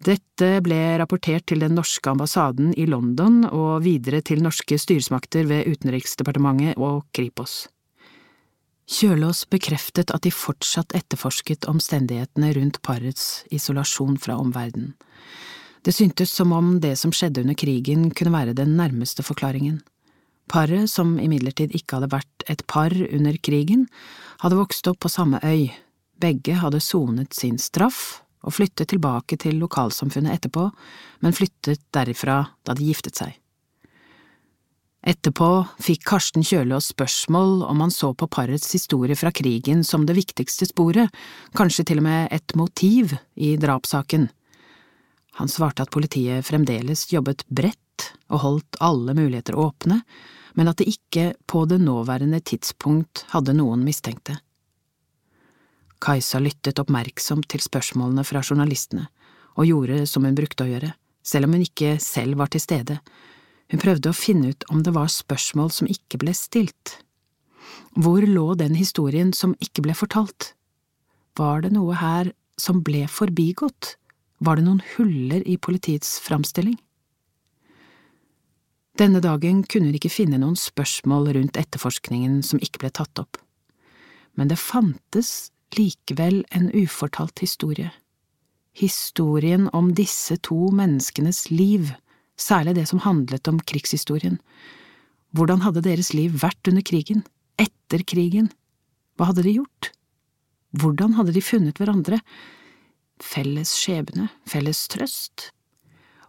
Dette 0.04 0.60
ble 0.60 0.98
rapportert 1.00 1.46
til 1.48 1.62
den 1.64 1.78
norske 1.78 2.10
ambassaden 2.12 2.74
i 2.76 2.84
London 2.90 3.46
og 3.48 3.86
videre 3.86 4.20
til 4.26 4.44
norske 4.44 4.78
styresmakter 4.80 5.48
ved 5.48 5.70
Utenriksdepartementet 5.72 6.76
og 6.76 7.06
Kripos. 7.16 7.70
Kjølås 8.86 9.46
bekreftet 9.50 10.12
at 10.14 10.28
de 10.28 10.34
fortsatt 10.36 10.94
etterforsket 10.94 11.66
omstendighetene 11.72 12.52
rundt 12.58 12.82
parets 12.86 13.46
isolasjon 13.56 14.20
fra 14.22 14.36
omverdenen. 14.38 14.94
Det 15.82 15.94
syntes 15.94 16.34
som 16.34 16.52
om 16.54 16.80
det 16.82 16.96
som 17.00 17.14
skjedde 17.14 17.46
under 17.46 17.58
krigen 17.58 18.10
kunne 18.12 18.34
være 18.34 18.58
den 18.58 18.76
nærmeste 18.78 19.24
forklaringen. 19.24 19.80
Paret, 20.50 20.90
som 20.90 21.16
imidlertid 21.22 21.74
ikke 21.74 21.98
hadde 21.98 22.12
vært 22.12 22.46
et 22.50 22.62
par 22.70 22.94
under 22.94 23.38
krigen, 23.42 23.88
hadde 24.44 24.60
vokst 24.60 24.86
opp 24.90 25.00
på 25.06 25.10
samme 25.10 25.40
øy, 25.42 25.72
begge 26.22 26.58
hadde 26.62 26.82
sonet 26.82 27.34
sin 27.34 27.58
straff 27.62 28.25
og 28.46 28.54
flyttet 28.54 28.92
tilbake 28.94 29.38
til 29.42 29.58
lokalsamfunnet 29.62 30.38
etterpå, 30.38 30.70
men 31.26 31.36
flyttet 31.36 31.82
derifra 31.96 32.44
da 32.66 32.78
de 32.78 32.88
giftet 32.92 33.18
seg. 33.18 33.34
Etterpå 35.06 35.50
fikk 35.86 36.02
Karsten 36.10 36.46
Kjølås 36.46 36.88
spørsmål 36.96 37.60
om 37.68 37.84
han 37.84 37.92
så 37.94 38.10
på 38.18 38.26
parets 38.26 38.72
historie 38.74 39.14
fra 39.18 39.30
krigen 39.30 39.84
som 39.86 40.08
det 40.10 40.16
viktigste 40.18 40.66
sporet, 40.66 41.14
kanskje 41.54 41.86
til 41.86 42.02
og 42.02 42.08
med 42.08 42.34
et 42.34 42.56
motiv 42.58 43.14
i 43.38 43.54
drapssaken. 43.62 44.32
Han 45.38 45.52
svarte 45.52 45.86
at 45.86 45.94
politiet 45.94 46.48
fremdeles 46.48 47.06
jobbet 47.12 47.46
bredt 47.54 48.10
og 48.32 48.42
holdt 48.42 48.80
alle 48.82 49.14
muligheter 49.14 49.58
åpne, 49.62 50.00
men 50.58 50.72
at 50.72 50.82
det 50.82 50.90
ikke 50.96 51.34
på 51.46 51.68
det 51.70 51.82
nåværende 51.84 52.40
tidspunkt 52.42 53.28
hadde 53.36 53.54
noen 53.54 53.86
mistenkte. 53.86 54.40
Kajsa 56.04 56.42
lyttet 56.44 56.80
oppmerksomt 56.82 57.48
til 57.52 57.64
spørsmålene 57.64 58.26
fra 58.28 58.42
journalistene, 58.44 59.08
og 59.56 59.70
gjorde 59.70 60.04
som 60.10 60.26
hun 60.28 60.36
brukte 60.38 60.66
å 60.66 60.70
gjøre, 60.70 60.92
selv 61.26 61.48
om 61.48 61.56
hun 61.56 61.66
ikke 61.66 61.96
selv 62.04 62.40
var 62.42 62.52
til 62.54 62.64
stede. 62.64 63.00
Hun 63.72 63.82
prøvde 63.82 64.12
å 64.12 64.18
finne 64.18 64.52
ut 64.54 64.68
om 64.70 64.84
det 64.86 64.94
var 64.96 65.10
spørsmål 65.10 65.72
som 65.74 65.90
ikke 65.90 66.20
ble 66.22 66.36
stilt. 66.38 67.00
Hvor 67.96 68.26
lå 68.28 68.54
den 68.60 68.76
historien 68.78 69.32
som 69.34 69.56
ikke 69.64 69.86
ble 69.88 69.96
fortalt? 69.98 70.54
Var 71.40 71.66
det 71.66 71.72
noe 71.76 71.96
her 71.98 72.32
som 72.62 72.84
ble 72.86 73.06
forbigått? 73.12 73.96
Var 74.44 74.60
det 74.60 74.66
noen 74.68 74.84
huller 74.96 75.46
i 75.48 75.58
politiets 75.58 76.18
framstilling? 76.24 76.78
Denne 78.96 79.20
dagen 79.20 79.64
kunne 79.68 79.90
hun 79.90 79.98
ikke 79.98 80.14
finne 80.14 80.40
noen 80.40 80.56
spørsmål 80.60 81.34
rundt 81.36 81.58
etterforskningen 81.60 82.40
som 82.48 82.62
ikke 82.64 82.86
ble 82.86 82.94
tatt 82.96 83.20
opp, 83.20 83.40
men 84.40 84.48
det 84.48 84.60
fantes 84.60 85.50
likevel 85.78 86.44
en 86.56 86.70
ufortalt 86.74 87.40
historie. 87.44 87.92
Historien 88.76 89.70
om 89.74 89.94
disse 89.96 90.38
to 90.44 90.72
menneskenes 90.76 91.50
liv, 91.52 91.94
særlig 92.40 92.76
det 92.76 92.88
som 92.92 93.04
handlet 93.06 93.48
om 93.48 93.60
krigshistorien. 93.60 94.40
Hvordan 95.36 95.64
hadde 95.64 95.86
deres 95.86 96.14
liv 96.16 96.36
vært 96.42 96.68
under 96.68 96.84
krigen, 96.84 97.24
etter 97.60 98.04
krigen, 98.08 98.52
hva 99.16 99.30
hadde 99.32 99.46
de 99.48 99.58
gjort? 99.58 99.92
Hvordan 100.76 101.16
hadde 101.16 101.36
de 101.36 101.44
funnet 101.44 101.80
hverandre? 101.80 102.20
Felles 103.24 103.72
skjebne, 103.80 104.28
felles 104.44 104.82
trøst, 104.92 105.50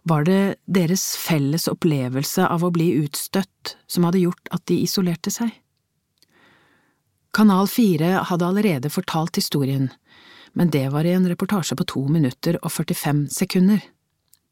var 0.07 0.23
det 0.23 0.57
deres 0.71 1.03
felles 1.19 1.65
opplevelse 1.67 2.45
av 2.47 2.63
å 2.63 2.71
bli 2.71 2.93
utstøtt 3.01 3.75
som 3.91 4.05
hadde 4.07 4.21
gjort 4.21 4.51
at 4.55 4.63
de 4.69 4.79
isolerte 4.85 5.33
seg? 5.33 5.51
Kanal 7.37 7.67
4 7.67 8.05
hadde 8.05 8.45
allerede 8.45 8.89
fortalt 8.89 9.35
historien, 9.35 9.91
men 10.53 10.69
det 10.73 10.87
var 10.89 11.05
i 11.05 11.11
en 11.13 11.27
reportasje 11.29 11.75
på 11.77 11.85
to 11.85 12.01
minutter 12.09 12.57
og 12.63 12.71
45 12.71 13.27
sekunder. 13.29 13.83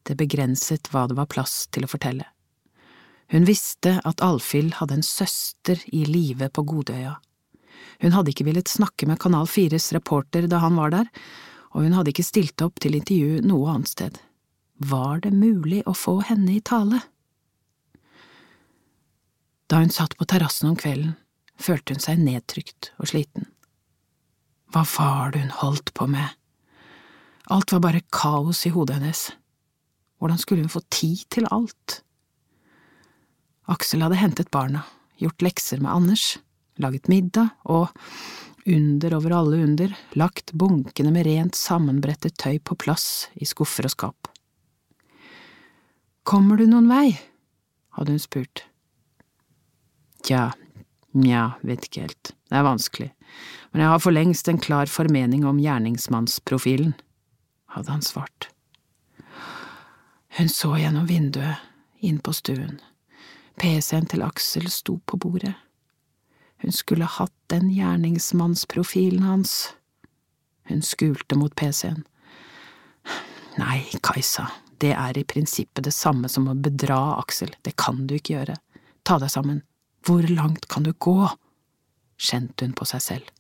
Det 0.06 0.14
begrenset 0.20 0.92
hva 0.94 1.08
det 1.10 1.18
var 1.18 1.26
plass 1.26 1.64
til 1.74 1.88
å 1.88 1.90
fortelle. 1.90 2.28
Hun 3.34 3.50
visste 3.50 3.96
at 4.06 4.22
Alfhild 4.22 4.78
hadde 4.78 5.00
en 5.00 5.08
søster 5.08 5.82
i 5.88 6.04
live 6.06 6.52
på 6.54 6.62
Godøya. 6.62 7.16
Hun 8.06 8.14
hadde 8.14 8.36
ikke 8.36 8.46
villet 8.52 8.70
snakke 8.70 9.10
med 9.10 9.18
Kanal 9.26 9.50
4s 9.50 9.90
reporter 9.98 10.46
da 10.46 10.62
han 10.62 10.78
var 10.78 10.94
der, 10.94 11.10
og 11.74 11.90
hun 11.90 11.98
hadde 11.98 12.14
ikke 12.14 12.30
stilt 12.30 12.62
opp 12.62 12.78
til 12.86 13.02
intervju 13.02 13.42
noe 13.50 13.74
annet 13.74 13.96
sted. 13.96 14.22
Var 14.78 15.26
det 15.26 15.34
mulig 15.34 15.82
å 15.90 15.98
få 15.98 16.20
henne 16.30 16.54
i 16.54 16.62
tale? 16.62 17.02
Da 19.66 19.82
hun 19.82 19.90
satt 19.90 20.20
på 20.22 20.30
terrassen 20.30 20.70
om 20.70 20.78
kvelden, 20.78 21.18
følte 21.60 21.95
hun 21.95 22.03
seg 22.03 22.22
nedtrykt 22.22 22.91
og 22.99 23.12
sliten. 23.12 23.49
Hva 24.74 24.84
var 24.97 25.34
det 25.34 25.45
hun 25.45 25.56
holdt 25.62 25.93
på 25.95 26.08
med? 26.12 26.34
Alt 27.53 27.72
var 27.72 27.84
bare 27.84 28.06
kaos 28.14 28.66
i 28.66 28.74
hodet 28.74 28.97
hennes. 28.97 29.30
Hvordan 30.20 30.41
skulle 30.41 30.66
hun 30.66 30.74
få 30.74 30.82
tid 30.89 31.26
til 31.30 31.47
alt? 31.53 32.01
Aksel 33.70 34.03
hadde 34.06 34.20
hentet 34.20 34.51
barna, 34.53 34.84
gjort 35.22 35.41
lekser 35.45 35.82
med 35.82 35.93
Anders, 35.93 36.36
laget 36.82 37.08
middag 37.10 37.53
og, 37.64 37.93
under 38.66 39.16
over 39.18 39.34
alle 39.38 39.62
under, 39.64 39.93
lagt 40.18 40.53
bunkene 40.53 41.14
med 41.14 41.28
rent 41.28 41.58
sammenbrettet 41.58 42.38
tøy 42.41 42.60
på 42.60 42.78
plass 42.82 43.28
i 43.38 43.45
skuffer 43.45 43.88
og 43.88 43.93
skap. 43.93 44.30
Kommer 46.26 46.58
du 46.58 46.66
noen 46.70 46.89
vei? 46.89 47.16
hadde 47.95 48.12
hun 48.12 48.20
spurt. 48.20 48.66
Tja, 50.26 50.49
nja, 51.18 51.55
vet 51.66 51.88
ikke 51.88 52.05
helt, 52.07 52.34
det 52.51 52.59
er 52.59 52.68
vanskelig, 52.68 53.11
men 53.72 53.84
jeg 53.84 53.91
har 53.93 54.03
for 54.03 54.16
lengst 54.16 54.49
en 54.51 54.61
klar 54.61 54.91
formening 54.91 55.45
om 55.47 55.61
gjerningsmannsprofilen, 55.61 56.93
hadde 57.76 57.91
han 57.91 58.03
svart. 58.05 58.49
Hun 60.38 60.49
så 60.51 60.74
gjennom 60.80 61.07
vinduet, 61.07 61.63
inn 62.03 62.20
på 62.20 62.34
stuen. 62.36 62.82
PC-en 63.55 64.07
til 64.11 64.24
Aksel 64.26 64.68
sto 64.72 64.97
på 65.07 65.18
bordet. 65.18 65.53
Hun 66.63 66.76
skulle 66.76 67.07
hatt 67.07 67.36
den 67.51 67.70
gjerningsmannsprofilen 67.72 69.24
hans. 69.24 69.76
Hun 70.68 70.82
skulte 70.84 71.38
mot 71.39 71.55
PC-en. 71.55 72.03
Nei, 73.55 73.80
Kajsa, 74.03 74.49
det 74.84 74.91
er 74.97 75.18
i 75.18 75.24
prinsippet 75.24 75.86
det 75.88 75.93
samme 75.95 76.28
som 76.32 76.49
å 76.51 76.57
bedra 76.59 77.16
Aksel, 77.22 77.53
det 77.63 77.78
kan 77.80 78.03
du 78.07 78.18
ikke 78.18 78.36
gjøre. 78.36 78.57
Ta 79.07 79.20
deg 79.22 79.32
sammen, 79.32 79.61
hvor 80.06 80.28
langt 80.32 80.68
kan 80.72 80.86
du 80.86 80.93
gå? 80.93 81.30
skjente 82.16 82.64
hun 82.64 82.76
på 82.78 82.86
seg 82.88 83.01
selv. 83.03 83.32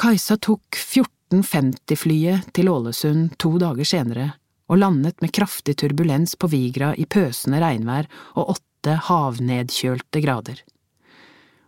Kajsa 0.00 0.38
tok 0.40 0.78
1450-flyet 0.78 2.54
til 2.56 2.70
Ålesund 2.72 3.34
to 3.42 3.58
dager 3.60 3.84
senere 3.84 4.30
og 4.70 4.80
landet 4.80 5.20
med 5.20 5.34
kraftig 5.36 5.76
turbulens 5.82 6.36
på 6.40 6.48
Vigra 6.48 6.94
i 6.96 7.04
pøsende 7.04 7.60
regnvær 7.60 8.08
og 8.38 8.54
åtte 8.54 8.94
havnedkjølte 9.10 10.22
grader. 10.24 10.62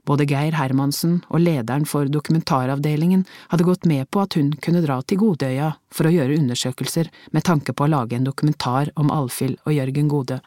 Både 0.09 0.25
Geir 0.27 0.57
Hermansen 0.59 1.21
og 1.29 1.45
lederen 1.45 1.85
for 1.87 2.09
dokumentaravdelingen 2.11 3.27
hadde 3.53 3.67
gått 3.69 3.85
med 3.87 4.09
på 4.11 4.25
at 4.25 4.35
hun 4.39 4.51
kunne 4.65 4.83
dra 4.83 4.97
til 5.03 5.21
Godøya 5.21 5.75
for 5.95 6.09
å 6.09 6.15
gjøre 6.15 6.41
undersøkelser 6.41 7.11
med 7.31 7.47
tanke 7.47 7.75
på 7.77 7.87
å 7.87 7.93
lage 7.93 8.17
en 8.17 8.27
dokumentar 8.27 8.91
om 8.97 9.13
Alfhild 9.15 9.61
og 9.63 9.77
Jørgen 9.77 10.11
Gode. 10.11 10.41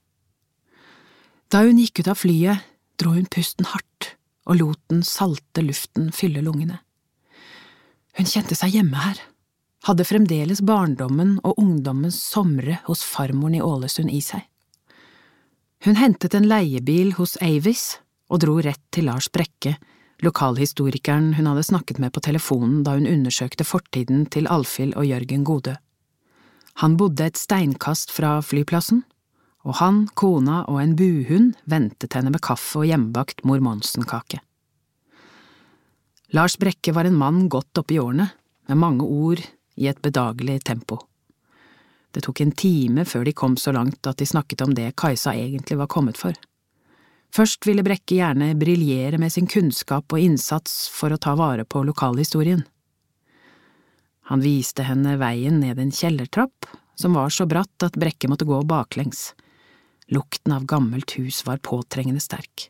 Da 1.51 1.61
hun 1.65 1.77
gikk 1.79 2.01
ut 2.01 2.09
av 2.11 2.19
flyet, 2.19 2.63
dro 2.99 3.13
hun 3.15 3.27
pusten 3.29 3.67
hardt 3.69 4.15
og 4.45 4.59
lot 4.59 4.81
den 4.91 5.03
salte 5.05 5.63
luften 5.65 6.11
fylle 6.13 6.43
lungene. 6.45 6.79
Hun 8.15 8.29
kjente 8.29 8.55
seg 8.55 8.77
hjemme 8.77 9.01
her, 9.01 9.19
hadde 9.85 10.07
fremdeles 10.07 10.61
barndommen 10.65 11.37
og 11.43 11.59
ungdommens 11.61 12.17
somre 12.21 12.79
hos 12.85 13.03
farmoren 13.05 13.57
i 13.57 13.63
Ålesund 13.63 14.13
i 14.13 14.21
seg. 14.23 14.45
Hun 15.85 15.99
hentet 15.99 16.33
en 16.33 16.47
leiebil 16.49 17.13
hos 17.19 17.35
Avis 17.43 17.99
og 18.31 18.41
dro 18.41 18.55
rett 18.63 18.81
til 18.95 19.09
Lars 19.09 19.27
Brekke, 19.29 19.75
lokalhistorikeren 20.25 21.33
hun 21.37 21.49
hadde 21.51 21.65
snakket 21.67 21.99
med 22.01 22.13
på 22.15 22.23
telefonen 22.23 22.81
da 22.85 22.95
hun 22.95 23.09
undersøkte 23.09 23.67
fortiden 23.67 24.25
til 24.31 24.47
Alfhild 24.49 24.95
og 24.95 25.05
Jørgen 25.05 25.43
Godø. 25.45 25.75
Han 26.81 26.95
bodde 26.97 27.27
et 27.27 27.37
steinkast 27.39 28.11
fra 28.11 28.39
flyplassen, 28.43 29.03
og 29.65 29.79
han, 29.81 30.03
kona 30.13 30.61
og 30.69 30.77
en 30.81 30.93
buhund 30.97 31.55
ventet 31.65 32.13
henne 32.13 32.31
med 32.33 32.43
kaffe 32.45 32.83
og 32.83 32.89
hjemmebakt 32.89 33.41
mormonsenkake. 33.47 34.39
Lars 36.35 36.57
Brekke 36.61 36.93
var 36.93 37.07
en 37.09 37.17
mann 37.17 37.47
godt 37.49 37.81
oppe 37.81 37.95
i 37.95 37.99
årene, 38.01 38.29
med 38.67 38.81
mange 38.81 39.05
ord 39.05 39.41
i 39.75 39.87
et 39.89 40.01
bedagelig 40.01 40.63
tempo. 40.65 40.99
Det 42.11 42.23
tok 42.25 42.41
en 42.41 42.53
time 42.55 43.03
før 43.05 43.25
de 43.27 43.33
kom 43.35 43.57
så 43.59 43.73
langt 43.75 44.07
at 44.07 44.21
de 44.21 44.27
snakket 44.27 44.61
om 44.63 44.73
det 44.77 44.93
Kajsa 44.97 45.33
egentlig 45.35 45.77
var 45.81 45.89
kommet 45.91 46.17
for. 46.17 46.33
Først 47.35 47.67
ville 47.67 47.83
Brekke 47.83 48.15
gjerne 48.15 48.53
briljere 48.55 49.19
med 49.19 49.33
sin 49.33 49.49
kunnskap 49.51 50.13
og 50.13 50.21
innsats 50.21 50.85
for 50.93 51.11
å 51.11 51.19
ta 51.19 51.33
vare 51.35 51.65
på 51.67 51.83
lokalhistorien. 51.83 52.63
Han 54.31 54.41
viste 54.41 54.85
henne 54.87 55.17
veien 55.21 55.59
ned 55.61 55.81
en 55.81 55.91
kjellertrapp 55.93 56.69
som 56.95 57.17
var 57.17 57.33
så 57.33 57.45
bratt 57.45 57.83
at 57.83 57.99
Brekke 57.99 58.29
måtte 58.31 58.47
gå 58.47 58.61
baklengs. 58.65 59.33
Lukten 60.11 60.53
av 60.53 60.65
gammelt 60.69 61.17
hus 61.17 61.45
var 61.45 61.57
påtrengende 61.57 62.21
sterk. 62.21 62.69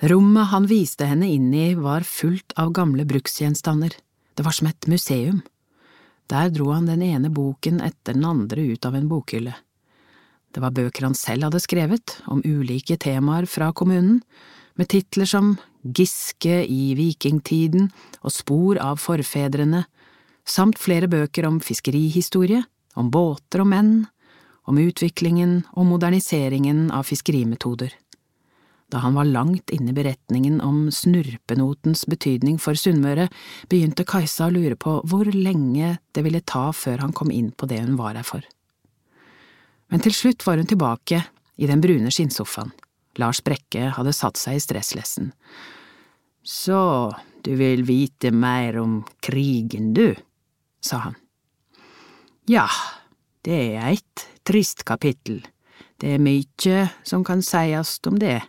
Rommet 0.00 0.50
han 0.50 0.66
viste 0.66 1.06
henne 1.06 1.28
inn 1.28 1.52
i 1.54 1.74
var 1.76 2.06
fullt 2.08 2.54
av 2.58 2.72
gamle 2.74 3.04
bruksgjenstander, 3.04 3.92
det 4.34 4.46
var 4.46 4.56
som 4.56 4.70
et 4.70 4.86
museum. 4.88 5.42
Der 6.30 6.48
dro 6.54 6.70
han 6.72 6.86
den 6.88 7.02
ene 7.04 7.30
boken 7.30 7.82
etter 7.84 8.16
den 8.16 8.24
andre 8.24 8.64
ut 8.72 8.86
av 8.86 8.96
en 8.96 9.08
bokhylle. 9.10 9.54
Det 10.50 10.62
var 10.62 10.74
bøker 10.74 11.06
han 11.06 11.14
selv 11.14 11.46
hadde 11.46 11.62
skrevet, 11.62 12.16
om 12.26 12.42
ulike 12.42 12.96
temaer 12.98 13.46
fra 13.46 13.70
kommunen, 13.76 14.22
med 14.74 14.88
titler 14.90 15.28
som 15.28 15.56
Giske 15.84 16.62
i 16.64 16.94
vikingtiden 16.96 17.90
og 18.20 18.32
Spor 18.34 18.80
av 18.82 18.98
forfedrene, 19.02 19.84
samt 20.48 20.80
flere 20.80 21.08
bøker 21.10 21.46
om 21.46 21.60
fiskerihistorie, 21.62 22.64
om 22.98 23.10
båter 23.12 23.62
og 23.62 23.70
menn, 23.70 23.92
om 24.70 24.78
utviklingen 24.78 25.64
og 25.74 25.88
moderniseringen 25.90 26.86
av 26.94 27.08
fiskerimetoder. 27.10 27.92
Da 28.90 29.02
han 29.04 29.14
var 29.14 29.28
langt 29.28 29.70
inne 29.74 29.92
i 29.92 29.98
beretningen 29.98 30.58
om 30.64 30.88
snurpenotens 30.94 32.06
betydning 32.10 32.56
for 32.62 32.78
Sunnmøre, 32.78 33.28
begynte 33.70 34.06
Kajsa 34.06 34.48
å 34.48 34.54
lure 34.54 34.78
på 34.78 34.96
hvor 35.06 35.30
lenge 35.34 35.98
det 36.14 36.24
ville 36.26 36.42
ta 36.42 36.70
før 36.74 37.04
han 37.04 37.14
kom 37.14 37.30
inn 37.34 37.52
på 37.54 37.70
det 37.70 37.82
hun 37.84 38.00
var 38.00 38.18
her 38.18 38.26
for 38.26 38.46
men 39.90 40.02
til 40.04 40.14
slutt 40.14 40.46
var 40.46 40.60
hun 40.60 40.70
tilbake 40.70 41.24
i 41.60 41.68
den 41.68 41.82
brune 41.82 42.12
skinnsofaen. 42.14 42.70
Lars 43.18 43.42
Brekke 43.44 43.90
hadde 43.96 44.14
satt 44.14 44.38
seg 44.38 44.56
i 44.56 44.62
stresslessen. 44.62 45.32
Så 46.46 47.10
du 47.44 47.52
vil 47.58 47.82
vite 47.88 48.30
mer 48.32 48.78
om 48.80 49.00
krigen, 49.24 49.90
du, 49.92 50.14
sa 50.80 51.02
han. 51.08 51.18
Ja, 52.48 52.68
det 53.44 53.58
er 53.74 53.90
eit 53.90 54.24
trist 54.50 54.82
kapittel, 54.82 55.44
det 56.02 56.16
er 56.16 56.22
mykje 56.22 56.88
som 57.06 57.22
kan 57.22 57.42
seiast 57.44 58.06
om 58.10 58.16
det. 58.18 58.40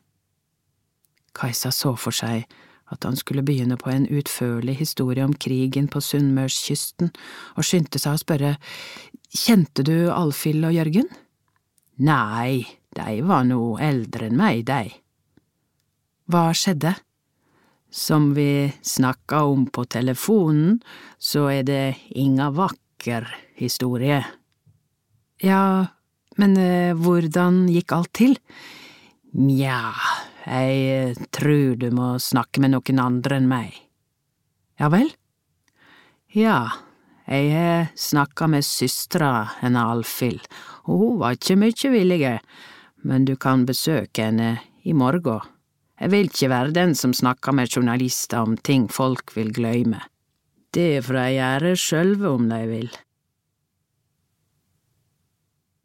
Kajsa 1.37 1.69
så 1.75 1.93
for 1.99 2.15
seg 2.15 2.47
at 2.91 3.05
han 3.05 3.15
skulle 3.15 3.43
begynne 3.45 3.77
på 3.79 3.91
en 3.93 4.07
utførlig 4.09 4.79
historie 4.81 5.23
om 5.23 5.35
krigen 5.37 5.87
på 5.91 6.01
Sunnmørskysten, 6.03 7.11
og 7.55 7.67
skyndte 7.67 8.01
seg 8.01 8.17
å 8.17 8.21
spørre, 8.23 8.55
kjente 9.29 9.85
du 9.87 10.09
Alfhild 10.11 10.65
og 10.67 10.75
Jørgen? 10.75 11.07
Nei, 12.01 12.65
de 12.97 13.21
var 13.23 13.45
no 13.47 13.77
eldre 13.79 14.27
enn 14.27 14.41
meg, 14.41 14.65
de. 14.67 14.89
Hva 16.33 16.49
skjedde? 16.57 16.97
Som 17.91 18.31
vi 18.33 18.71
snakka 18.81 19.45
om 19.53 19.69
på 19.69 19.85
telefonen, 19.85 20.79
så 21.19 21.45
er 21.53 21.65
det 21.67 21.83
inga 22.17 22.49
vakker 22.57 23.29
historie. 23.59 24.23
Ja, 25.41 25.87
men 26.37 26.53
eh, 26.57 26.93
hvordan 26.93 27.65
gikk 27.73 27.95
alt 27.95 28.11
til? 28.13 28.35
Nja, 29.33 29.89
jeg 30.45 31.15
tror 31.33 31.79
du 31.81 31.87
må 31.95 32.13
snakke 32.21 32.61
med 32.61 32.75
noen 32.75 33.01
andre 33.01 33.39
enn 33.41 33.49
meg. 33.49 33.73
Ja 34.77 34.91
vel? 34.93 35.09
Ja, 36.37 36.59
jeg 37.25 37.49
har 37.55 37.89
snakka 37.97 38.47
med 38.53 38.65
søstera 38.67 39.31
hennes 39.63 39.95
Alfhild, 39.95 40.45
og 40.85 41.01
hun 41.01 41.19
var 41.23 41.39
ikke 41.39 41.57
mye 41.57 41.91
villige, 41.93 42.37
men 43.01 43.25
du 43.25 43.33
kan 43.35 43.65
besøke 43.65 44.29
henne 44.29 44.59
i 44.85 44.93
morgen. 44.93 45.41
Jeg 46.01 46.13
vil 46.13 46.29
ikke 46.29 46.49
være 46.49 46.73
den 46.73 46.95
som 46.97 47.13
snakker 47.13 47.53
med 47.53 47.69
journalister 47.69 48.41
om 48.45 48.57
ting 48.57 48.87
folk 48.89 49.33
vil 49.35 49.53
gløyme. 49.53 50.01
Det 50.73 51.03
får 51.05 51.17
de 51.17 51.29
gjøre 51.35 51.77
sjølve 51.77 52.29
om 52.29 52.49
de 52.49 52.61
vil. 52.69 52.91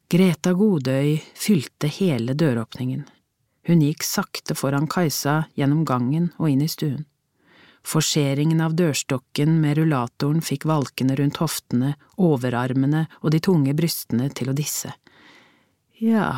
Greta 0.07 0.53
Godøy 0.55 1.17
fylte 1.35 1.89
hele 1.91 2.37
døråpningen. 2.39 3.01
Hun 3.67 3.81
gikk 3.83 4.05
sakte 4.07 4.55
foran 4.55 4.87
Kajsa 4.87 5.49
gjennom 5.59 5.81
gangen 5.83 6.29
og 6.39 6.53
inn 6.53 6.63
i 6.63 6.69
stuen. 6.71 7.01
Forseringen 7.83 8.63
av 8.63 8.77
dørstokken 8.79 9.57
med 9.59 9.81
rullatoren 9.81 10.45
fikk 10.47 10.69
valkene 10.71 11.17
rundt 11.19 11.41
hoftene, 11.43 11.97
overarmene 12.23 13.09
og 13.19 13.35
de 13.35 13.43
tunge 13.43 13.75
brystene 13.75 14.31
til 14.31 14.53
å 14.53 14.55
disse. 14.55 14.95
Ja, 15.99 16.31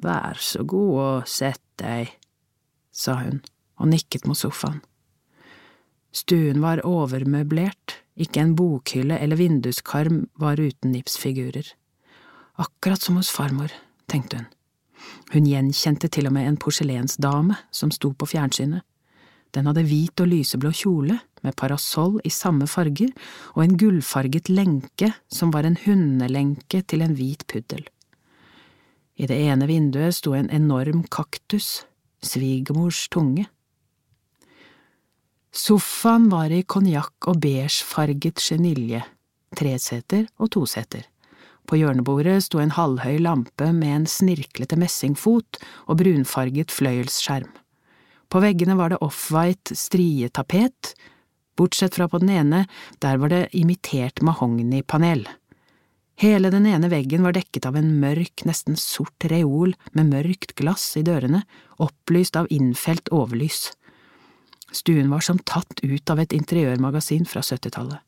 vær 0.00 0.40
så 0.40 0.64
god 0.64 0.96
og 1.04 1.28
sett 1.28 1.60
deg, 1.84 2.08
sa 2.88 3.20
hun 3.20 3.42
og 3.76 3.92
nikket 3.92 4.24
mot 4.24 4.40
sofaen. 4.40 4.80
Stuen 6.08 6.64
var 6.64 6.86
overmøblert, 6.88 8.00
ikke 8.16 8.48
en 8.48 8.56
bokhylle 8.56 9.20
eller 9.20 9.36
vinduskarm 9.36 10.30
var 10.40 10.56
uten 10.56 10.96
nipsfigurer. 10.96 11.74
Akkurat 12.54 13.02
som 13.02 13.16
hos 13.18 13.32
farmor, 13.34 13.72
tenkte 14.06 14.38
hun. 14.38 14.50
Hun 15.32 15.46
gjenkjente 15.48 16.08
til 16.12 16.28
og 16.28 16.34
med 16.36 16.46
en 16.48 16.58
porselensdame 16.60 17.56
som 17.74 17.90
sto 17.90 18.12
på 18.14 18.28
fjernsynet. 18.30 18.84
Den 19.54 19.68
hadde 19.70 19.84
hvit 19.86 20.20
og 20.22 20.30
lyseblå 20.30 20.70
kjole 20.74 21.18
med 21.44 21.56
parasoll 21.58 22.18
i 22.26 22.32
samme 22.32 22.66
farger 22.70 23.12
og 23.54 23.64
en 23.64 23.76
gullfarget 23.78 24.50
lenke 24.50 25.12
som 25.30 25.52
var 25.54 25.66
en 25.66 25.78
hundelenke 25.84 26.82
til 26.82 27.04
en 27.06 27.14
hvit 27.18 27.46
puddel. 27.50 27.84
I 29.14 29.28
det 29.30 29.38
ene 29.46 29.68
vinduet 29.70 30.16
sto 30.16 30.34
en 30.34 30.50
enorm 30.50 31.04
kaktus, 31.06 31.84
svigermors 32.22 33.06
tunge. 33.08 33.46
Sofaen 35.54 36.26
var 36.32 36.50
i 36.50 36.64
konjakk 36.66 37.30
og 37.30 37.38
beigefarget 37.42 38.42
genilje, 38.42 39.04
treseter 39.54 40.26
og 40.42 40.50
toseter. 40.56 41.06
På 41.64 41.78
hjørnebordet 41.80 42.42
sto 42.44 42.60
en 42.60 42.74
halvhøy 42.76 43.18
lampe 43.24 43.70
med 43.72 43.92
en 43.96 44.08
snirklete 44.10 44.76
messingfot 44.80 45.60
og 45.88 46.00
brunfarget 46.02 46.74
fløyelsskjerm. 46.74 47.48
På 48.28 48.42
veggene 48.42 48.76
var 48.76 48.92
det 48.92 49.00
offwhite 49.04 49.76
strietapet, 49.78 50.92
bortsett 51.56 51.96
fra 51.96 52.08
på 52.10 52.20
den 52.20 52.32
ene, 52.34 52.64
der 53.00 53.20
var 53.22 53.32
det 53.32 53.48
imitert 53.56 54.20
mahognipanel. 54.26 55.24
Hele 56.20 56.50
den 56.50 56.66
ene 56.70 56.90
veggen 56.92 57.24
var 57.26 57.34
dekket 57.34 57.66
av 57.66 57.78
en 57.78 57.90
mørk, 58.02 58.44
nesten 58.46 58.76
sort 58.78 59.26
reol 59.30 59.74
med 59.96 60.12
mørkt 60.12 60.54
glass 60.58 60.92
i 60.98 61.02
dørene, 61.06 61.42
opplyst 61.82 62.36
av 62.38 62.50
innfelt 62.54 63.10
overlys. 63.14 63.72
Stuen 64.74 65.10
var 65.10 65.22
som 65.26 65.40
tatt 65.42 65.82
ut 65.82 66.10
av 66.10 66.22
et 66.22 66.34
interiørmagasin 66.34 67.26
fra 67.30 67.42
syttitallet. 67.42 68.02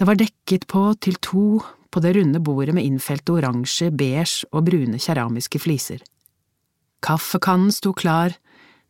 Det 0.00 0.08
var 0.08 0.16
dekket 0.16 0.64
på 0.68 0.86
til 1.04 1.16
to 1.20 1.44
på 1.90 2.00
det 2.02 2.14
runde 2.16 2.40
bordet 2.40 2.74
med 2.76 2.86
innfelte 2.86 3.34
oransje, 3.34 3.90
beige 3.90 4.46
og 4.52 4.66
brune 4.68 5.00
keramiske 5.02 5.60
fliser. 5.62 6.02
Kaffekannen 7.04 7.72
sto 7.72 7.92
klar, 7.96 8.36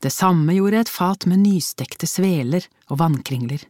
det 0.00 0.12
samme 0.12 0.54
gjorde 0.56 0.84
et 0.84 0.92
fat 0.92 1.26
med 1.28 1.42
nystekte 1.44 2.08
sveler 2.08 2.64
og 2.88 3.00
vannkringler. 3.02 3.66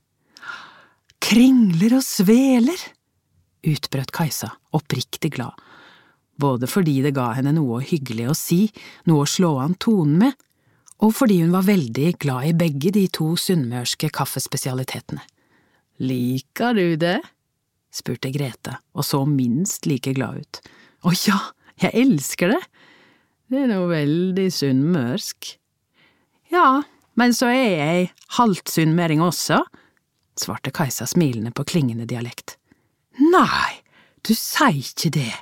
Kringler 1.21 1.99
og 1.99 2.07
sveler! 2.07 2.89
utbrøt 3.67 4.13
Kajsa, 4.17 4.55
oppriktig 4.73 5.35
glad, 5.35 5.53
både 6.41 6.69
fordi 6.71 7.01
det 7.05 7.13
ga 7.17 7.31
henne 7.37 7.53
noe 7.57 7.83
hyggelig 7.85 8.31
å 8.31 8.37
si, 8.39 8.63
noe 9.11 9.27
å 9.27 9.29
slå 9.29 9.57
an 9.61 9.77
tonen 9.77 10.17
med, 10.23 10.39
og 11.01 11.13
fordi 11.17 11.41
hun 11.43 11.53
var 11.53 11.69
veldig 11.69 12.15
glad 12.21 12.49
i 12.49 12.57
begge 12.57 12.93
de 12.97 13.07
to 13.13 13.33
sunnmørske 13.41 14.11
kaffespesialitetene. 14.17 15.23
Liker 16.01 16.77
du 16.77 16.97
det? 17.01 17.19
Spurte 17.95 18.31
Grete, 18.35 18.79
og 18.95 19.07
så 19.07 19.25
minst 19.27 19.87
like 19.87 20.15
glad 20.17 20.43
ut. 20.43 20.61
Å 21.07 21.15
ja, 21.27 21.39
jeg 21.83 21.95
elsker 22.05 22.55
det! 22.55 22.61
Det 23.51 23.65
er 23.65 23.71
noe 23.73 23.89
veldig 23.91 24.47
sunnmørsk. 24.55 25.57
Ja, 26.55 26.83
men 27.19 27.35
så 27.35 27.51
er 27.51 27.71
jeg 27.75 28.11
halvt 28.37 28.71
sunnmøring 28.71 29.23
også, 29.25 29.65
svarte 30.39 30.71
Kajsa 30.75 31.09
smilende 31.11 31.51
på 31.55 31.67
klingende 31.67 32.07
dialekt. 32.09 32.57
Nei, 33.19 33.83
du 34.23 34.33
sier 34.39 34.79
ikke 34.79 35.11
det. 35.19 35.33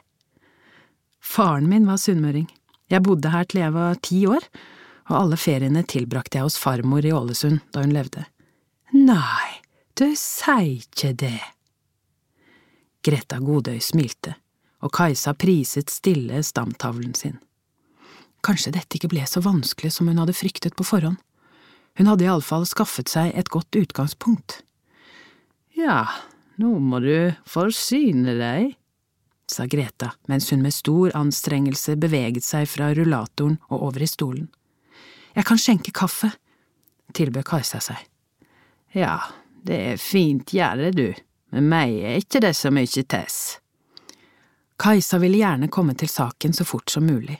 Faren 1.20 1.68
min 1.68 1.86
var 1.88 2.01
sunnmøring. 2.01 2.49
Jeg 2.88 3.05
bodde 3.05 3.30
her 3.34 3.44
til 3.44 3.61
jeg 3.61 3.76
var 3.76 4.01
ti 4.01 4.22
år, 4.26 4.49
og 5.12 5.14
alle 5.20 5.38
feriene 5.40 5.84
tilbrakte 5.84 6.40
jeg 6.40 6.49
hos 6.49 6.57
farmor 6.61 7.05
i 7.05 7.12
Ålesund 7.12 7.61
da 7.74 7.84
hun 7.84 7.92
levde. 7.92 8.24
Nei, 8.96 9.61
du 10.01 10.09
sier 10.16 10.80
ikke 10.80 11.12
det. 11.20 11.40
Greta 13.05 13.38
Godøy 13.42 13.78
smilte, 13.82 14.34
og 14.82 14.92
Kajsa 14.94 15.34
priset 15.38 15.90
stille 15.92 16.42
stamtavlen 16.46 17.14
sin. 17.14 17.38
Kanskje 18.44 18.72
dette 18.74 18.99
ikke 18.99 19.11
ble 19.11 19.24
så 19.26 19.42
vanskelig 19.42 19.92
som 19.94 20.11
hun 20.11 20.18
hadde 20.20 20.36
fryktet 20.36 20.76
på 20.78 20.86
forhånd. 20.86 21.18
Hun 21.99 22.11
hadde 22.11 22.26
iallfall 22.26 22.66
skaffet 22.68 23.11
seg 23.11 23.32
et 23.34 23.51
godt 23.51 23.74
utgangspunkt. 23.78 24.61
Ja, 25.74 26.05
nå 26.59 26.76
må 26.82 27.01
du 27.03 27.34
forsyne 27.46 28.36
deg, 28.38 28.76
sa 29.49 29.64
Greta 29.70 30.12
mens 30.28 30.51
hun 30.53 30.62
med 30.62 30.74
stor 30.76 31.14
anstrengelse 31.16 31.96
beveget 31.99 32.46
seg 32.46 32.68
fra 32.70 32.92
rullatoren 32.94 33.57
og 33.70 33.88
over 33.88 34.05
i 34.05 34.11
stolen. 34.11 34.49
Jeg 35.34 35.46
kan 35.49 35.61
skjenke 35.61 35.94
kaffe, 35.94 36.32
tilbød 37.14 37.46
Kajsa 37.46 37.80
seg. 37.82 38.01
Ja, 38.94 39.16
det 39.66 39.78
er 39.92 40.03
fint 40.03 40.53
gjerde, 40.55 40.90
du, 40.94 41.09
med 41.55 41.68
meg 41.70 41.99
er 42.05 42.22
ikke 42.22 42.42
det 42.44 42.55
så 42.57 42.72
mye 42.74 43.05
tess. 43.09 43.59
Kajsa 44.78 45.18
ville 45.18 45.40
gjerne 45.40 45.70
komme 45.72 45.96
til 45.99 46.11
saken 46.11 46.55
så 46.55 46.66
fort 46.68 46.90
som 46.92 47.07
mulig 47.09 47.38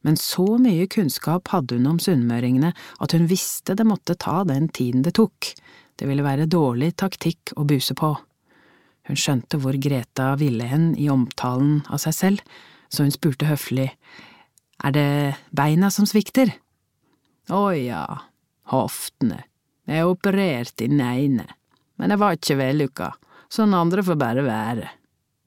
men 0.00 0.16
så 0.16 0.58
mye 0.62 0.86
kunnskap 0.86 1.50
hadde 1.52 1.78
hun 1.78 1.90
om 1.90 1.98
sunnmøringene 2.02 2.72
at 2.72 3.14
hun 3.14 3.26
visste 3.30 3.74
det 3.78 3.86
måtte 3.88 4.16
ta 4.18 4.42
den 4.48 4.68
tiden 4.72 5.02
det 5.06 5.16
tok, 5.18 5.50
det 5.98 6.08
ville 6.08 6.26
være 6.26 6.48
dårlig 6.50 6.94
taktikk 7.00 7.54
å 7.58 7.66
buse 7.68 7.96
på. 7.98 8.14
Hun 9.08 9.18
skjønte 9.18 9.58
hvor 9.60 9.76
Greta 9.80 10.34
ville 10.38 10.68
hen 10.68 10.92
i 11.00 11.08
omtalen 11.10 11.82
av 11.88 12.02
seg 12.02 12.16
selv, 12.16 12.56
så 12.88 13.04
hun 13.04 13.12
spurte 13.12 13.48
høflig, 13.48 13.90
er 14.78 14.94
det 14.94 15.10
beina 15.50 15.90
som 15.90 16.06
svikter? 16.06 16.52
Å 17.50 17.62
ja, 17.74 18.04
hoftene, 18.70 19.42
jeg 19.88 20.06
opererte 20.06 20.08
operert 20.08 20.84
i 20.84 20.90
den 20.92 21.02
ene, 21.02 21.48
men 21.98 22.14
jeg 22.14 22.20
var 22.20 22.36
ikke 22.36 22.58
vellykka, 22.60 23.10
sånn 23.52 23.74
andre 23.76 24.04
får 24.04 24.18
bare 24.20 24.44
være, 24.46 24.88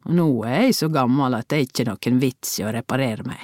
og 0.08 0.16
nå 0.18 0.28
er 0.50 0.68
jeg 0.68 0.78
så 0.80 0.90
gammel 0.94 1.38
at 1.38 1.50
det 1.52 1.58
er 1.58 1.68
ikke 1.68 1.88
noen 1.90 2.22
vits 2.22 2.58
i 2.60 2.66
å 2.66 2.74
reparere 2.74 3.26
meg. 3.28 3.44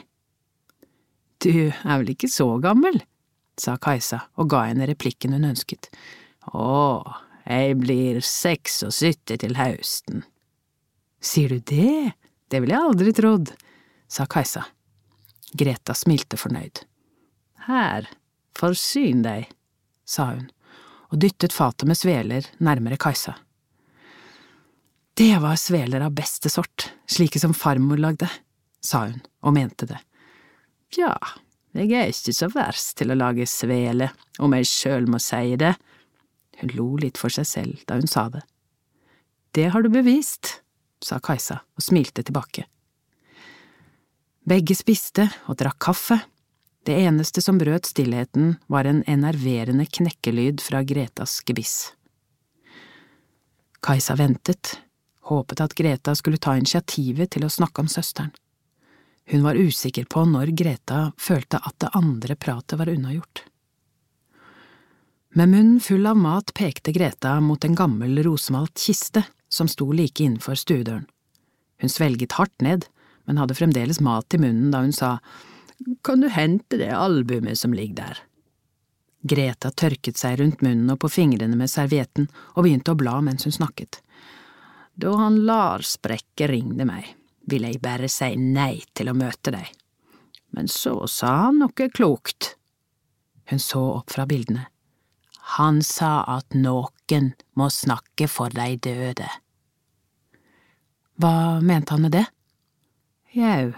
Du 1.44 1.70
er 1.70 2.00
vel 2.00 2.16
ikke 2.16 2.30
så 2.34 2.48
gammel, 2.62 2.98
sa 3.58 3.76
Kajsa 3.82 4.24
og 4.42 4.50
ga 4.54 4.64
henne 4.70 4.88
replikken 4.90 5.36
hun 5.38 5.46
ønsket. 5.52 5.92
Å, 6.50 7.04
jeg 7.46 7.78
blir 7.78 8.22
76 8.26 9.38
til 9.44 9.58
høsten. 9.60 10.26
Sier 11.22 11.54
du 11.54 11.62
det? 11.70 12.18
Det 12.50 12.62
ville 12.64 12.74
jeg 12.74 12.90
aldri 12.90 13.14
trodd, 13.14 13.54
sa 14.10 14.26
Kajsa. 14.26 14.66
Greta 15.58 15.94
smilte 15.98 16.40
fornøyd. 16.40 16.84
Her, 17.68 18.08
forsyn 18.58 19.24
deg, 19.26 19.50
sa 20.08 20.32
hun 20.34 20.48
og 21.08 21.22
dyttet 21.24 21.54
fatet 21.56 21.88
med 21.88 21.96
sveler 21.96 22.48
nærmere 22.64 22.98
Kajsa. 23.00 23.38
Det 25.18 25.38
var 25.38 25.56
sveler 25.56 26.02
av 26.06 26.12
beste 26.14 26.50
sort, 26.50 26.94
slike 27.10 27.40
som 27.40 27.54
farmor 27.54 27.98
lagde, 27.98 28.28
sa 28.86 29.08
hun 29.08 29.18
og 29.42 29.56
mente 29.56 29.88
det. 29.90 29.98
Ja, 30.94 31.16
jeg 31.74 31.90
er 31.98 32.12
ikke 32.14 32.36
så 32.38 32.52
verst 32.54 33.00
til 33.00 33.10
å 33.10 33.18
lage 33.18 33.48
svele, 33.50 34.12
om 34.38 34.54
jeg 34.54 34.70
sjøl 34.70 35.10
må 35.10 35.18
si 35.18 35.58
det. 35.58 35.74
Hun 36.62 36.76
lo 36.78 36.88
litt 37.02 37.18
for 37.18 37.34
seg 37.34 37.50
selv 37.50 37.82
da 37.90 37.98
hun 37.98 38.06
sa 38.06 38.28
det. 38.30 38.44
Det 39.58 39.72
har 39.74 39.82
du 39.82 39.90
bevist, 39.90 40.60
sa 41.02 41.18
Kajsa 41.18 41.64
og 41.66 41.90
smilte 41.90 42.22
tilbake. 42.22 42.70
Begge 44.46 44.78
spiste 44.78 45.32
og 45.50 45.58
drakk 45.58 45.82
kaffe. 45.82 46.22
Det 46.86 46.94
eneste 47.10 47.42
som 47.42 47.58
brøt 47.58 47.90
stillheten, 47.90 48.60
var 48.70 48.86
en 48.86 49.02
enerverende 49.10 49.90
knekkelyd 49.90 50.62
fra 50.62 50.86
Gretas 50.86 51.42
gebiss. 51.42 51.96
Kajsa 53.82 54.14
ventet, 54.22 54.78
håpet 55.30 55.62
at 55.64 55.76
Greta 55.78 56.16
skulle 56.16 56.40
ta 56.42 56.56
initiativet 56.58 57.36
til 57.36 57.46
å 57.46 57.52
snakke 57.52 57.84
om 57.84 57.92
søsteren. 57.92 58.34
Hun 59.28 59.44
var 59.44 59.60
usikker 59.60 60.08
på 60.08 60.24
når 60.26 60.54
Greta 60.56 61.12
følte 61.20 61.60
at 61.60 61.76
det 61.84 61.92
andre 62.00 62.36
pratet 62.40 62.80
var 62.80 62.90
unnagjort. 62.92 63.44
Med 65.36 65.52
munnen 65.52 65.82
full 65.84 66.08
av 66.08 66.18
mat 66.18 66.54
pekte 66.56 66.94
Greta 66.96 67.36
mot 67.44 67.66
en 67.68 67.76
gammel 67.76 68.24
rosemalt 68.24 68.80
kiste 68.80 69.26
som 69.50 69.68
sto 69.68 69.92
like 69.92 70.24
innenfor 70.24 70.56
stuedøren. 70.56 71.06
Hun 71.78 71.92
svelget 71.92 72.38
hardt 72.40 72.64
ned, 72.64 72.88
men 73.28 73.38
hadde 73.38 73.58
fremdeles 73.58 74.00
mat 74.02 74.34
i 74.34 74.40
munnen 74.42 74.72
da 74.72 74.82
hun 74.82 74.96
sa 74.96 75.18
Kan 76.02 76.24
du 76.24 76.30
hente 76.34 76.80
det 76.80 76.90
albumet 76.96 77.60
som 77.60 77.76
ligger 77.76 78.00
der? 78.00 78.24
Greta 79.28 79.70
tørket 79.70 80.18
seg 80.18 80.40
rundt 80.40 80.64
munnen 80.66 80.90
og 80.94 81.02
på 81.04 81.12
fingrene 81.12 81.60
med 81.60 81.70
servietten 81.70 82.30
og 82.56 82.64
begynte 82.64 82.96
å 82.96 82.98
bla 82.98 83.20
mens 83.22 83.46
hun 83.46 83.54
snakket. 83.54 84.00
Da 84.98 85.14
han 85.16 85.44
Lars 85.46 86.02
Brekke 86.02 86.48
ringte 86.50 86.86
meg, 86.90 87.06
ville 87.46 87.70
jeg 87.70 87.82
bare 87.84 88.10
si 88.10 88.32
nei 88.42 88.82
til 88.98 89.12
å 89.12 89.18
møte 89.18 89.54
deg. 89.54 89.68
Men 90.58 90.70
så 90.72 90.96
sa 91.12 91.34
han 91.44 91.60
noe 91.62 91.90
klokt. 91.94 92.56
Hun 93.52 93.62
så 93.62 93.84
opp 94.00 94.16
fra 94.16 94.26
bildene. 94.26 94.66
Han 95.60 95.84
sa 95.86 96.24
at 96.28 96.58
noen 96.58 97.30
må 97.54 97.70
snakke 97.70 98.26
for 98.28 98.50
de 98.50 98.74
døde. 98.82 99.30
Hva 101.22 101.62
mente 101.62 101.94
han 101.94 102.04
med 102.04 102.18
det? 102.18 102.26
Jau, 103.38 103.74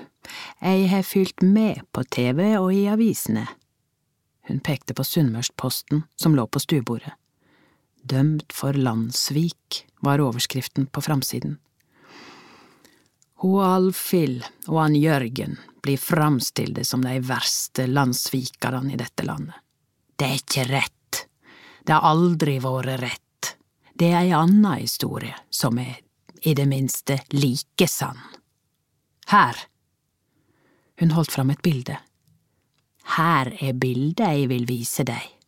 jeg 0.63 0.89
har 0.89 1.03
fylt 1.03 1.43
med 1.43 1.83
på 1.91 2.05
TV 2.07 2.55
og 2.61 2.71
i 2.73 2.85
avisene. 2.87 3.43
Hun 4.47 4.63
pekte 4.63 4.95
på 4.95 5.03
Sunnmørsposten 5.03 6.05
som 6.15 6.35
lå 6.35 6.47
på 6.47 6.63
stuebordet. 6.63 7.11
Dømt 8.09 8.53
for 8.53 8.73
landssvik 8.73 9.83
var 10.01 10.21
overskriften 10.23 10.87
på 10.89 11.01
framsiden. 11.01 11.57
Ho 13.39 13.59
Alfhild 13.63 14.43
og 14.67 14.79
han 14.81 14.95
Jørgen 14.97 15.59
blir 15.83 16.01
framstilte 16.01 16.83
som 16.83 17.05
de 17.05 17.19
verste 17.23 17.85
landssvikerne 17.87 18.93
i 18.93 18.99
dette 18.99 19.23
landet. 19.23 19.55
Det 20.15 20.27
er 20.27 20.41
ikke 20.41 20.65
rett. 20.67 21.21
Det 21.85 21.95
har 21.95 22.09
aldri 22.09 22.57
vært 22.59 22.99
rett. 22.99 23.53
Det 23.93 24.11
er 24.11 24.25
ei 24.25 24.35
anna 24.35 24.75
historie 24.79 25.35
som 25.49 25.79
er 25.79 26.01
i 26.41 26.53
det 26.55 26.65
minste 26.67 27.21
like 27.31 27.87
sann. 27.87 28.19
Her. 29.31 29.55
Hun 30.99 31.15
holdt 31.15 31.31
fram 31.31 31.53
et 31.53 31.63
bilde. 31.63 31.95
Her 33.15 33.53
er 33.61 33.77
bildet 33.79 34.25
jeg 34.25 34.49
vil 34.51 34.65
vise 34.67 35.05
deg. 35.07 35.38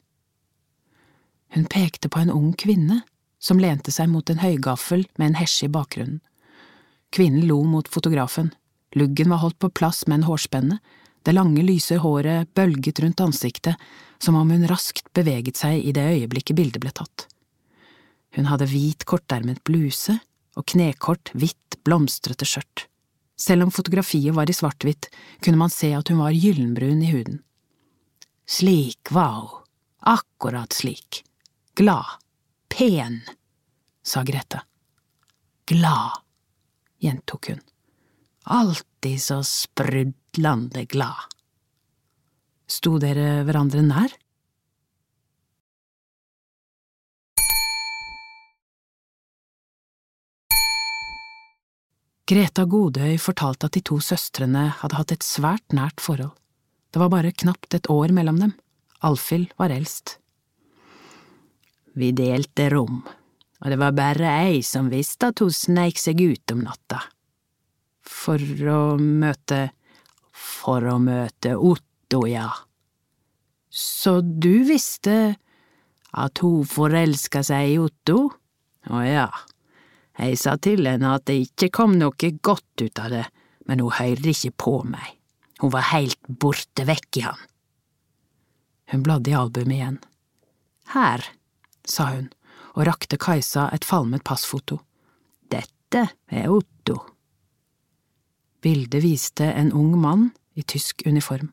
Hun 1.52 1.68
pekte 1.68 2.10
på 2.10 2.22
en 2.22 2.32
ung 2.32 2.54
kvinne 2.54 3.02
som 3.42 3.60
lente 3.60 3.92
seg 3.92 4.10
mot 4.12 4.30
en 4.30 4.40
høygaffel 4.40 5.08
med 5.18 5.32
en 5.32 5.40
hesje 5.42 5.68
i 5.68 5.74
bakgrunnen. 5.74 6.22
Kvinnen 7.12 7.48
lo 7.50 7.60
mot 7.68 7.88
fotografen. 7.92 8.54
Luggen 8.96 9.32
var 9.34 9.42
holdt 9.44 9.60
på 9.60 9.70
plass 9.70 10.06
med 10.08 10.22
en 10.22 10.30
hårspenne, 10.30 10.78
det 11.24 11.36
lange, 11.36 11.62
lyse 11.62 11.98
håret 12.02 12.50
bølget 12.58 13.00
rundt 13.04 13.22
ansiktet, 13.22 13.76
som 14.20 14.38
om 14.40 14.50
hun 14.50 14.68
raskt 14.70 15.12
beveget 15.14 15.60
seg 15.60 15.84
i 15.84 15.94
det 15.96 16.06
øyeblikket 16.16 16.58
bildet 16.58 16.82
ble 16.82 16.94
tatt. 16.96 17.28
Hun 18.36 18.48
hadde 18.48 18.70
hvit, 18.72 19.06
kortermet 19.06 19.62
bluse 19.68 20.18
og 20.58 20.66
knekort, 20.72 21.34
hvitt, 21.36 21.78
blomstrete 21.86 22.48
skjørt. 22.48 22.88
Selv 23.42 23.66
om 23.66 23.74
fotografiet 23.74 24.36
var 24.38 24.50
i 24.50 24.56
svart-hvitt, 24.56 25.10
kunne 25.42 25.60
man 25.60 25.74
se 25.74 25.92
at 25.98 26.12
hun 26.12 26.22
var 26.22 26.36
gyllenbrun 26.36 27.02
i 27.02 27.12
huden. 27.12 27.42
Slik 28.46 29.12
wow, 29.16 29.64
akkurat 30.00 30.74
slik, 30.76 31.24
glad, 31.82 32.06
pen, 32.78 33.22
sa 34.04 34.22
Grete. 34.24 34.62
Glad 35.66 36.12
gjentok 36.98 37.48
hun. 37.50 37.62
Alltid 38.44 39.22
så 39.22 39.44
sprudlande 39.44 40.86
glad. 40.86 41.34
Sto 42.70 43.00
dere 43.02 43.42
hverandre 43.48 43.82
nær? 43.82 44.14
Greta 52.30 52.70
Godøy 52.70 53.18
fortalte 53.18 53.66
at 53.66 53.74
de 53.74 53.88
to 53.90 53.98
søstrene 53.98 54.70
hadde 54.86 55.02
hatt 55.02 55.18
et 55.18 55.26
svært 55.26 55.74
nært 55.74 55.98
forhold. 55.98 56.38
Det 56.94 57.02
var 57.02 57.10
bare 57.18 57.34
knapt 57.34 57.74
et 57.74 57.90
år 57.90 58.14
mellom 58.14 58.38
dem. 58.38 58.58
Alfhild 59.02 59.50
var 59.58 59.74
eldst. 59.74 60.21
Vi 61.98 62.12
delte 62.16 62.70
rom, 62.72 63.02
og 63.62 63.68
det 63.70 63.78
var 63.82 63.96
bare 63.96 64.34
ei 64.46 64.62
som 64.64 64.90
visste 64.92 65.32
at 65.32 65.44
hun 65.44 65.52
sneik 65.52 66.00
seg 66.00 66.22
ut 66.24 66.56
om 66.56 66.64
natta. 66.68 67.04
For 68.02 68.40
å 68.40 68.98
møte… 69.00 69.70
For 70.32 70.84
å 70.88 70.96
møte 71.00 71.54
Otto, 71.54 72.24
ja. 72.26 72.48
Så 73.70 74.20
du 74.24 74.64
visste 74.68 75.36
at 76.12 76.42
hun 76.44 76.66
forelska 76.68 77.44
seg 77.46 77.76
i 77.76 77.78
Otto? 77.80 78.24
Å 78.92 79.02
ja, 79.06 79.28
jeg 80.20 80.40
sa 80.42 80.58
til 80.60 80.88
henne 80.90 81.14
at 81.16 81.28
det 81.30 81.38
ikke 81.46 81.70
kom 81.74 81.96
noe 82.00 82.32
godt 82.44 82.84
ut 82.84 83.00
av 83.00 83.12
det, 83.14 83.26
men 83.68 83.84
hun 83.84 83.94
hørte 83.96 84.34
ikke 84.34 84.54
på 84.66 84.76
meg. 84.88 85.18
Hun 85.62 85.72
var 85.74 85.92
heilt 85.92 86.20
borte 86.28 86.88
vekk 86.88 87.22
i 87.22 87.26
han. 87.28 87.44
Hun 88.92 89.06
bladde 89.06 89.32
i 89.32 89.38
albumet 89.38 89.78
igjen. 89.78 90.00
Her, 90.92 91.24
sa 91.92 92.14
hun 92.16 92.30
og 92.76 92.86
rakte 92.88 93.20
Kajsa 93.20 93.68
et 93.76 93.86
falmet 93.86 94.24
passfoto. 94.24 94.80
Dette 95.52 96.06
er 96.32 96.52
Otto. 96.52 96.98
Bildet 98.62 99.04
viste 99.04 99.48
en 99.52 99.72
ung 99.74 99.98
mann 100.00 100.30
i 100.56 100.64
tysk 100.64 101.04
uniform. 101.06 101.50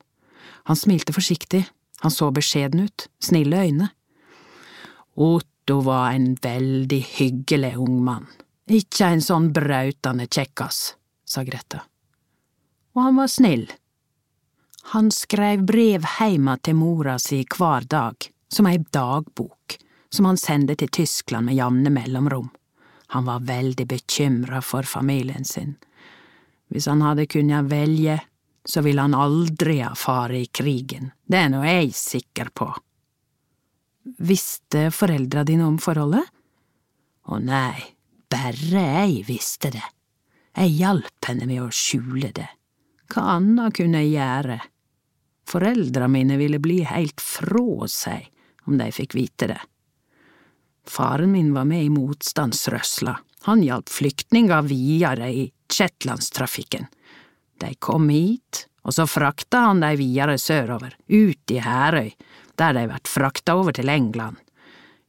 Han 0.68 0.76
smilte 0.76 1.14
forsiktig, 1.16 1.64
han 2.02 2.12
så 2.14 2.30
beskjeden 2.34 2.84
ut, 2.86 3.08
snille 3.22 3.64
øyne. 3.64 3.88
Otto 5.18 5.80
var 5.86 6.12
en 6.12 6.34
veldig 6.42 7.00
hyggelig 7.16 7.74
ung 7.80 7.98
mann, 8.04 8.28
ikke 8.70 9.08
en 9.08 9.24
sånn 9.24 9.50
brautende 9.56 10.28
kjekkas, 10.28 10.94
sa 11.26 11.42
Grete. 11.42 11.80
Og 12.94 13.02
han 13.08 13.18
var 13.18 13.32
snill. 13.32 13.66
Han 14.94 15.10
skrev 15.12 15.64
brev 15.66 16.06
heima 16.18 16.56
til 16.62 16.78
mora 16.78 17.18
si 17.20 17.42
hver 17.42 17.88
dag, 17.90 18.30
som 18.48 18.68
ei 18.70 18.78
dagbok 18.78 19.76
som 20.10 20.28
han 20.28 20.40
sendte 20.40 20.76
til 20.78 20.88
Tyskland 20.88 21.48
med 21.48 21.58
jevne 21.58 21.92
mellomrom. 21.92 22.48
Han 23.14 23.24
var 23.24 23.44
veldig 23.48 23.86
bekymra 23.88 24.60
for 24.62 24.82
familien 24.82 25.44
sin. 25.44 25.76
Hvis 26.68 26.86
han 26.86 27.02
hadde 27.02 27.26
kunnet 27.26 27.70
velge, 27.70 28.18
så 28.64 28.82
ville 28.84 29.00
han 29.00 29.14
aldri 29.16 29.78
ha 29.80 29.94
fare 29.96 30.42
i 30.42 30.46
krigen, 30.52 31.12
det 31.24 31.38
er 31.40 31.52
nå 31.52 31.62
jeg 31.64 31.94
sikker 31.96 32.50
på. 32.52 32.68
Visste 34.18 34.88
foreldra 34.92 35.44
dine 35.44 35.64
om 35.68 35.78
forholdet? 35.80 36.28
Å 37.28 37.38
nei, 37.44 37.80
bare 38.28 38.84
jeg 38.84 39.22
visste 39.28 39.72
det. 39.72 39.84
Jeg 40.58 40.76
hjalp 40.80 41.28
henne 41.28 41.48
med 41.48 41.62
å 41.62 41.72
skjule 41.72 42.32
det. 42.34 42.48
Hva 43.08 43.38
annet 43.38 43.76
kunne 43.76 44.02
jeg 44.04 44.16
gjøre? 44.16 44.58
Foreldra 45.48 46.08
mine 46.12 46.36
ville 46.40 46.60
bli 46.60 46.82
helt 46.84 47.20
fra 47.24 47.88
seg 47.88 48.28
om 48.68 48.76
de 48.80 48.88
fikk 48.92 49.16
vite 49.16 49.48
det. 49.48 49.60
Faren 50.88 51.32
min 51.32 51.54
var 51.54 51.64
med 51.64 51.84
i 51.84 51.90
motstandsrørsla, 51.92 53.18
han 53.40 53.62
hjalp 53.62 53.88
flyktninger 53.88 54.62
videre 54.62 55.28
i 55.32 55.52
shetlandstrafikken. 55.72 56.86
De 57.60 57.74
kom 57.74 58.08
hit, 58.08 58.66
og 58.82 58.94
så 58.94 59.06
frakta 59.06 59.58
han 59.58 59.80
de 59.84 59.96
videre 60.00 60.38
sørover, 60.38 60.96
ut 61.08 61.50
i 61.50 61.58
Herøy, 61.60 62.10
der 62.56 62.72
de 62.72 62.86
vart 62.88 63.08
frakta 63.08 63.54
over 63.54 63.76
til 63.76 63.88
England. 63.88 64.36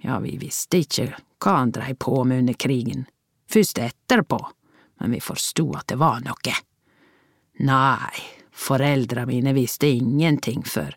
Ja, 0.03 0.19
vi 0.19 0.35
visste 0.41 0.81
ikke 0.83 1.13
hva 1.39 1.55
han 1.61 1.71
dreiv 1.71 1.95
på 2.03 2.23
med 2.23 2.43
under 2.43 2.59
krigen, 2.59 3.05
først 3.51 3.79
etterpå, 3.79 4.39
men 4.99 5.15
vi 5.15 5.23
forsto 5.23 5.69
at 5.79 5.87
det 5.87 5.99
var 5.99 6.19
noe. 6.25 6.55
Nei, 7.63 8.23
foreldra 8.51 9.25
mine 9.27 9.55
visste 9.55 9.87
ingenting 9.87 10.63
før… 10.67 10.95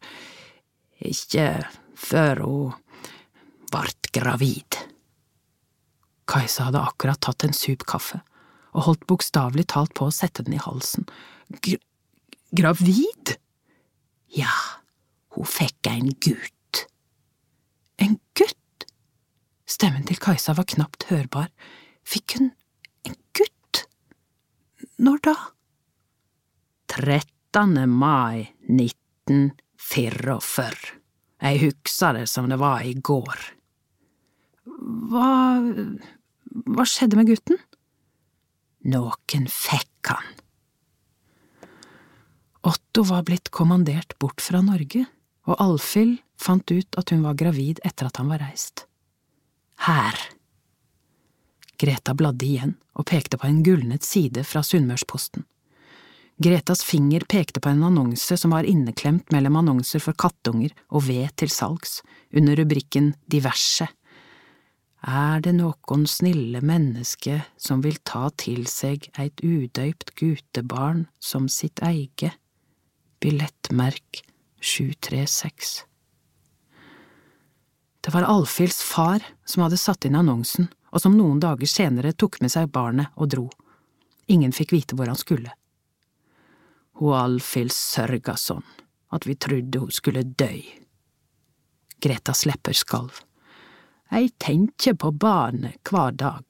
ikke 1.02 1.66
før 1.98 2.40
hun 2.46 2.74
vart 3.72 4.10
gravid. 4.12 4.76
Kajsa 6.28 6.68
hadde 6.68 6.82
akkurat 6.82 7.20
tatt 7.24 7.46
en 7.46 7.56
sup 7.56 7.86
kaffe 7.88 8.20
og 8.72 8.86
holdt 8.86 9.06
bokstavelig 9.10 9.66
talt 9.72 9.92
på 9.98 10.06
å 10.08 10.14
sette 10.14 10.44
den 10.46 10.56
i 10.56 10.62
halsen. 10.62 11.04
G 11.60 11.76
gravid? 12.52 13.36
Ja, 14.32 14.52
hun 15.36 15.46
fikk 15.48 15.86
en 15.90 16.12
gutt. 16.24 16.86
En 18.00 18.18
gutt? 18.36 18.86
Stemmen 19.68 20.04
til 20.08 20.18
Kajsa 20.20 20.54
var 20.56 20.66
knapt 20.68 21.04
hørbar. 21.10 21.48
Fikk 22.04 22.36
hun 22.38 22.50
en 23.08 23.16
gutt? 23.36 23.84
Når 25.00 25.18
da? 25.28 25.36
13. 26.92 27.88
mai 27.88 28.52
1944. 28.68 30.76
Jeg 31.42 31.60
husker 31.64 32.12
det 32.16 32.26
som 32.30 32.48
det 32.52 32.58
var 32.60 32.80
i 32.84 32.94
går. 32.94 33.61
Hva… 34.82 35.60
hva 36.66 36.86
skjedde 36.88 37.18
med 37.18 37.30
gutten? 37.30 37.60
Noen 38.92 39.46
fikk 39.50 40.10
han. 40.10 40.30
Otto 42.66 43.04
var 43.06 43.24
blitt 43.26 43.50
kommandert 43.54 44.14
bort 44.22 44.42
fra 44.42 44.60
Norge, 44.62 45.04
og 45.50 45.58
Alfhild 45.62 46.20
fant 46.38 46.70
ut 46.70 46.98
at 46.98 47.10
hun 47.10 47.24
var 47.26 47.38
gravid 47.38 47.80
etter 47.86 48.06
at 48.06 48.18
han 48.20 48.30
var 48.30 48.42
reist. 48.42 48.84
Her. 49.86 50.18
Greta 51.78 52.14
bladde 52.14 52.46
igjen 52.46 52.76
og 52.94 53.08
pekte 53.10 53.38
på 53.40 53.48
en 53.48 53.62
gulnet 53.66 54.06
side 54.06 54.44
fra 54.46 54.62
Sunnmørsposten. 54.66 55.46
Gretas 56.42 56.82
finger 56.86 57.26
pekte 57.28 57.60
på 57.60 57.70
en 57.70 57.82
annonse 57.86 58.36
som 58.38 58.54
var 58.54 58.66
inneklemt 58.66 59.30
mellom 59.34 59.58
annonser 59.60 60.02
for 60.02 60.16
kattunger 60.18 60.72
og 60.90 61.04
ved 61.06 61.34
til 61.38 61.50
salgs, 61.52 62.00
under 62.34 62.56
rubrikken 62.58 63.12
Diverse. 63.30 63.86
Er 65.03 65.40
det 65.42 65.57
noen 65.57 66.05
snille 66.07 66.61
menneske 66.62 67.40
som 67.59 67.80
vil 67.82 67.96
ta 68.07 68.28
til 68.38 68.68
seg 68.70 69.09
eit 69.18 69.40
udøypt 69.42 70.12
gutebarn 70.14 71.09
som 71.18 71.48
sitt 71.50 71.82
eige? 71.82 72.30
Billettmerk 73.18 74.22
736 74.62 75.82
Det 78.03 78.14
var 78.14 78.28
Alfhilds 78.30 78.78
far 78.82 79.26
som 79.44 79.64
hadde 79.66 79.80
satt 79.82 80.07
inn 80.07 80.18
annonsen, 80.18 80.70
og 80.94 81.03
som 81.03 81.18
noen 81.18 81.42
dager 81.42 81.66
senere 81.66 82.14
tok 82.14 82.38
med 82.38 82.55
seg 82.55 82.70
barnet 82.70 83.11
og 83.16 83.32
dro. 83.34 83.48
Ingen 84.30 84.55
fikk 84.55 84.70
vite 84.70 84.94
hvor 84.94 85.11
han 85.11 85.18
skulle. 85.18 85.50
Hun 87.03 87.18
Alfhild 87.18 87.74
sørga 87.74 88.36
sånn 88.38 88.66
at 89.11 89.26
vi 89.26 89.34
trodde 89.34 89.82
hun 89.82 89.90
skulle 89.90 90.22
døy. 90.22 90.62
Gretas 91.98 92.46
lepper 92.46 92.78
skalv. 92.78 93.18
Jeg 94.12 94.34
tenker 94.36 94.92
på 95.00 95.08
barnet 95.16 95.80
hver 95.88 96.12
dag. 96.12 96.44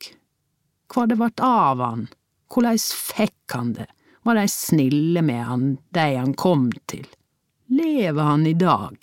Hva 0.90 1.04
det 1.06 1.14
vart 1.20 1.38
av 1.46 1.78
han, 1.78 2.08
korleis 2.50 2.88
fikk 2.90 3.54
han 3.54 3.70
det, 3.76 3.86
var 4.26 4.34
de 4.34 4.48
snille 4.50 5.22
med 5.22 5.44
han, 5.46 5.64
de 5.94 6.08
han 6.16 6.34
kom 6.34 6.72
til, 6.90 7.06
lever 7.70 8.22
han 8.22 8.48
i 8.50 8.56
dag? 8.58 8.98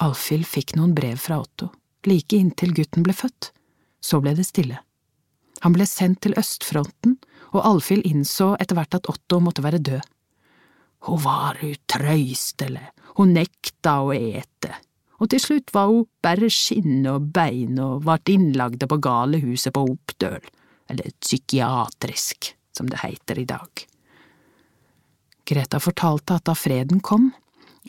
Alfhild 0.00 0.48
fikk 0.48 0.78
noen 0.80 0.96
brev 0.96 1.20
fra 1.20 1.42
Otto, 1.44 1.68
like 2.08 2.36
inntil 2.36 2.72
gutten 2.72 3.04
ble 3.04 3.12
født, 3.12 3.52
så 4.00 4.24
ble 4.24 4.32
det 4.38 4.48
stille. 4.48 4.80
Han 5.60 5.76
ble 5.76 5.84
sendt 5.84 6.22
til 6.24 6.38
østfronten, 6.40 7.18
og 7.52 7.66
Alfhild 7.68 8.08
innså 8.08 8.54
etter 8.56 8.80
hvert 8.80 8.96
at 8.96 9.12
Otto 9.12 9.42
måtte 9.44 9.64
være 9.66 9.84
død. 9.90 10.08
Hun 11.04 11.20
var 11.20 11.60
utrøystelig, 11.60 12.86
hun 13.20 13.36
nekta 13.36 14.00
å 14.06 14.14
ete, 14.16 14.72
og 15.20 15.28
til 15.30 15.42
slutt 15.42 15.74
var 15.76 15.90
hun 15.90 16.06
bare 16.24 16.48
skinn 16.52 17.04
og 17.10 17.28
bein 17.34 17.78
og 17.82 18.06
vart 18.08 18.30
innlagde 18.32 18.88
på 18.88 18.98
galehuset 19.04 19.74
på 19.76 19.84
Oppdøl, 19.92 20.40
eller 20.90 21.12
psykiatrisk, 21.20 22.54
som 22.76 22.88
det 22.88 23.02
heiter 23.04 23.38
i 23.38 23.46
dag. 23.48 23.84
Greta 25.50 25.80
fortalte 25.82 26.38
at 26.38 26.46
da 26.48 26.54
freden 26.56 27.02
kom, 27.04 27.30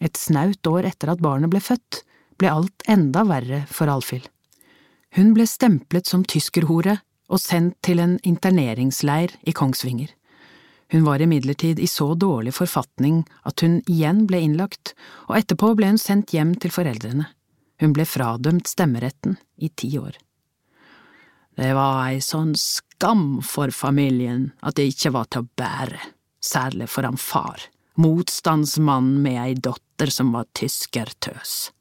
et 0.02 0.18
snaut 0.18 0.68
år 0.68 0.90
etter 0.92 1.12
at 1.14 1.24
barnet 1.24 1.52
ble 1.52 1.62
født, 1.64 2.04
ble 2.42 2.52
alt 2.52 2.86
enda 2.90 3.24
verre 3.28 3.64
for 3.70 3.92
Alfhild. 3.92 4.28
Hun 5.16 5.34
ble 5.36 5.46
stemplet 5.48 6.08
som 6.08 6.24
tyskerhore 6.24 6.98
og 7.32 7.40
sendt 7.40 7.78
til 7.86 8.00
en 8.04 8.18
interneringsleir 8.28 9.36
i 9.48 9.54
Kongsvinger. 9.56 10.10
Hun 10.92 11.06
var 11.08 11.22
imidlertid 11.24 11.80
i 11.80 11.88
så 11.88 12.14
dårlig 12.20 12.52
forfatning 12.58 13.22
at 13.48 13.64
hun 13.64 13.80
igjen 13.88 14.26
ble 14.28 14.42
innlagt, 14.44 14.92
og 15.30 15.38
etterpå 15.40 15.72
ble 15.80 15.94
hun 15.94 16.02
sendt 16.02 16.34
hjem 16.36 16.52
til 16.60 16.74
foreldrene. 16.76 17.30
Hun 17.80 17.96
ble 17.96 18.06
fradømt 18.06 18.68
stemmeretten 18.68 19.38
i 19.58 19.72
ti 19.72 19.94
år. 19.98 20.18
Det 21.56 21.72
var 21.76 22.10
ei 22.10 22.20
sånn 22.24 22.54
skam 22.60 23.40
for 23.46 23.72
familien 23.76 24.50
at 24.60 24.76
det 24.76 24.90
ikke 24.92 25.14
var 25.16 25.32
til 25.32 25.46
å 25.46 25.52
bære, 25.60 26.00
særlig 26.44 26.90
for 26.92 27.08
han 27.08 27.20
far, 27.20 27.64
motstandsmann 27.96 29.14
med 29.24 29.40
ei 29.42 29.56
dotter 29.56 30.12
som 30.12 30.36
var 30.36 30.48
tyskertøs. 30.58 31.72